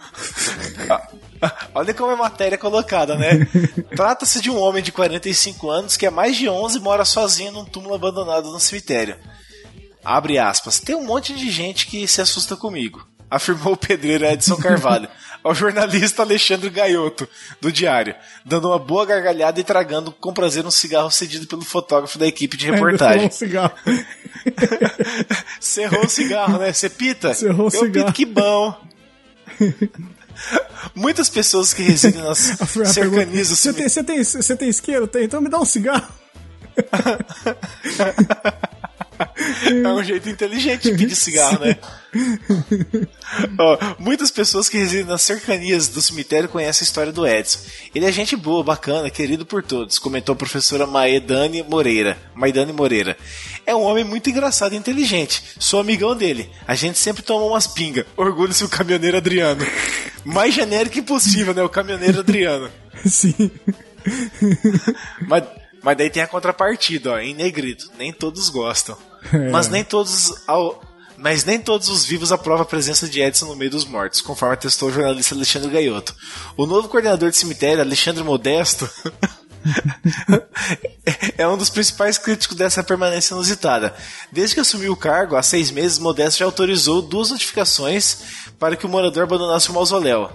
Olha 1.73 1.93
como 1.93 2.11
é 2.11 2.17
matéria 2.17 2.57
colocada, 2.57 3.15
né? 3.15 3.47
Trata-se 3.95 4.41
de 4.41 4.49
um 4.49 4.59
homem 4.59 4.83
de 4.83 4.91
45 4.91 5.69
anos 5.69 5.95
que 5.95 6.05
há 6.05 6.11
mais 6.11 6.35
de 6.35 6.49
11 6.49 6.81
mora 6.81 7.05
sozinho 7.05 7.53
num 7.53 7.63
túmulo 7.63 7.95
abandonado 7.95 8.51
no 8.51 8.59
cemitério. 8.59 9.15
Abre 10.03 10.37
aspas. 10.37 10.81
Tem 10.81 10.97
um 10.97 11.05
monte 11.05 11.33
de 11.33 11.49
gente 11.49 11.87
que 11.87 12.05
se 12.09 12.19
assusta 12.19 12.57
comigo, 12.57 13.07
afirmou 13.31 13.71
o 13.71 13.77
pedreiro 13.77 14.25
Edson 14.25 14.57
Carvalho 14.57 15.07
ao 15.45 15.53
jornalista 15.53 16.21
Alexandre 16.23 16.69
Gaiotto, 16.69 17.27
do 17.59 17.71
Diário, 17.71 18.15
dando 18.45 18.69
uma 18.69 18.79
boa 18.79 19.05
gargalhada 19.05 19.59
e 19.59 19.63
tragando 19.63 20.11
com 20.11 20.33
prazer 20.33 20.65
um 20.65 20.71
cigarro 20.71 21.11
cedido 21.11 21.45
pelo 21.45 21.63
fotógrafo 21.63 22.17
da 22.17 22.25
equipe 22.25 22.55
de 22.55 22.71
reportagem. 22.71 23.29
Cerrou 23.29 23.65
um 23.65 23.69
cigarro. 23.69 23.73
Cerrou 25.59 26.05
o 26.05 26.09
cigarro, 26.09 26.57
né? 26.57 26.71
Você 26.71 26.89
pita? 26.89 27.33
Cerrou 27.33 27.67
o 27.67 27.71
cigarro. 27.71 27.91
Pito, 27.91 28.13
que 28.13 28.25
bom. 28.25 28.75
Muitas 30.95 31.29
pessoas 31.29 31.73
que 31.73 31.83
residem 31.83 32.21
nas 32.21 32.37
cercanias 32.37 33.49
do 33.49 33.55
Você 33.55 33.73
tem, 33.73 33.87
você 33.87 34.03
tem, 34.03 34.23
você 34.23 34.55
tem 34.55 34.69
isqueiro? 34.69 35.07
Tem? 35.07 35.25
Então 35.25 35.41
me 35.41 35.49
dá 35.49 35.59
um 35.59 35.65
cigarro. 35.65 36.07
É 39.19 39.87
um 39.87 40.03
jeito 40.03 40.29
inteligente 40.29 40.91
de 40.91 40.97
pedir 40.97 41.15
cigarro, 41.15 41.59
né? 41.59 41.77
Ó, 43.57 43.77
muitas 43.97 44.29
pessoas 44.29 44.69
que 44.69 44.77
residem 44.77 45.05
nas 45.05 45.21
cercanias 45.21 45.87
do 45.87 46.01
cemitério 46.01 46.49
conhecem 46.49 46.83
a 46.83 46.87
história 46.87 47.11
do 47.11 47.25
Edson. 47.25 47.59
Ele 47.93 48.05
é 48.05 48.11
gente 48.11 48.35
boa, 48.35 48.63
bacana, 48.63 49.09
querido 49.09 49.45
por 49.45 49.63
todos, 49.63 49.97
comentou 49.99 50.33
a 50.33 50.35
professora 50.35 50.85
Maedane 50.85 51.63
Moreira. 51.63 52.17
Maedane 52.35 52.73
Moreira. 52.73 53.17
É 53.65 53.75
um 53.75 53.81
homem 53.81 54.03
muito 54.03 54.29
engraçado 54.29 54.73
e 54.73 54.77
inteligente. 54.77 55.43
Sou 55.59 55.79
amigão 55.79 56.15
dele. 56.15 56.49
A 56.67 56.75
gente 56.75 56.99
sempre 56.99 57.23
toma 57.23 57.45
umas 57.45 57.67
pingas. 57.67 58.05
Orgulho-se 58.15 58.63
o 58.63 58.69
caminhoneiro 58.69 59.17
Adriano. 59.17 59.65
Mais 60.23 60.53
genérico 60.53 60.99
impossível, 60.99 61.53
né? 61.53 61.63
O 61.63 61.69
caminhoneiro 61.69 62.19
Adriano. 62.19 62.69
Sim. 63.05 63.51
Mas 65.27 65.43
mas 65.83 65.97
daí 65.97 66.09
tem 66.09 66.23
a 66.23 66.27
contrapartida, 66.27 67.11
ó, 67.11 67.19
em 67.19 67.35
negrito. 67.35 67.91
Nem 67.97 68.11
todos 68.13 68.49
gostam. 68.49 68.97
É. 69.31 69.49
Mas 69.51 69.69
nem 69.69 69.85
todos. 69.85 70.33
Ao, 70.45 70.83
mas 71.17 71.45
nem 71.45 71.57
todos 71.57 71.87
os 71.87 72.03
vivos 72.03 72.33
aprovam 72.33 72.63
a 72.63 72.65
presença 72.65 73.07
de 73.07 73.21
Edson 73.21 73.45
no 73.45 73.55
meio 73.55 73.71
dos 73.71 73.85
mortos, 73.85 74.19
conforme 74.19 74.55
atestou 74.55 74.89
o 74.89 74.91
jornalista 74.91 75.33
Alexandre 75.33 75.71
Gaiotto. 75.71 76.13
O 76.57 76.65
novo 76.65 76.89
coordenador 76.89 77.31
de 77.31 77.37
cemitério, 77.37 77.81
Alexandre 77.81 78.21
Modesto, 78.21 78.87
é 81.37 81.47
um 81.47 81.57
dos 81.57 81.69
principais 81.69 82.17
críticos 82.17 82.57
dessa 82.57 82.83
permanência 82.83 83.33
inusitada. 83.33 83.95
Desde 84.29 84.55
que 84.55 84.59
assumiu 84.59 84.91
o 84.91 84.97
cargo, 84.97 85.37
há 85.37 85.41
seis 85.41 85.71
meses, 85.71 85.99
Modesto 85.99 86.39
já 86.39 86.45
autorizou 86.45 87.01
duas 87.01 87.31
notificações 87.31 88.17
para 88.59 88.75
que 88.75 88.85
o 88.85 88.89
morador 88.89 89.23
abandonasse 89.23 89.69
o 89.69 89.73
mausoléu. 89.73 90.29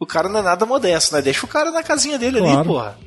O 0.00 0.04
cara 0.04 0.28
não 0.28 0.40
é 0.40 0.42
nada 0.42 0.66
modesto, 0.66 1.14
né? 1.14 1.22
Deixa 1.22 1.46
o 1.46 1.48
cara 1.48 1.70
na 1.70 1.84
casinha 1.84 2.18
dele 2.18 2.40
claro. 2.40 2.58
ali, 2.58 2.66
porra 2.66 2.98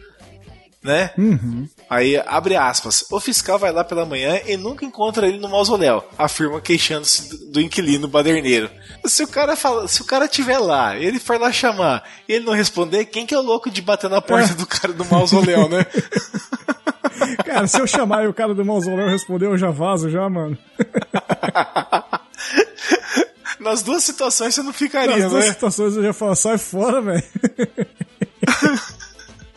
né? 0.84 1.12
Uhum. 1.18 1.68
Aí 1.90 2.22
abre 2.26 2.56
aspas. 2.56 3.04
O 3.12 3.20
fiscal 3.20 3.60
vai 3.60 3.72
lá 3.72 3.84
pela 3.84 4.06
manhã 4.06 4.40
e 4.46 4.56
nunca 4.56 4.86
encontra 4.86 5.28
ele 5.28 5.38
no 5.38 5.50
mausoléu, 5.50 6.04
afirma 6.18 6.62
queixando-se 6.62 7.52
do 7.52 7.60
inquilino 7.60 8.08
baderneiro. 8.08 8.70
Se 9.06 9.24
o 9.24 9.28
cara 9.28 9.56
fala, 9.56 9.88
se 9.88 10.02
o 10.02 10.06
cara 10.06 10.28
tiver 10.28 10.60
lá, 10.60 10.98
ele 10.98 11.20
for 11.20 11.40
lá 11.40 11.52
chamar, 11.52 12.04
e 12.28 12.34
ele 12.34 12.46
não 12.46 12.54
responder, 12.54 13.06
quem 13.06 13.26
que 13.26 13.34
é 13.34 13.38
o 13.38 13.44
louco 13.44 13.70
de 13.70 13.82
bater 13.82 14.10
na 14.10 14.22
porta 14.22 14.54
é. 14.54 14.56
do 14.56 14.66
cara 14.66 14.94
do 14.94 15.06
mausoléu, 15.06 15.68
né? 15.68 15.86
cara, 17.46 17.68
se 17.68 17.80
eu 17.80 17.88
chamar 17.88 18.24
e 18.24 18.28
o 18.28 18.34
cara 18.34 18.54
do 18.54 18.66
mausoléu 18.66 19.08
responder, 19.08 19.48
eu 19.48 19.58
já 19.58 19.72
vazo 19.72 20.10
já, 20.10 20.30
mano. 20.30 20.58
Nas 23.60 23.84
duas 23.84 24.04
situações 24.04 24.56
você 24.56 24.64
não 24.64 24.72
ficaria, 24.72 25.18
Nas 25.18 25.18
né? 25.18 25.24
Nas 25.24 25.34
duas 25.34 25.46
situações 25.46 25.96
eu 25.98 26.04
já 26.04 26.14
falo, 26.14 26.36
sai 26.36 26.58
fora, 26.58 27.02
velho. 27.02 27.24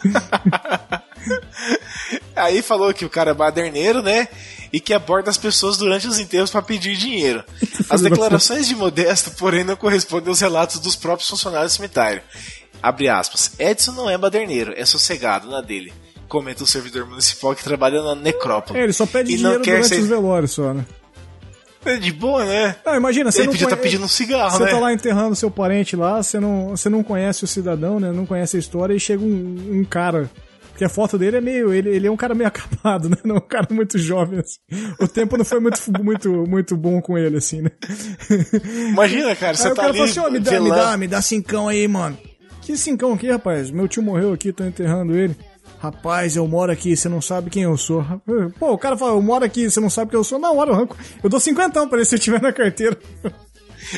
Aí 2.34 2.62
falou 2.62 2.92
que 2.92 3.04
o 3.04 3.10
cara 3.10 3.30
é 3.30 3.34
baderneiro, 3.34 4.02
né? 4.02 4.28
E 4.72 4.80
que 4.80 4.94
aborda 4.94 5.30
as 5.30 5.36
pessoas 5.36 5.76
durante 5.76 6.06
os 6.06 6.18
enterros 6.18 6.50
para 6.50 6.62
pedir 6.62 6.96
dinheiro. 6.96 7.44
As 7.90 8.00
declarações 8.02 8.66
de 8.66 8.74
Modesto, 8.74 9.30
porém, 9.32 9.64
não 9.64 9.76
correspondem 9.76 10.28
aos 10.28 10.40
relatos 10.40 10.80
dos 10.80 10.96
próprios 10.96 11.28
funcionários 11.28 11.72
do 11.72 11.76
cemitério. 11.76 12.22
Abre 12.82 13.08
aspas. 13.08 13.52
Edson 13.58 13.92
não 13.92 14.10
é 14.10 14.18
baderneiro, 14.18 14.72
é 14.76 14.84
sossegado 14.84 15.48
na 15.48 15.60
dele. 15.60 15.92
Comenta 16.26 16.64
o 16.64 16.66
servidor 16.66 17.06
municipal 17.06 17.54
que 17.54 17.62
trabalha 17.62 18.02
na 18.02 18.14
necrópole. 18.14 18.78
É, 18.78 18.84
ele 18.84 18.92
só 18.92 19.04
pede 19.04 19.32
e 19.32 19.36
dinheiro 19.36 19.62
durante 19.62 19.88
ser... 19.88 20.00
os 20.00 20.08
velórios, 20.08 20.52
só, 20.52 20.72
né? 20.72 20.84
É 21.84 21.96
de 21.96 22.12
boa, 22.12 22.44
né? 22.44 22.76
Não, 22.86 22.94
imagina, 22.94 23.30
você 23.30 23.40
Ele 23.40 23.46
não 23.46 23.52
podia 23.52 23.66
estar 23.66 23.76
tá 23.76 23.82
pedindo 23.82 24.04
um 24.04 24.08
cigarro, 24.08 24.52
você 24.52 24.60
né? 24.60 24.66
Você 24.66 24.74
tá 24.74 24.80
lá 24.80 24.92
enterrando 24.92 25.34
seu 25.34 25.50
parente 25.50 25.96
lá, 25.96 26.22
você 26.22 26.38
não, 26.38 26.70
você 26.70 26.88
não 26.88 27.02
conhece 27.02 27.44
o 27.44 27.46
cidadão, 27.46 27.98
né? 27.98 28.12
Não 28.12 28.24
conhece 28.24 28.56
a 28.56 28.60
história 28.60 28.94
e 28.94 29.00
chega 29.00 29.22
um, 29.22 29.80
um 29.80 29.84
cara 29.84 30.30
porque 30.72 30.84
a 30.84 30.88
foto 30.88 31.18
dele 31.18 31.36
é 31.36 31.40
meio. 31.40 31.72
Ele, 31.72 31.90
ele 31.90 32.06
é 32.06 32.10
um 32.10 32.16
cara 32.16 32.34
meio 32.34 32.48
acabado, 32.48 33.08
né? 33.08 33.16
Não 33.24 33.36
é 33.36 33.38
um 33.38 33.48
cara 33.48 33.68
muito 33.70 33.98
jovem, 33.98 34.40
assim. 34.40 34.58
O 34.98 35.06
tempo 35.06 35.36
não 35.36 35.44
foi 35.44 35.60
muito, 35.60 35.80
muito, 36.02 36.30
muito 36.46 36.76
bom 36.76 37.00
com 37.00 37.16
ele, 37.16 37.36
assim, 37.36 37.62
né? 37.62 37.70
Imagina, 38.88 39.36
cara, 39.36 39.54
você 39.54 39.68
aí 39.68 39.74
tá 39.74 39.84
ali. 39.84 39.92
Falou 39.92 40.04
assim, 40.04 40.20
oh, 40.20 40.30
me, 40.30 40.40
dá, 40.40 40.60
me 40.60 40.70
dá, 40.70 40.96
me 40.96 41.08
dá 41.08 41.22
cincão 41.22 41.68
aí, 41.68 41.86
mano. 41.86 42.18
Que 42.62 42.76
cincão 42.76 43.12
aqui, 43.12 43.30
rapaz? 43.30 43.70
Meu 43.70 43.86
tio 43.86 44.02
morreu 44.02 44.32
aqui, 44.32 44.52
tô 44.52 44.64
enterrando 44.64 45.14
ele. 45.16 45.36
Rapaz, 45.78 46.36
eu 46.36 46.46
moro 46.46 46.70
aqui, 46.70 46.96
você 46.96 47.08
não 47.08 47.20
sabe 47.20 47.50
quem 47.50 47.64
eu 47.64 47.76
sou. 47.76 48.04
Pô, 48.58 48.72
o 48.72 48.78
cara 48.78 48.96
fala, 48.96 49.12
eu 49.12 49.22
moro 49.22 49.44
aqui, 49.44 49.68
você 49.68 49.80
não 49.80 49.90
sabe 49.90 50.12
quem 50.12 50.18
eu 50.18 50.24
sou. 50.24 50.38
Na 50.38 50.52
hora 50.52 50.70
eu 50.70 50.74
arranco. 50.74 50.96
Eu 51.22 51.28
dou 51.28 51.40
cinquentão 51.40 51.88
pra 51.88 51.98
ele 51.98 52.04
se 52.04 52.14
eu 52.14 52.20
tiver 52.20 52.40
na 52.40 52.52
carteira. 52.52 52.96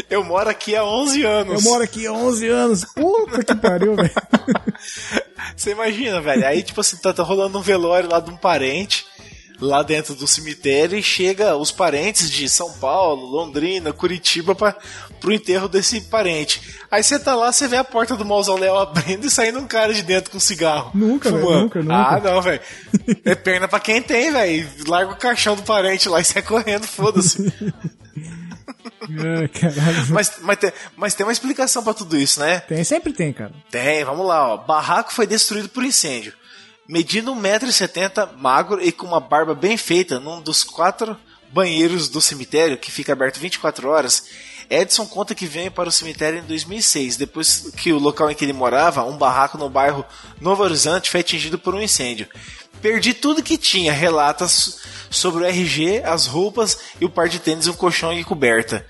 Eu 0.09 0.25
moro 0.25 0.49
aqui 0.49 0.75
há 0.75 0.83
11 0.83 1.23
anos. 1.25 1.65
Eu 1.65 1.71
moro 1.71 1.85
aqui 1.85 2.07
há 2.07 2.13
11 2.13 2.49
anos. 2.49 2.85
Puta 2.87 3.45
que 3.45 3.55
pariu, 3.55 3.95
velho. 3.95 4.11
Você 5.57 5.71
imagina, 5.71 6.21
velho. 6.21 6.47
Aí, 6.47 6.63
tipo 6.63 6.81
assim, 6.81 6.97
tá, 6.97 7.13
tá 7.13 7.23
rolando 7.23 7.59
um 7.59 7.63
velório 7.63 8.11
lá 8.11 8.21
de 8.21 8.31
um 8.31 8.37
parente. 8.37 9.05
lá 9.61 9.83
dentro 9.83 10.15
do 10.15 10.27
cemitério 10.27 10.99
e 10.99 11.03
chega 11.03 11.57
os 11.57 11.71
parentes 11.71 12.29
de 12.29 12.49
São 12.49 12.73
Paulo, 12.75 13.25
Londrina, 13.25 13.93
Curitiba 13.93 14.55
para 14.55 14.77
pro 15.21 15.33
enterro 15.33 15.69
desse 15.69 16.03
parente. 16.03 16.61
Aí 16.91 17.03
você 17.03 17.19
tá 17.19 17.35
lá, 17.35 17.51
você 17.51 17.67
vê 17.67 17.77
a 17.77 17.85
porta 17.85 18.17
do 18.17 18.25
mausoléu 18.25 18.77
abrindo 18.77 19.27
e 19.27 19.31
saindo 19.31 19.59
um 19.59 19.67
cara 19.67 19.95
de 19.95 20.03
dentro 20.03 20.31
com 20.31 20.37
um 20.37 20.41
cigarro. 20.41 20.91
Nunca, 20.93 21.31
velho, 21.31 21.61
nunca, 21.61 21.81
nunca. 21.81 21.95
Ah, 21.95 22.21
não, 22.21 22.43
velho. 22.43 22.61
É 23.25 23.35
perna 23.35 23.67
pra 23.67 23.81
quem 23.81 24.03
tem, 24.03 24.31
velho. 24.33 24.69
Larga 24.87 25.13
o 25.13 25.17
caixão 25.17 25.57
do 25.57 25.63
parente 25.63 26.09
lá 26.09 26.21
e 26.21 26.25
sai 26.25 26.43
correndo, 26.43 26.87
foda-se. 26.87 27.39
É, 28.85 29.49
caralho. 29.49 30.07
Mas, 30.11 30.33
mas, 30.41 30.59
tem, 30.59 30.73
mas 30.97 31.15
tem 31.15 31.27
uma 31.27 31.33
explicação 31.33 31.83
para 31.83 31.95
tudo 31.95 32.17
isso, 32.17 32.41
né? 32.41 32.61
Tem, 32.61 32.83
sempre 32.85 33.13
tem, 33.13 33.33
cara. 33.33 33.53
Tem, 33.71 34.05
vamos 34.05 34.27
lá, 34.27 34.55
ó. 34.55 34.57
Barraco 34.57 35.13
foi 35.13 35.27
destruído 35.27 35.69
por 35.69 35.85
incêndio. 35.85 36.33
Medindo 36.89 37.35
1,70m, 37.35 38.37
magro 38.37 38.83
e 38.83 38.93
com 38.93 39.07
uma 39.07 39.21
barba 39.21 39.55
bem 39.55 39.77
feita, 39.77 40.21
num 40.21 40.41
dos 40.41 40.63
quatro 40.63 41.17
banheiros 41.51 42.09
do 42.09 42.21
cemitério, 42.21 42.77
que 42.77 42.91
fica 42.91 43.13
aberto 43.13 43.39
24 43.39 43.89
horas, 43.89 44.25
Edson 44.69 45.07
conta 45.07 45.35
que 45.35 45.47
veio 45.47 45.71
para 45.71 45.89
o 45.89 45.93
cemitério 45.93 46.41
em 46.41 46.43
2006, 46.43 47.17
depois 47.17 47.71
que 47.77 47.93
o 47.93 47.99
local 47.99 48.31
em 48.31 48.35
que 48.35 48.45
ele 48.45 48.53
morava, 48.53 49.05
um 49.05 49.17
barraco 49.17 49.59
no 49.59 49.69
bairro 49.69 50.05
Novo 50.41 50.63
Horizonte, 50.63 51.11
foi 51.11 51.21
atingido 51.21 51.59
por 51.59 51.75
um 51.75 51.81
incêndio. 51.81 52.27
Perdi 52.85 53.15
tudo 53.15 53.43
que 53.43 53.57
tinha, 53.57 53.95
relata 53.95 54.47
sobre 55.11 55.43
o 55.43 55.47
RG, 55.47 56.03
as 56.05 56.27
roupas 56.27 56.79
e 57.01 57.07
o 57.07 57.09
par 57.09 57.31
de 57.31 57.39
tênis, 57.39 57.67
um 57.67 57.73
colchão 57.73 58.13
e 58.13 58.23
coberta. 58.23 58.85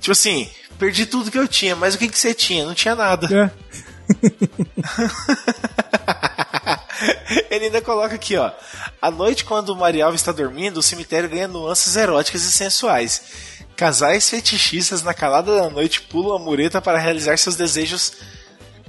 Tipo 0.00 0.12
assim, 0.12 0.50
perdi 0.78 1.04
tudo 1.04 1.30
que 1.30 1.38
eu 1.38 1.46
tinha, 1.46 1.76
mas 1.76 1.94
o 1.94 1.98
que, 1.98 2.08
que 2.08 2.18
você 2.18 2.32
tinha? 2.32 2.64
Não 2.64 2.72
tinha 2.72 2.94
nada. 2.94 3.28
É. 3.30 3.50
Ele 7.54 7.66
ainda 7.66 7.82
coloca 7.82 8.14
aqui, 8.14 8.34
ó. 8.34 8.50
À 9.02 9.10
noite, 9.10 9.44
quando 9.44 9.68
o 9.68 9.76
Marialva 9.76 10.16
está 10.16 10.32
dormindo, 10.32 10.78
o 10.78 10.82
cemitério 10.82 11.28
ganha 11.28 11.46
nuances 11.46 11.96
eróticas 11.96 12.44
e 12.44 12.50
sensuais. 12.50 13.20
Casais 13.76 14.30
fetichistas 14.30 15.02
na 15.02 15.12
calada 15.12 15.54
da 15.54 15.68
noite 15.68 16.00
pulam 16.00 16.36
a 16.36 16.38
mureta 16.38 16.80
para 16.80 16.96
realizar 16.96 17.36
seus 17.36 17.56
desejos 17.56 18.14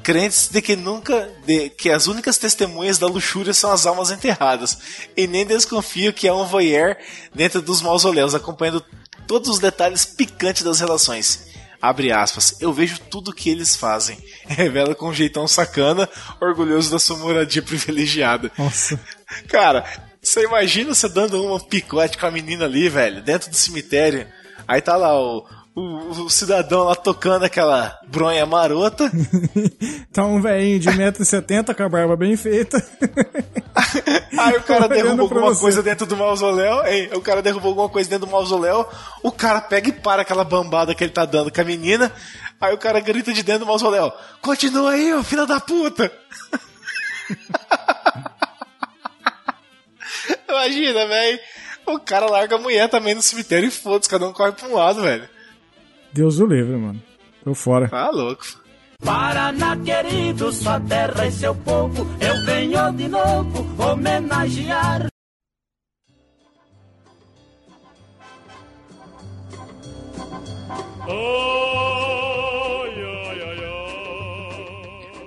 crentes 0.06 0.50
de 0.50 0.62
que 0.62 0.76
nunca 0.76 1.28
de 1.48 1.68
que 1.72 1.90
as 1.90 2.06
únicas 2.06 2.38
testemunhas 2.38 3.00
da 3.00 3.08
luxúria 3.08 3.56
são 3.56 3.72
as 3.72 3.88
almas 3.88 4.12
enterradas 4.12 4.78
e 5.18 5.26
nem 5.26 5.44
desconfio 5.44 6.14
que 6.14 6.28
há 6.28 6.36
um 6.36 6.46
voyeur 6.46 6.96
dentro 7.34 7.60
dos 7.60 7.82
mausoléus 7.82 8.36
acompanhando 8.36 8.86
todos 9.26 9.50
os 9.50 9.58
detalhes 9.58 10.06
picantes 10.06 10.62
das 10.62 10.80
relações. 10.80 11.48
Abre 11.82 12.12
aspas, 12.12 12.56
eu 12.62 12.72
vejo 12.72 13.00
tudo 13.10 13.34
que 13.34 13.50
eles 13.50 13.76
fazem. 13.76 14.16
Revela 14.46 14.94
com 14.94 15.10
um 15.10 15.14
jeitão 15.14 15.48
sacana, 15.48 16.08
orgulhoso 16.40 16.92
da 16.92 17.00
sua 17.00 17.18
moradia 17.18 17.64
privilegiada. 17.64 18.52
Nossa. 18.60 19.00
Cara, 19.50 19.84
você 20.22 20.44
imagina 20.44 20.94
você 20.94 21.10
dando 21.10 21.44
uma 21.44 21.60
picote 21.60 22.20
com 22.20 22.28
a 22.28 22.32
menina 22.32 22.66
ali, 22.66 22.90
velho, 22.90 23.24
dentro 23.24 23.50
do 23.50 23.56
cemitério. 23.56 24.28
Aí 24.68 24.82
tá 24.82 24.96
lá 24.96 25.20
o, 25.20 25.48
o, 25.76 26.24
o 26.24 26.30
cidadão 26.30 26.86
lá 26.86 26.96
tocando 26.96 27.44
aquela 27.44 28.00
bronha 28.08 28.46
marota. 28.46 29.12
tá 30.14 30.24
um 30.24 30.42
velhinho 30.42 30.80
de 30.80 30.88
1,70m 30.90 31.76
com 31.76 31.84
a 31.84 31.90
barba 31.90 32.16
bem 32.16 32.38
feita. 32.38 32.78
Aí 34.40 34.56
o 34.56 34.64
cara 34.64 34.88
pra 34.88 35.10
alguma 35.10 35.54
você. 35.54 35.60
coisa 35.60 35.84
dentro 35.84 36.06
do 36.06 36.16
mausoléu. 36.16 36.86
Ei, 36.86 37.10
o 37.14 37.20
cara 37.20 37.42
derrubou 37.42 37.72
alguma 37.72 37.90
coisa 37.90 38.10
dentro 38.10 38.26
do 38.26 38.32
mausoléu. 38.32 38.88
O 39.22 39.34
cara 39.34 39.60
pega 39.60 39.90
e 39.90 39.92
para 39.92 40.22
aquela 40.22 40.46
bambada 40.46 40.96
que 40.96 41.04
ele 41.04 41.12
tá 41.12 41.26
dando 41.26 41.52
com 41.52 41.60
a 41.60 41.66
menina. 41.66 42.10
Aí 42.62 42.74
o 42.74 42.78
cara 42.78 43.02
grita 43.02 43.34
de 43.34 43.44
dentro 43.44 43.66
do 43.66 43.68
mausoléu: 43.68 44.14
Continua 44.42 44.92
aí, 44.92 45.14
ô 45.14 45.22
filho 45.24 45.46
da 45.46 45.60
puta! 45.60 46.10
Imagina, 50.48 51.06
velho. 51.06 51.40
O 51.86 52.00
cara 52.00 52.28
larga 52.28 52.56
a 52.56 52.60
mulher 52.60 52.88
também 52.90 53.14
no 53.14 53.22
cemitério 53.22 53.68
e 53.68 53.72
foda-se, 53.72 54.10
cada 54.10 54.26
um 54.26 54.32
corre 54.32 54.54
pra 54.54 54.68
um 54.70 54.76
lado, 54.76 55.02
velho. 55.02 55.35
Deus 56.16 56.40
o 56.40 56.46
livre, 56.46 56.78
mano. 56.78 57.04
Tô 57.44 57.54
fora. 57.54 57.90
Tá 57.90 58.10
louco. 58.10 58.46
Paraná 59.04 59.76
querido, 59.76 60.50
sua 60.50 60.80
terra 60.80 61.28
e 61.28 61.32
seu 61.32 61.54
povo, 61.54 62.08
eu 62.22 62.46
venho 62.46 62.94
de 62.94 63.10
novo 63.10 63.84
homenagear. 63.84 65.08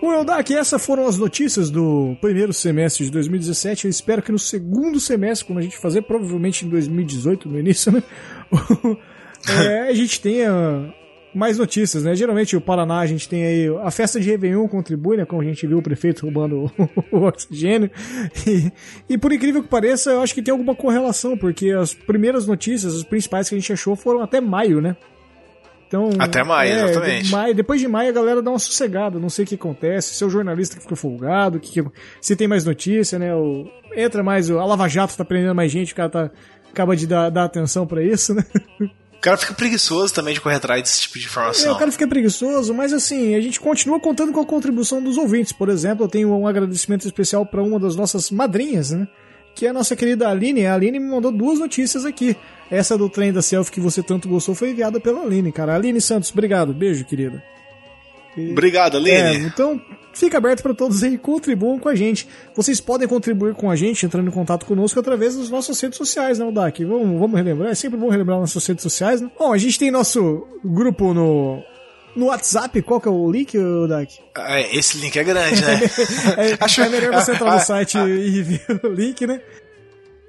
Bom, 0.00 0.14
Eldak, 0.14 0.54
essas 0.54 0.86
foram 0.86 1.06
as 1.06 1.18
notícias 1.18 1.68
do 1.68 2.16
primeiro 2.18 2.54
semestre 2.54 3.04
de 3.04 3.10
2017. 3.10 3.84
Eu 3.84 3.90
espero 3.90 4.22
que 4.22 4.32
no 4.32 4.38
segundo 4.38 4.98
semestre, 4.98 5.46
quando 5.46 5.58
a 5.58 5.62
gente 5.62 5.76
fazer, 5.76 6.00
provavelmente 6.00 6.64
em 6.64 6.70
2018, 6.70 7.46
no 7.46 7.58
início, 7.58 7.92
né? 7.92 8.02
é, 9.50 9.88
a 9.88 9.94
gente 9.94 10.20
tenha 10.20 10.92
mais 11.34 11.58
notícias, 11.58 12.02
né? 12.04 12.14
Geralmente 12.16 12.56
o 12.56 12.60
Paraná 12.60 13.00
a 13.00 13.06
gente 13.06 13.28
tem 13.28 13.44
aí 13.44 13.68
a 13.82 13.90
festa 13.90 14.18
de 14.18 14.28
Réveillon 14.30 14.66
contribui, 14.66 15.16
né? 15.16 15.24
Como 15.24 15.42
a 15.42 15.44
gente 15.44 15.66
viu 15.66 15.78
o 15.78 15.82
prefeito 15.82 16.22
roubando 16.22 16.64
o, 17.12 17.16
o 17.18 17.22
oxigênio. 17.24 17.90
E, 18.46 18.72
e 19.08 19.18
por 19.18 19.32
incrível 19.32 19.62
que 19.62 19.68
pareça, 19.68 20.10
eu 20.10 20.22
acho 20.22 20.34
que 20.34 20.42
tem 20.42 20.52
alguma 20.52 20.74
correlação, 20.74 21.36
porque 21.36 21.70
as 21.70 21.92
primeiras 21.94 22.46
notícias, 22.46 22.94
as 22.94 23.04
principais 23.04 23.48
que 23.48 23.54
a 23.54 23.58
gente 23.58 23.72
achou 23.72 23.94
foram 23.94 24.22
até 24.22 24.40
maio, 24.40 24.80
né? 24.80 24.96
Então, 25.86 26.10
Até 26.18 26.42
maio, 26.44 26.70
é, 26.70 26.84
exatamente. 26.90 27.30
maio- 27.32 27.54
depois 27.54 27.80
de 27.80 27.88
maio 27.88 28.10
a 28.10 28.12
galera 28.12 28.42
dá 28.42 28.50
uma 28.50 28.58
sossegada, 28.58 29.18
não 29.18 29.30
sei 29.30 29.46
o 29.46 29.48
que 29.48 29.54
acontece, 29.54 30.12
se 30.14 30.22
é 30.22 30.26
o 30.26 30.28
jornalista 30.28 30.76
que 30.76 30.82
ficou 30.82 30.98
folgado, 30.98 31.58
que 31.58 31.72
que- 31.82 31.90
se 32.20 32.36
tem 32.36 32.46
mais 32.46 32.62
notícia, 32.62 33.18
né? 33.18 33.34
O, 33.34 33.66
entra 33.96 34.22
mais, 34.22 34.50
o- 34.50 34.58
a 34.58 34.66
Lava 34.66 34.86
Jato 34.86 35.16
tá 35.16 35.24
prendendo 35.24 35.54
mais 35.54 35.72
gente, 35.72 35.94
o 35.94 35.96
cara 35.96 36.10
tá, 36.10 36.30
acaba 36.70 36.94
de 36.94 37.06
dar, 37.06 37.30
dar 37.30 37.44
atenção 37.44 37.86
pra 37.86 38.02
isso, 38.02 38.34
né? 38.34 38.44
O 39.18 39.20
cara 39.20 39.36
fica 39.36 39.52
preguiçoso 39.52 40.14
também 40.14 40.32
de 40.32 40.40
correr 40.40 40.54
atrás 40.56 40.80
desse 40.82 41.00
tipo 41.02 41.18
de 41.18 41.24
É, 41.24 41.28
informação. 41.28 41.72
o 41.74 41.78
cara 41.78 41.90
fica 41.90 42.06
preguiçoso, 42.06 42.72
mas 42.72 42.92
assim, 42.92 43.34
a 43.34 43.40
gente 43.40 43.58
continua 43.58 43.98
contando 43.98 44.32
com 44.32 44.40
a 44.40 44.46
contribuição 44.46 45.02
dos 45.02 45.16
ouvintes. 45.18 45.52
Por 45.52 45.68
exemplo, 45.68 46.04
eu 46.04 46.08
tenho 46.08 46.30
um 46.32 46.46
agradecimento 46.46 47.04
especial 47.04 47.44
para 47.44 47.60
uma 47.62 47.80
das 47.80 47.96
nossas 47.96 48.30
madrinhas, 48.30 48.92
né? 48.92 49.08
Que 49.56 49.66
é 49.66 49.70
a 49.70 49.72
nossa 49.72 49.96
querida 49.96 50.28
Aline. 50.28 50.66
A 50.66 50.74
Aline 50.74 51.00
me 51.00 51.08
mandou 51.10 51.32
duas 51.32 51.58
notícias 51.58 52.04
aqui. 52.04 52.36
Essa 52.70 52.96
do 52.96 53.08
trem 53.08 53.32
da 53.32 53.42
selfie 53.42 53.72
que 53.72 53.80
você 53.80 54.04
tanto 54.04 54.28
gostou 54.28 54.54
foi 54.54 54.70
enviada 54.70 55.00
pela 55.00 55.22
Aline, 55.22 55.50
cara. 55.50 55.74
Aline 55.74 56.00
Santos, 56.00 56.30
obrigado. 56.30 56.72
Beijo, 56.72 57.04
querida. 57.04 57.42
Obrigado, 58.52 58.96
É, 59.08 59.30
Aline. 59.30 59.46
então 59.46 59.80
fica 60.18 60.38
aberto 60.38 60.62
para 60.62 60.74
todos 60.74 61.02
aí, 61.02 61.16
contribuam 61.16 61.78
com 61.78 61.88
a 61.88 61.94
gente. 61.94 62.28
Vocês 62.54 62.80
podem 62.80 63.06
contribuir 63.06 63.54
com 63.54 63.70
a 63.70 63.76
gente 63.76 64.04
entrando 64.04 64.28
em 64.28 64.32
contato 64.32 64.66
conosco 64.66 64.98
através 64.98 65.36
das 65.36 65.48
nossas 65.48 65.80
redes 65.80 65.96
sociais, 65.96 66.38
né, 66.38 66.44
Odak? 66.44 66.84
Vamos, 66.84 67.18
vamos 67.18 67.36
relembrar, 67.36 67.70
é 67.70 67.74
sempre 67.74 67.98
bom 67.98 68.08
relembrar 68.08 68.38
nossas 68.38 68.66
redes 68.66 68.82
sociais, 68.82 69.20
né? 69.20 69.30
Bom, 69.38 69.52
a 69.52 69.58
gente 69.58 69.78
tem 69.78 69.90
nosso 69.90 70.46
grupo 70.64 71.14
no, 71.14 71.62
no 72.16 72.26
WhatsApp, 72.26 72.82
qual 72.82 73.00
que 73.00 73.08
é 73.08 73.10
o 73.10 73.30
link, 73.30 73.56
Odak? 73.56 74.18
Ah, 74.34 74.60
esse 74.60 74.98
link 74.98 75.16
é 75.16 75.24
grande, 75.24 75.62
né? 75.62 75.80
É, 76.36 76.56
é 76.82 76.88
melhor 76.88 77.14
você 77.14 77.32
entrar 77.32 77.54
no 77.54 77.60
site 77.60 77.96
e 77.98 78.42
ver 78.42 78.80
o 78.82 78.88
link, 78.88 79.26
né? 79.26 79.40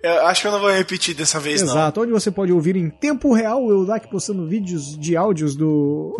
Eu 0.02 0.28
acho 0.28 0.42
que 0.42 0.48
eu 0.48 0.52
não 0.52 0.60
vou 0.60 0.72
repetir 0.72 1.14
dessa 1.14 1.40
vez, 1.40 1.62
não. 1.62 1.70
Exato, 1.74 2.02
onde 2.02 2.12
você 2.12 2.32
pode 2.32 2.54
ouvir 2.54 2.78
em 2.78 2.90
tempo 2.90 3.34
real 3.34 3.64
o 3.64 3.70
Eudak 3.70 4.08
postando 4.10 4.48
vídeos 4.48 4.98
de 4.98 5.18
áudios 5.18 5.56
do. 5.56 6.16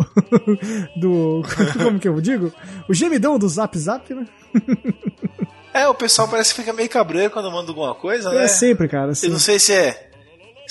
do. 1.00 1.42
Como 1.82 1.98
que 1.98 2.08
eu 2.08 2.20
digo? 2.20 2.52
O 2.88 2.92
gemidão 2.94 3.38
do 3.38 3.48
Zap 3.48 3.78
Zap, 3.78 4.12
né? 4.12 4.26
É, 5.72 5.88
o 5.88 5.94
pessoal 5.94 6.28
parece 6.28 6.52
que 6.52 6.60
fica 6.60 6.72
meio 6.72 6.88
cabreiro 6.88 7.30
quando 7.30 7.50
manda 7.50 7.70
alguma 7.70 7.94
coisa, 7.94 8.30
né? 8.30 8.44
É 8.44 8.48
sempre, 8.48 8.88
cara. 8.88 9.06
Eu 9.06 9.10
Assim. 9.12 9.28
não 9.28 9.38
sei 9.38 9.58
se 9.58 9.72
é, 9.72 10.09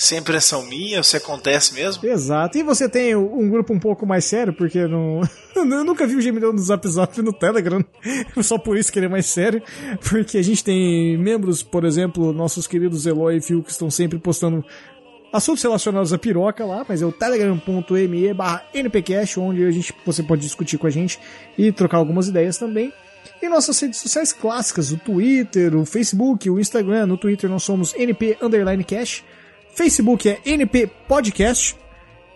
se 0.00 0.14
é 0.14 0.18
impressão 0.18 0.64
minha 0.64 0.96
ou 0.96 1.04
se 1.04 1.14
acontece 1.14 1.74
mesmo. 1.74 2.08
Exato. 2.08 2.56
E 2.56 2.62
você 2.62 2.88
tem 2.88 3.14
um 3.14 3.50
grupo 3.50 3.74
um 3.74 3.78
pouco 3.78 4.06
mais 4.06 4.24
sério, 4.24 4.50
porque 4.50 4.86
não. 4.88 5.20
Eu 5.54 5.84
nunca 5.84 6.06
vi 6.06 6.16
o 6.16 6.22
gemidão 6.22 6.54
do 6.54 6.62
Zap 6.62 6.88
Zap 6.88 7.20
no 7.20 7.34
Telegram. 7.34 7.84
Só 8.42 8.56
por 8.56 8.78
isso 8.78 8.90
que 8.90 8.98
ele 8.98 9.06
é 9.06 9.10
mais 9.10 9.26
sério. 9.26 9.62
Porque 10.08 10.38
a 10.38 10.42
gente 10.42 10.64
tem 10.64 11.18
membros, 11.18 11.62
por 11.62 11.84
exemplo, 11.84 12.32
nossos 12.32 12.66
queridos 12.66 13.04
Eloy 13.04 13.36
e 13.36 13.42
Phil, 13.42 13.62
que 13.62 13.70
estão 13.70 13.90
sempre 13.90 14.18
postando 14.18 14.64
assuntos 15.30 15.62
relacionados 15.62 16.14
à 16.14 16.18
piroca 16.18 16.64
lá, 16.64 16.82
mas 16.88 17.02
é 17.02 17.06
o 17.06 17.12
telegram.me 17.12 18.32
barra 18.32 18.64
npcast, 18.72 19.38
onde 19.38 19.66
a 19.66 19.70
gente, 19.70 19.94
você 20.06 20.22
pode 20.22 20.40
discutir 20.40 20.78
com 20.78 20.86
a 20.86 20.90
gente 20.90 21.20
e 21.58 21.70
trocar 21.70 21.98
algumas 21.98 22.26
ideias 22.26 22.56
também. 22.56 22.90
E 23.42 23.48
nossas 23.50 23.78
redes 23.78 24.00
sociais 24.00 24.32
clássicas, 24.32 24.92
o 24.92 24.96
Twitter, 24.96 25.76
o 25.76 25.84
Facebook, 25.84 26.48
o 26.48 26.58
Instagram. 26.58 27.04
No 27.04 27.18
Twitter 27.18 27.50
nós 27.50 27.62
somos 27.62 27.94
np 27.94 28.38
underline 28.40 28.82
cash. 28.82 29.22
Facebook 29.80 30.28
é 30.28 30.38
np 30.44 30.86
podcast. 31.08 31.74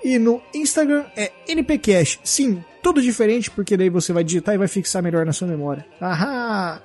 E 0.03 0.19
no 0.19 0.41
Instagram 0.55 1.05
é 1.15 1.31
npcash. 1.47 2.19
Sim, 2.25 2.65
tudo 2.83 3.03
diferente, 3.03 3.51
porque 3.51 3.77
daí 3.77 3.91
você 3.91 4.15
vai 4.15 4.25
digitar 4.25 4.55
e 4.55 4.59
vai 4.59 4.67
fixar 4.67 5.03
melhor 5.03 5.27
na 5.27 5.33
sua 5.35 5.47
memória. 5.47 5.85
Ahá! 6.01 6.81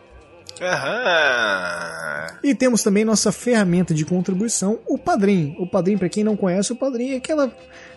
Aham. 0.62 2.40
E 2.44 2.54
temos 2.54 2.84
também 2.84 3.06
nossa 3.06 3.32
ferramenta 3.32 3.94
de 3.94 4.04
contribuição, 4.04 4.80
o 4.86 4.98
Padrim. 4.98 5.56
O 5.58 5.66
Padrim, 5.66 5.98
para 5.98 6.10
quem 6.10 6.26
não 6.26 6.36
conhece, 6.36 6.74
o 6.74 6.76
Padrim 6.76 7.12
é 7.12 7.16
aquela 7.16 7.50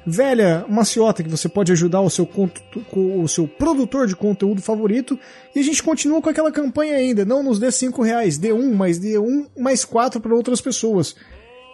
velha 0.06 0.64
maciota 0.68 1.24
que 1.24 1.28
você 1.28 1.48
pode 1.48 1.72
ajudar 1.72 2.00
o 2.00 2.10
seu, 2.10 2.28
o 2.92 3.26
seu 3.26 3.48
produtor 3.48 4.06
de 4.06 4.14
conteúdo 4.14 4.62
favorito. 4.62 5.18
E 5.52 5.58
a 5.58 5.64
gente 5.64 5.82
continua 5.82 6.22
com 6.22 6.30
aquela 6.30 6.52
campanha 6.52 6.94
ainda. 6.94 7.24
Não 7.24 7.42
nos 7.42 7.58
dê 7.58 7.72
5 7.72 8.00
reais, 8.02 8.38
dê 8.38 8.52
um, 8.52 8.72
mas 8.72 9.00
dê 9.00 9.18
um 9.18 9.48
mais 9.58 9.84
quatro 9.84 10.20
para 10.20 10.32
outras 10.32 10.60
pessoas. 10.60 11.16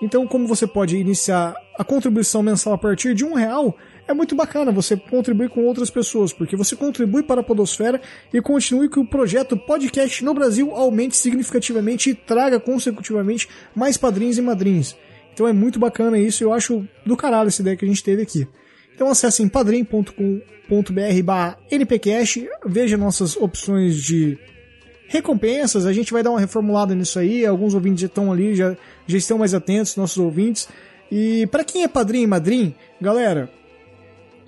Então, 0.01 0.27
como 0.27 0.47
você 0.47 0.67
pode 0.67 0.97
iniciar 0.97 1.55
a 1.77 1.83
contribuição 1.83 2.43
mensal 2.43 2.73
a 2.73 2.79
partir 2.79 3.15
de 3.15 3.25
um 3.25 3.35
real, 3.35 3.77
é 4.07 4.15
muito 4.15 4.35
bacana 4.35 4.73
você 4.73 4.97
contribuir 4.97 5.51
com 5.51 5.65
outras 5.65 5.91
pessoas, 5.91 6.33
porque 6.33 6.57
você 6.57 6.75
contribui 6.77 7.23
para 7.23 7.41
a 7.41 7.45
Podosfera 7.45 8.01
e 8.33 8.41
continue 8.41 8.89
que 8.89 8.99
o 8.99 9.05
projeto 9.05 9.57
podcast 9.57 10.25
no 10.25 10.33
Brasil 10.33 10.73
aumente 10.75 11.17
significativamente 11.17 12.11
e 12.11 12.15
traga 12.15 12.61
consecutivamente 12.61 13.49
mais 13.75 13.97
padrinhos 13.97 14.39
e 14.39 14.43
madrinhas. 14.43 14.97
Então 15.35 15.47
é 15.47 15.53
muito 15.53 15.79
bacana 15.79 16.19
isso, 16.19 16.43
eu 16.43 16.53
acho 16.53 16.87
do 17.05 17.17
caralho 17.17 17.49
essa 17.49 17.61
ideia 17.61 17.77
que 17.77 17.85
a 17.85 17.89
gente 17.89 18.03
teve 18.03 18.23
aqui. 18.23 18.49
Então 18.95 19.09
acessem 19.09 19.49
padrim.com.br 19.49 20.33
npcast, 21.71 22.49
veja 22.67 22.97
nossas 22.97 23.37
opções 23.37 24.03
de 24.03 24.39
recompensas, 25.09 25.87
a 25.87 25.93
gente 25.93 26.13
vai 26.13 26.23
dar 26.23 26.31
uma 26.31 26.39
reformulada 26.39 26.95
nisso 26.95 27.19
aí, 27.19 27.45
alguns 27.45 27.75
ouvintes 27.75 28.03
já 28.03 28.07
estão 28.07 28.31
ali, 28.31 28.55
já, 28.55 28.77
já 29.07 29.19
estão 29.19 29.39
mais 29.39 29.55
atentos, 29.55 29.97
nossos 29.97 30.19
ouvintes. 30.19 30.69
E 31.11 31.47
para 31.47 31.65
quem 31.65 31.83
é 31.83 31.89
padrinho 31.89 32.25
e 32.25 32.27
madrinho, 32.27 32.75
galera, 33.01 33.51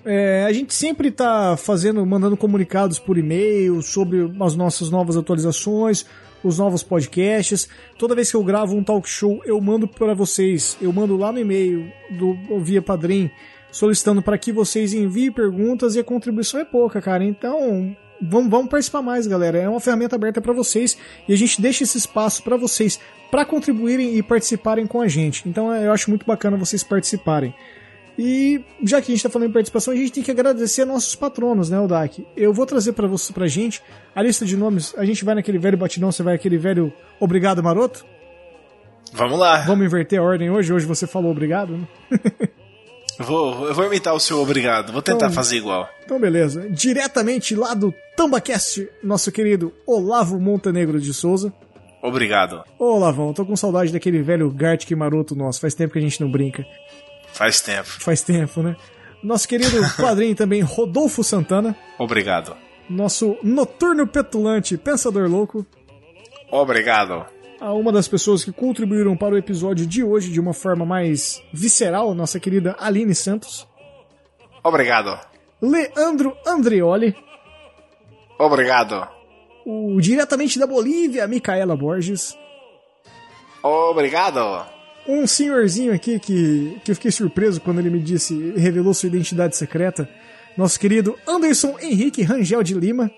é, 0.05 0.45
a 0.47 0.53
gente 0.53 0.75
sempre 0.75 1.11
tá 1.11 1.57
fazendo, 1.57 2.05
mandando 2.05 2.37
comunicados 2.37 2.99
por 2.99 3.17
e-mail 3.17 3.83
sobre 3.83 4.31
as 4.41 4.55
nossas 4.55 4.91
novas 4.91 5.17
atualizações, 5.17 6.05
os 6.45 6.59
novos 6.59 6.83
podcasts. 6.83 7.69
Toda 7.99 8.15
vez 8.15 8.31
que 8.31 8.37
eu 8.37 8.45
gravo 8.45 8.77
um 8.77 8.85
talk 8.85 9.09
show, 9.09 9.41
eu 9.45 9.59
mando 9.61 9.89
para 9.89 10.15
vocês, 10.15 10.77
eu 10.81 10.93
mando 10.93 11.17
lá 11.17 11.33
no 11.33 11.39
e-mail 11.39 11.91
do 12.11 12.61
via 12.61 12.83
Padrim, 12.83 13.31
solicitando 13.73 14.21
para 14.21 14.37
que 14.37 14.53
vocês 14.53 14.93
enviem 14.93 15.33
perguntas 15.33 15.95
e 15.95 16.01
a 16.01 16.05
contribuição 16.05 16.61
é 16.61 16.65
pouca, 16.65 17.01
cara. 17.01 17.25
Então, 17.25 17.97
vamos, 18.21 18.51
vamos 18.51 18.69
participar 18.69 19.03
mais, 19.03 19.27
galera. 19.27 19.59
É 19.59 19.69
uma 19.69 19.81
ferramenta 19.81 20.17
aberta 20.17 20.41
para 20.41 20.53
vocês 20.53 20.97
e 21.29 21.33
a 21.33 21.37
gente 21.37 21.61
deixa 21.61 21.85
esse 21.85 21.99
espaço 21.99 22.43
para 22.43 22.57
vocês 22.57 23.01
para 23.31 23.45
contribuírem 23.45 24.17
e 24.17 24.23
participarem 24.23 24.87
com 24.87 25.01
a 25.01 25.09
gente. 25.09 25.49
Então, 25.49 25.75
eu 25.75 25.93
acho 25.93 26.11
muito 26.11 26.27
bacana 26.27 26.57
vocês 26.57 26.83
participarem. 26.83 27.55
E 28.19 28.63
já 28.83 29.01
que 29.01 29.05
a 29.11 29.15
gente 29.15 29.19
está 29.19 29.31
falando 29.31 29.49
em 29.49 29.53
participação, 29.53 29.95
a 29.95 29.97
gente 29.97 30.13
tem 30.13 30.23
que 30.23 30.31
agradecer 30.31 30.83
a 30.83 30.87
nossos 30.87 31.15
patronos, 31.15 31.71
né, 31.71 31.81
Odak? 31.81 32.27
Eu 32.37 32.53
vou 32.53 32.67
trazer 32.67 32.93
para 32.93 33.07
você, 33.07 33.33
pra 33.33 33.47
gente 33.47 33.83
a 34.15 34.23
lista 34.23 34.45
de 34.45 34.57
nomes. 34.57 34.95
A 34.99 35.05
gente 35.05 35.25
vai 35.25 35.35
naquele 35.35 35.59
velho 35.59 35.79
batidão, 35.79 36.13
você 36.13 36.23
vai 36.23 36.35
aquele 36.35 36.59
velho 36.59 36.93
obrigado 37.19 37.63
maroto? 37.63 38.05
Vamos 39.13 39.39
lá. 39.39 39.63
Vamos 39.63 39.87
inverter 39.87 40.21
a 40.21 40.23
ordem 40.23 40.51
hoje? 40.51 40.73
Hoje 40.73 40.87
você 40.87 41.07
falou 41.07 41.31
obrigado, 41.31 41.79
né? 41.79 41.89
eu, 43.21 43.27
vou, 43.27 43.69
eu 43.69 43.75
vou 43.75 43.85
imitar 43.85 44.15
o 44.15 44.19
seu 44.19 44.41
obrigado, 44.41 44.93
vou 44.93 45.03
tentar 45.03 45.27
então, 45.27 45.35
fazer 45.35 45.59
igual. 45.59 45.87
Então, 46.03 46.19
beleza. 46.19 46.67
Diretamente 46.71 47.55
lá 47.55 47.75
do 47.75 47.95
Tambacast, 48.17 48.89
nosso 49.03 49.31
querido 49.31 49.75
Olavo 49.87 50.41
Montenegro 50.41 50.99
de 50.99 51.13
Souza. 51.13 51.53
Obrigado. 52.03 52.65
Ô, 52.79 52.99
Lavão, 52.99 53.35
tô 53.35 53.45
com 53.45 53.55
saudade 53.55 53.93
daquele 53.93 54.23
velho 54.23 54.51
Gartic 54.51 54.91
maroto 54.93 55.37
nosso. 55.37 55.61
Faz 55.61 55.75
tempo 55.75 55.93
que 55.93 55.99
a 55.99 56.03
gente 56.03 56.19
não 56.19 56.31
brinca. 56.31 56.65
Faz 57.31 57.61
tempo. 57.61 57.89
Faz 57.89 58.23
tempo, 58.23 58.63
né? 58.63 58.75
Nosso 59.23 59.47
querido 59.47 59.77
padrinho 60.01 60.35
também, 60.35 60.63
Rodolfo 60.63 61.23
Santana. 61.23 61.77
Obrigado. 61.99 62.57
Nosso 62.89 63.37
noturno 63.43 64.07
petulante, 64.07 64.79
pensador 64.79 65.29
louco. 65.29 65.67
Obrigado. 66.51 67.27
A 67.61 67.75
uma 67.75 67.93
das 67.93 68.09
pessoas 68.09 68.43
que 68.43 68.53
contribuíram 68.53 69.17
para 69.17 69.35
o 69.35 69.39
episódio 69.39 69.87
de 69.87 70.03
hoje 70.03 70.33
de 70.33 70.41
uma 70.41 70.55
forma 70.55 70.87
mais 70.87 71.43
visceral, 71.53 72.15
nossa 72.15 72.41
querida 72.41 72.75
Aline 72.79 73.15
Santos. 73.15 73.69
Obrigado. 74.65 75.19
Leandro 75.61 76.35
Andreoli. 76.47 77.15
Obrigado. 78.39 79.07
O 79.67 80.01
diretamente 80.01 80.59
da 80.59 80.67
Bolívia, 80.67 81.29
Micaela 81.29 81.77
Borges. 81.77 82.35
Obrigado 83.63 84.67
um 85.07 85.27
senhorzinho 85.27 85.93
aqui 85.93 86.19
que, 86.19 86.79
que 86.85 86.91
eu 86.91 86.95
fiquei 86.95 87.11
surpreso 87.11 87.61
quando 87.61 87.79
ele 87.79 87.91
me 87.91 88.01
disse, 88.01 88.53
revelou 88.57 88.95
sua 88.95 89.09
identidade 89.09 89.57
secreta. 89.57 90.09
Nosso 90.57 90.79
querido 90.79 91.19
Anderson 91.27 91.77
Henrique 91.81 92.23
Rangel 92.23 92.63
de 92.63 92.75
Lima. 92.75 93.11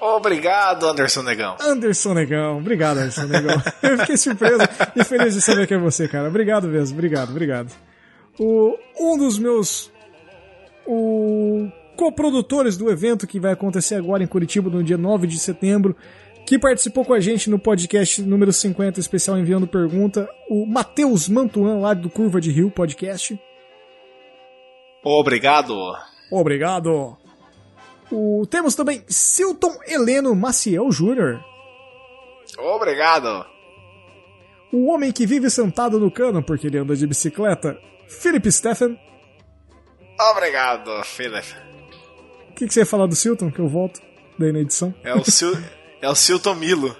Obrigado, 0.00 0.88
Anderson 0.88 1.22
Negão. 1.22 1.56
Anderson 1.60 2.14
Negão, 2.14 2.58
obrigado, 2.58 2.98
Anderson 2.98 3.24
Negão. 3.24 3.62
eu 3.82 3.98
fiquei 3.98 4.16
surpreso 4.16 4.62
e 4.96 5.04
feliz 5.04 5.34
de 5.34 5.42
saber 5.42 5.66
que 5.66 5.74
é 5.74 5.78
você, 5.78 6.08
cara. 6.08 6.28
Obrigado 6.28 6.68
mesmo, 6.68 6.96
obrigado, 6.96 7.30
obrigado. 7.30 7.70
O, 8.38 8.76
um 8.98 9.18
dos 9.18 9.38
meus 9.38 9.92
o, 10.86 11.68
coprodutores 11.96 12.76
do 12.76 12.90
evento 12.90 13.26
que 13.26 13.38
vai 13.38 13.52
acontecer 13.52 13.94
agora 13.96 14.22
em 14.22 14.26
Curitiba 14.26 14.70
no 14.70 14.82
dia 14.82 14.96
9 14.96 15.26
de 15.26 15.38
setembro 15.38 15.94
que 16.46 16.58
participou 16.58 17.04
com 17.04 17.12
a 17.12 17.20
gente 17.20 17.48
no 17.48 17.58
podcast 17.58 18.22
número 18.22 18.52
50, 18.52 18.98
especial 18.98 19.38
enviando 19.38 19.66
pergunta, 19.66 20.28
o 20.48 20.66
Matheus 20.66 21.28
Mantuan, 21.28 21.78
lá 21.78 21.94
do 21.94 22.10
Curva 22.10 22.40
de 22.40 22.50
Rio 22.50 22.70
Podcast. 22.70 23.38
Obrigado. 25.04 25.74
Obrigado. 26.30 27.16
O, 28.10 28.46
temos 28.46 28.74
também 28.74 29.04
Silton 29.08 29.78
Heleno 29.86 30.34
Maciel 30.34 30.88
Jr. 30.90 31.40
Obrigado. 32.58 33.46
O 34.72 34.86
homem 34.92 35.12
que 35.12 35.26
vive 35.26 35.50
sentado 35.50 35.98
no 35.98 36.10
cano 36.10 36.42
porque 36.42 36.66
ele 36.66 36.78
anda 36.78 36.96
de 36.96 37.06
bicicleta, 37.06 37.78
Philip 38.08 38.50
Stephen. 38.50 38.98
Obrigado, 40.32 41.02
Philip. 41.04 41.54
O 42.50 42.54
que, 42.54 42.66
que 42.66 42.74
você 42.74 42.80
ia 42.80 42.86
falar 42.86 43.06
do 43.06 43.16
Silton, 43.16 43.50
que 43.50 43.60
eu 43.60 43.68
volto 43.68 44.00
daí 44.38 44.52
na 44.52 44.60
edição? 44.60 44.94
É 45.02 45.14
o 45.14 45.24
Silton. 45.24 45.62
É 46.02 46.08
o 46.08 46.14
Silton 46.14 46.54
Milo. 46.54 46.96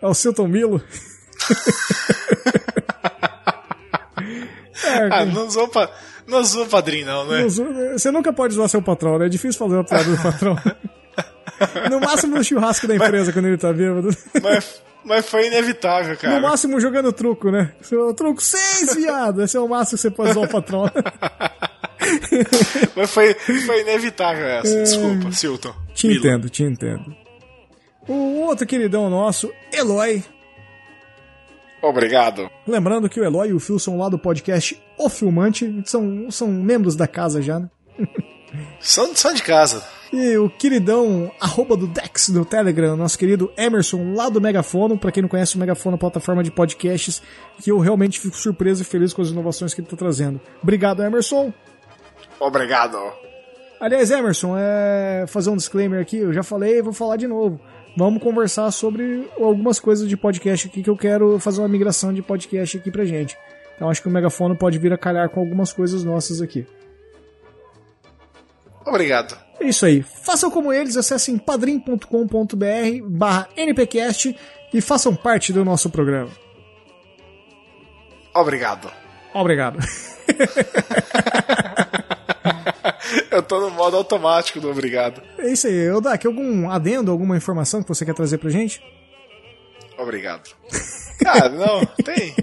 É 0.00 0.06
o 0.06 0.14
Silton 0.14 0.48
Milo? 0.48 0.82
é, 4.84 5.08
ah, 5.12 5.24
não 5.24 5.48
zoa, 5.48 5.68
pa... 5.68 5.90
não 6.26 6.42
zoa 6.44 6.66
padrinho, 6.66 7.06
não, 7.06 7.26
né? 7.26 7.42
Não 7.42 7.98
Você 7.98 8.10
nunca 8.10 8.32
pode 8.32 8.54
zoar 8.54 8.68
seu 8.68 8.82
patrão, 8.82 9.18
né? 9.18 9.26
É 9.26 9.28
difícil 9.28 9.58
fazer 9.58 9.74
uma 9.76 9.84
piada 9.84 10.04
do 10.04 10.22
patrão. 10.22 10.56
no 11.90 12.00
máximo 12.00 12.36
no 12.36 12.44
churrasco 12.44 12.86
da 12.86 12.94
empresa, 12.94 13.26
mas, 13.26 13.34
quando 13.34 13.46
ele 13.46 13.58
tá 13.58 13.72
bêbado. 13.72 14.08
Mas, 14.42 14.82
mas 15.04 15.28
foi 15.28 15.46
inevitável, 15.46 16.16
cara. 16.16 16.34
No 16.34 16.42
máximo 16.42 16.80
jogando 16.80 17.12
truco, 17.12 17.50
né? 17.50 17.72
Truco 18.16 18.42
seis, 18.42 18.94
viado. 18.94 19.42
Esse 19.42 19.56
é 19.56 19.60
o 19.60 19.68
máximo 19.68 19.96
que 19.96 20.02
você 20.02 20.10
pode 20.10 20.32
zoar 20.32 20.46
o 20.46 20.50
patrão. 20.50 20.90
mas 22.96 23.10
foi, 23.10 23.34
foi 23.34 23.80
inevitável 23.82 24.46
essa. 24.46 24.76
É... 24.76 24.82
Desculpa, 24.82 25.32
Silton. 25.32 25.74
Te 25.94 26.08
Milo. 26.08 26.20
entendo, 26.20 26.50
te 26.50 26.62
entendo. 26.62 27.16
O 28.08 28.40
outro 28.40 28.66
queridão 28.66 29.08
nosso, 29.08 29.52
Eloy. 29.72 30.24
Obrigado. 31.82 32.48
Lembrando 32.66 33.08
que 33.08 33.18
o 33.18 33.24
Eloy 33.24 33.48
e 33.48 33.52
o 33.52 33.58
Phil 33.58 33.78
são 33.78 33.98
lá 33.98 34.08
do 34.08 34.16
podcast 34.16 34.80
O 34.96 35.08
Filmante, 35.08 35.82
são, 35.84 36.30
são 36.30 36.48
membros 36.48 36.94
da 36.94 37.08
casa 37.08 37.42
já, 37.42 37.58
né? 37.58 37.68
São, 38.78 39.14
são 39.16 39.32
de 39.32 39.42
casa. 39.42 39.82
E 40.12 40.36
o 40.36 40.50
queridão, 40.50 41.32
arroba 41.40 41.74
do 41.74 41.86
Dex 41.86 42.28
do 42.28 42.44
Telegram, 42.44 42.94
nosso 42.96 43.18
querido 43.18 43.50
Emerson, 43.56 44.12
lá 44.12 44.28
do 44.28 44.42
Megafono. 44.42 44.98
Para 44.98 45.10
quem 45.10 45.22
não 45.22 45.28
conhece, 45.28 45.56
o 45.56 45.58
Megafono 45.58 45.94
é 45.94 45.94
uma 45.94 45.98
plataforma 45.98 46.44
de 46.44 46.50
podcasts 46.50 47.22
que 47.62 47.72
eu 47.72 47.78
realmente 47.78 48.20
fico 48.20 48.36
surpreso 48.36 48.82
e 48.82 48.84
feliz 48.84 49.14
com 49.14 49.22
as 49.22 49.30
inovações 49.30 49.72
que 49.72 49.80
ele 49.80 49.86
está 49.86 49.96
trazendo. 49.96 50.38
Obrigado, 50.62 51.02
Emerson. 51.02 51.50
Obrigado. 52.38 52.98
Aliás, 53.80 54.10
Emerson, 54.10 54.54
é... 54.58 55.24
fazer 55.26 55.48
um 55.48 55.56
disclaimer 55.56 56.02
aqui, 56.02 56.18
eu 56.18 56.32
já 56.34 56.42
falei 56.42 56.76
e 56.76 56.82
vou 56.82 56.92
falar 56.92 57.16
de 57.16 57.26
novo 57.26 57.58
vamos 57.96 58.22
conversar 58.22 58.70
sobre 58.70 59.28
algumas 59.38 59.78
coisas 59.78 60.08
de 60.08 60.16
podcast 60.16 60.68
aqui 60.68 60.82
que 60.82 60.90
eu 60.90 60.96
quero 60.96 61.38
fazer 61.38 61.60
uma 61.60 61.68
migração 61.68 62.12
de 62.12 62.22
podcast 62.22 62.76
aqui 62.76 62.90
pra 62.90 63.04
gente. 63.04 63.36
Então 63.74 63.88
acho 63.90 64.02
que 64.02 64.08
o 64.08 64.10
Megafono 64.10 64.56
pode 64.56 64.78
vir 64.78 64.92
a 64.92 64.98
calhar 64.98 65.28
com 65.28 65.40
algumas 65.40 65.72
coisas 65.72 66.04
nossas 66.04 66.40
aqui. 66.40 66.66
Obrigado. 68.86 69.38
É 69.60 69.66
isso 69.66 69.86
aí. 69.86 70.02
Façam 70.02 70.50
como 70.50 70.72
eles, 70.72 70.96
acessem 70.96 71.38
padrim.com.br 71.38 72.06
barra 73.04 73.48
npcast 73.56 74.36
e 74.72 74.80
façam 74.80 75.14
parte 75.14 75.52
do 75.52 75.64
nosso 75.64 75.88
programa. 75.90 76.30
Obrigado. 78.34 78.90
Obrigado. 79.34 79.78
Eu 83.30 83.42
tô 83.42 83.60
no 83.60 83.70
modo 83.70 83.96
automático 83.96 84.60
do 84.60 84.70
obrigado. 84.70 85.22
É 85.38 85.50
isso 85.50 85.66
aí. 85.66 85.74
Eu 85.74 85.98
aqui 86.08 86.26
algum 86.26 86.70
adendo, 86.70 87.10
alguma 87.10 87.36
informação 87.36 87.82
que 87.82 87.88
você 87.88 88.04
quer 88.04 88.14
trazer 88.14 88.38
pra 88.38 88.50
gente? 88.50 88.82
Obrigado. 89.98 90.50
Cara, 91.18 91.48
não, 91.50 91.84
tem. 92.04 92.34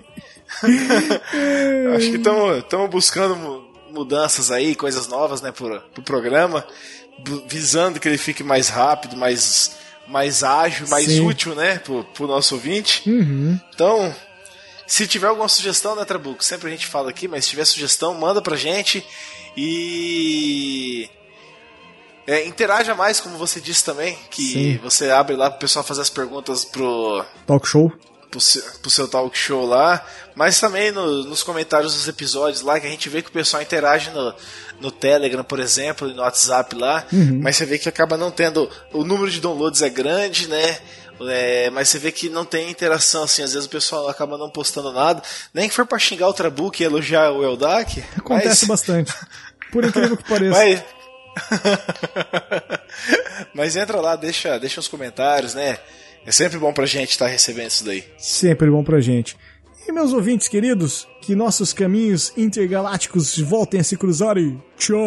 Acho 1.95 2.11
que 2.11 2.17
estamos 2.17 2.89
buscando 2.89 3.67
mudanças 3.91 4.51
aí, 4.51 4.75
coisas 4.75 5.07
novas, 5.07 5.41
né, 5.41 5.51
pro, 5.51 5.81
pro 5.93 6.03
programa, 6.03 6.65
visando 7.47 7.99
que 7.99 8.07
ele 8.07 8.17
fique 8.17 8.43
mais 8.43 8.69
rápido, 8.69 9.17
mais, 9.17 9.75
mais 10.07 10.43
ágil, 10.43 10.87
mais 10.87 11.05
Sim. 11.05 11.25
útil, 11.25 11.55
né, 11.55 11.79
pro, 11.79 12.03
pro 12.03 12.27
nosso 12.27 12.55
ouvinte. 12.55 13.09
Uhum. 13.09 13.59
Então, 13.73 14.15
se 14.87 15.07
tiver 15.07 15.27
alguma 15.27 15.47
sugestão, 15.47 15.95
né, 15.95 16.05
Trabuco? 16.05 16.43
Sempre 16.43 16.67
a 16.67 16.71
gente 16.71 16.87
fala 16.87 17.09
aqui, 17.09 17.27
mas 17.27 17.45
se 17.45 17.51
tiver 17.51 17.65
sugestão, 17.65 18.13
manda 18.13 18.41
pra 18.41 18.55
gente. 18.55 19.05
E. 19.61 21.09
É, 22.25 22.45
interaja 22.45 22.95
mais, 22.95 23.19
como 23.19 23.37
você 23.37 23.59
disse 23.59 23.83
também, 23.83 24.17
que 24.29 24.53
Sim. 24.53 24.77
você 24.77 25.09
abre 25.09 25.35
lá 25.35 25.49
pro 25.49 25.59
pessoal 25.59 25.83
fazer 25.83 26.01
as 26.01 26.09
perguntas 26.09 26.63
pro. 26.63 27.25
Talk 27.45 27.67
show. 27.67 27.91
pro 28.31 28.39
seu, 28.39 28.63
pro 28.81 28.89
seu 28.89 29.07
talk 29.07 29.37
show 29.37 29.65
lá, 29.65 30.05
mas 30.33 30.59
também 30.59 30.91
no, 30.91 31.25
nos 31.25 31.43
comentários 31.43 31.93
dos 31.93 32.07
episódios 32.07 32.61
lá, 32.61 32.79
que 32.79 32.87
a 32.87 32.89
gente 32.89 33.09
vê 33.09 33.21
que 33.21 33.29
o 33.29 33.33
pessoal 33.33 33.61
interage 33.61 34.11
no, 34.11 34.33
no 34.79 34.91
Telegram, 34.91 35.43
por 35.43 35.59
exemplo, 35.59 36.07
e 36.07 36.13
no 36.13 36.21
WhatsApp 36.21 36.75
lá, 36.75 37.05
uhum. 37.11 37.41
mas 37.41 37.57
você 37.57 37.65
vê 37.65 37.77
que 37.77 37.89
acaba 37.89 38.15
não 38.15 38.31
tendo. 38.31 38.69
O 38.93 39.03
número 39.03 39.29
de 39.29 39.41
downloads 39.41 39.81
é 39.81 39.89
grande, 39.89 40.47
né? 40.47 40.79
É, 41.27 41.69
mas 41.71 41.89
você 41.89 41.99
vê 41.99 42.11
que 42.11 42.29
não 42.29 42.45
tem 42.45 42.69
interação, 42.69 43.23
assim, 43.23 43.43
às 43.43 43.51
vezes 43.51 43.65
o 43.65 43.69
pessoal 43.69 44.07
acaba 44.07 44.37
não 44.37 44.49
postando 44.49 44.93
nada, 44.93 45.21
nem 45.53 45.67
que 45.67 45.75
for 45.75 45.85
pra 45.85 45.99
xingar 45.99 46.29
o 46.29 46.33
Trabuco 46.33 46.81
e 46.81 46.85
elogiar 46.85 47.31
o 47.31 47.43
Eldak. 47.43 48.03
Acontece 48.17 48.65
mas... 48.65 48.79
bastante. 48.79 49.13
Por 49.71 49.83
incrível 49.83 50.17
que 50.17 50.27
pareça. 50.27 50.57
Mas... 50.57 50.83
mas 53.53 53.75
entra 53.75 54.01
lá, 54.01 54.15
deixa, 54.15 54.59
deixa 54.59 54.79
uns 54.79 54.87
comentários, 54.87 55.53
né? 55.53 55.77
É 56.25 56.31
sempre 56.31 56.57
bom 56.57 56.73
pra 56.73 56.85
gente 56.85 57.11
estar 57.11 57.25
tá 57.25 57.31
recebendo 57.31 57.69
isso 57.69 57.85
daí. 57.85 58.03
Sempre 58.17 58.69
bom 58.69 58.83
pra 58.83 58.99
gente. 58.99 59.37
E 59.87 59.91
meus 59.91 60.13
ouvintes 60.13 60.47
queridos, 60.47 61.07
que 61.21 61.35
nossos 61.35 61.73
caminhos 61.73 62.33
intergalácticos 62.37 63.39
voltem 63.39 63.79
a 63.79 63.83
se 63.83 63.97
cruzar 63.97 64.37
e 64.37 64.55
tchau! 64.77 64.97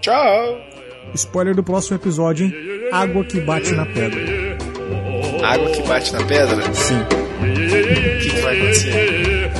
Tchau! 0.00 0.58
Spoiler 1.14 1.54
do 1.54 1.62
próximo 1.62 1.96
episódio, 1.96 2.46
hein? 2.46 2.88
Água 2.92 3.24
que 3.24 3.40
bate 3.40 3.72
na 3.72 3.86
pedra. 3.86 4.20
Água 5.44 5.70
que 5.70 5.82
bate 5.82 6.12
na 6.12 6.24
pedra? 6.24 6.74
Sim. 6.74 7.00
O 7.00 8.20
que, 8.20 8.30
que 8.30 8.40
vai 8.40 8.58
acontecer? 8.58 9.50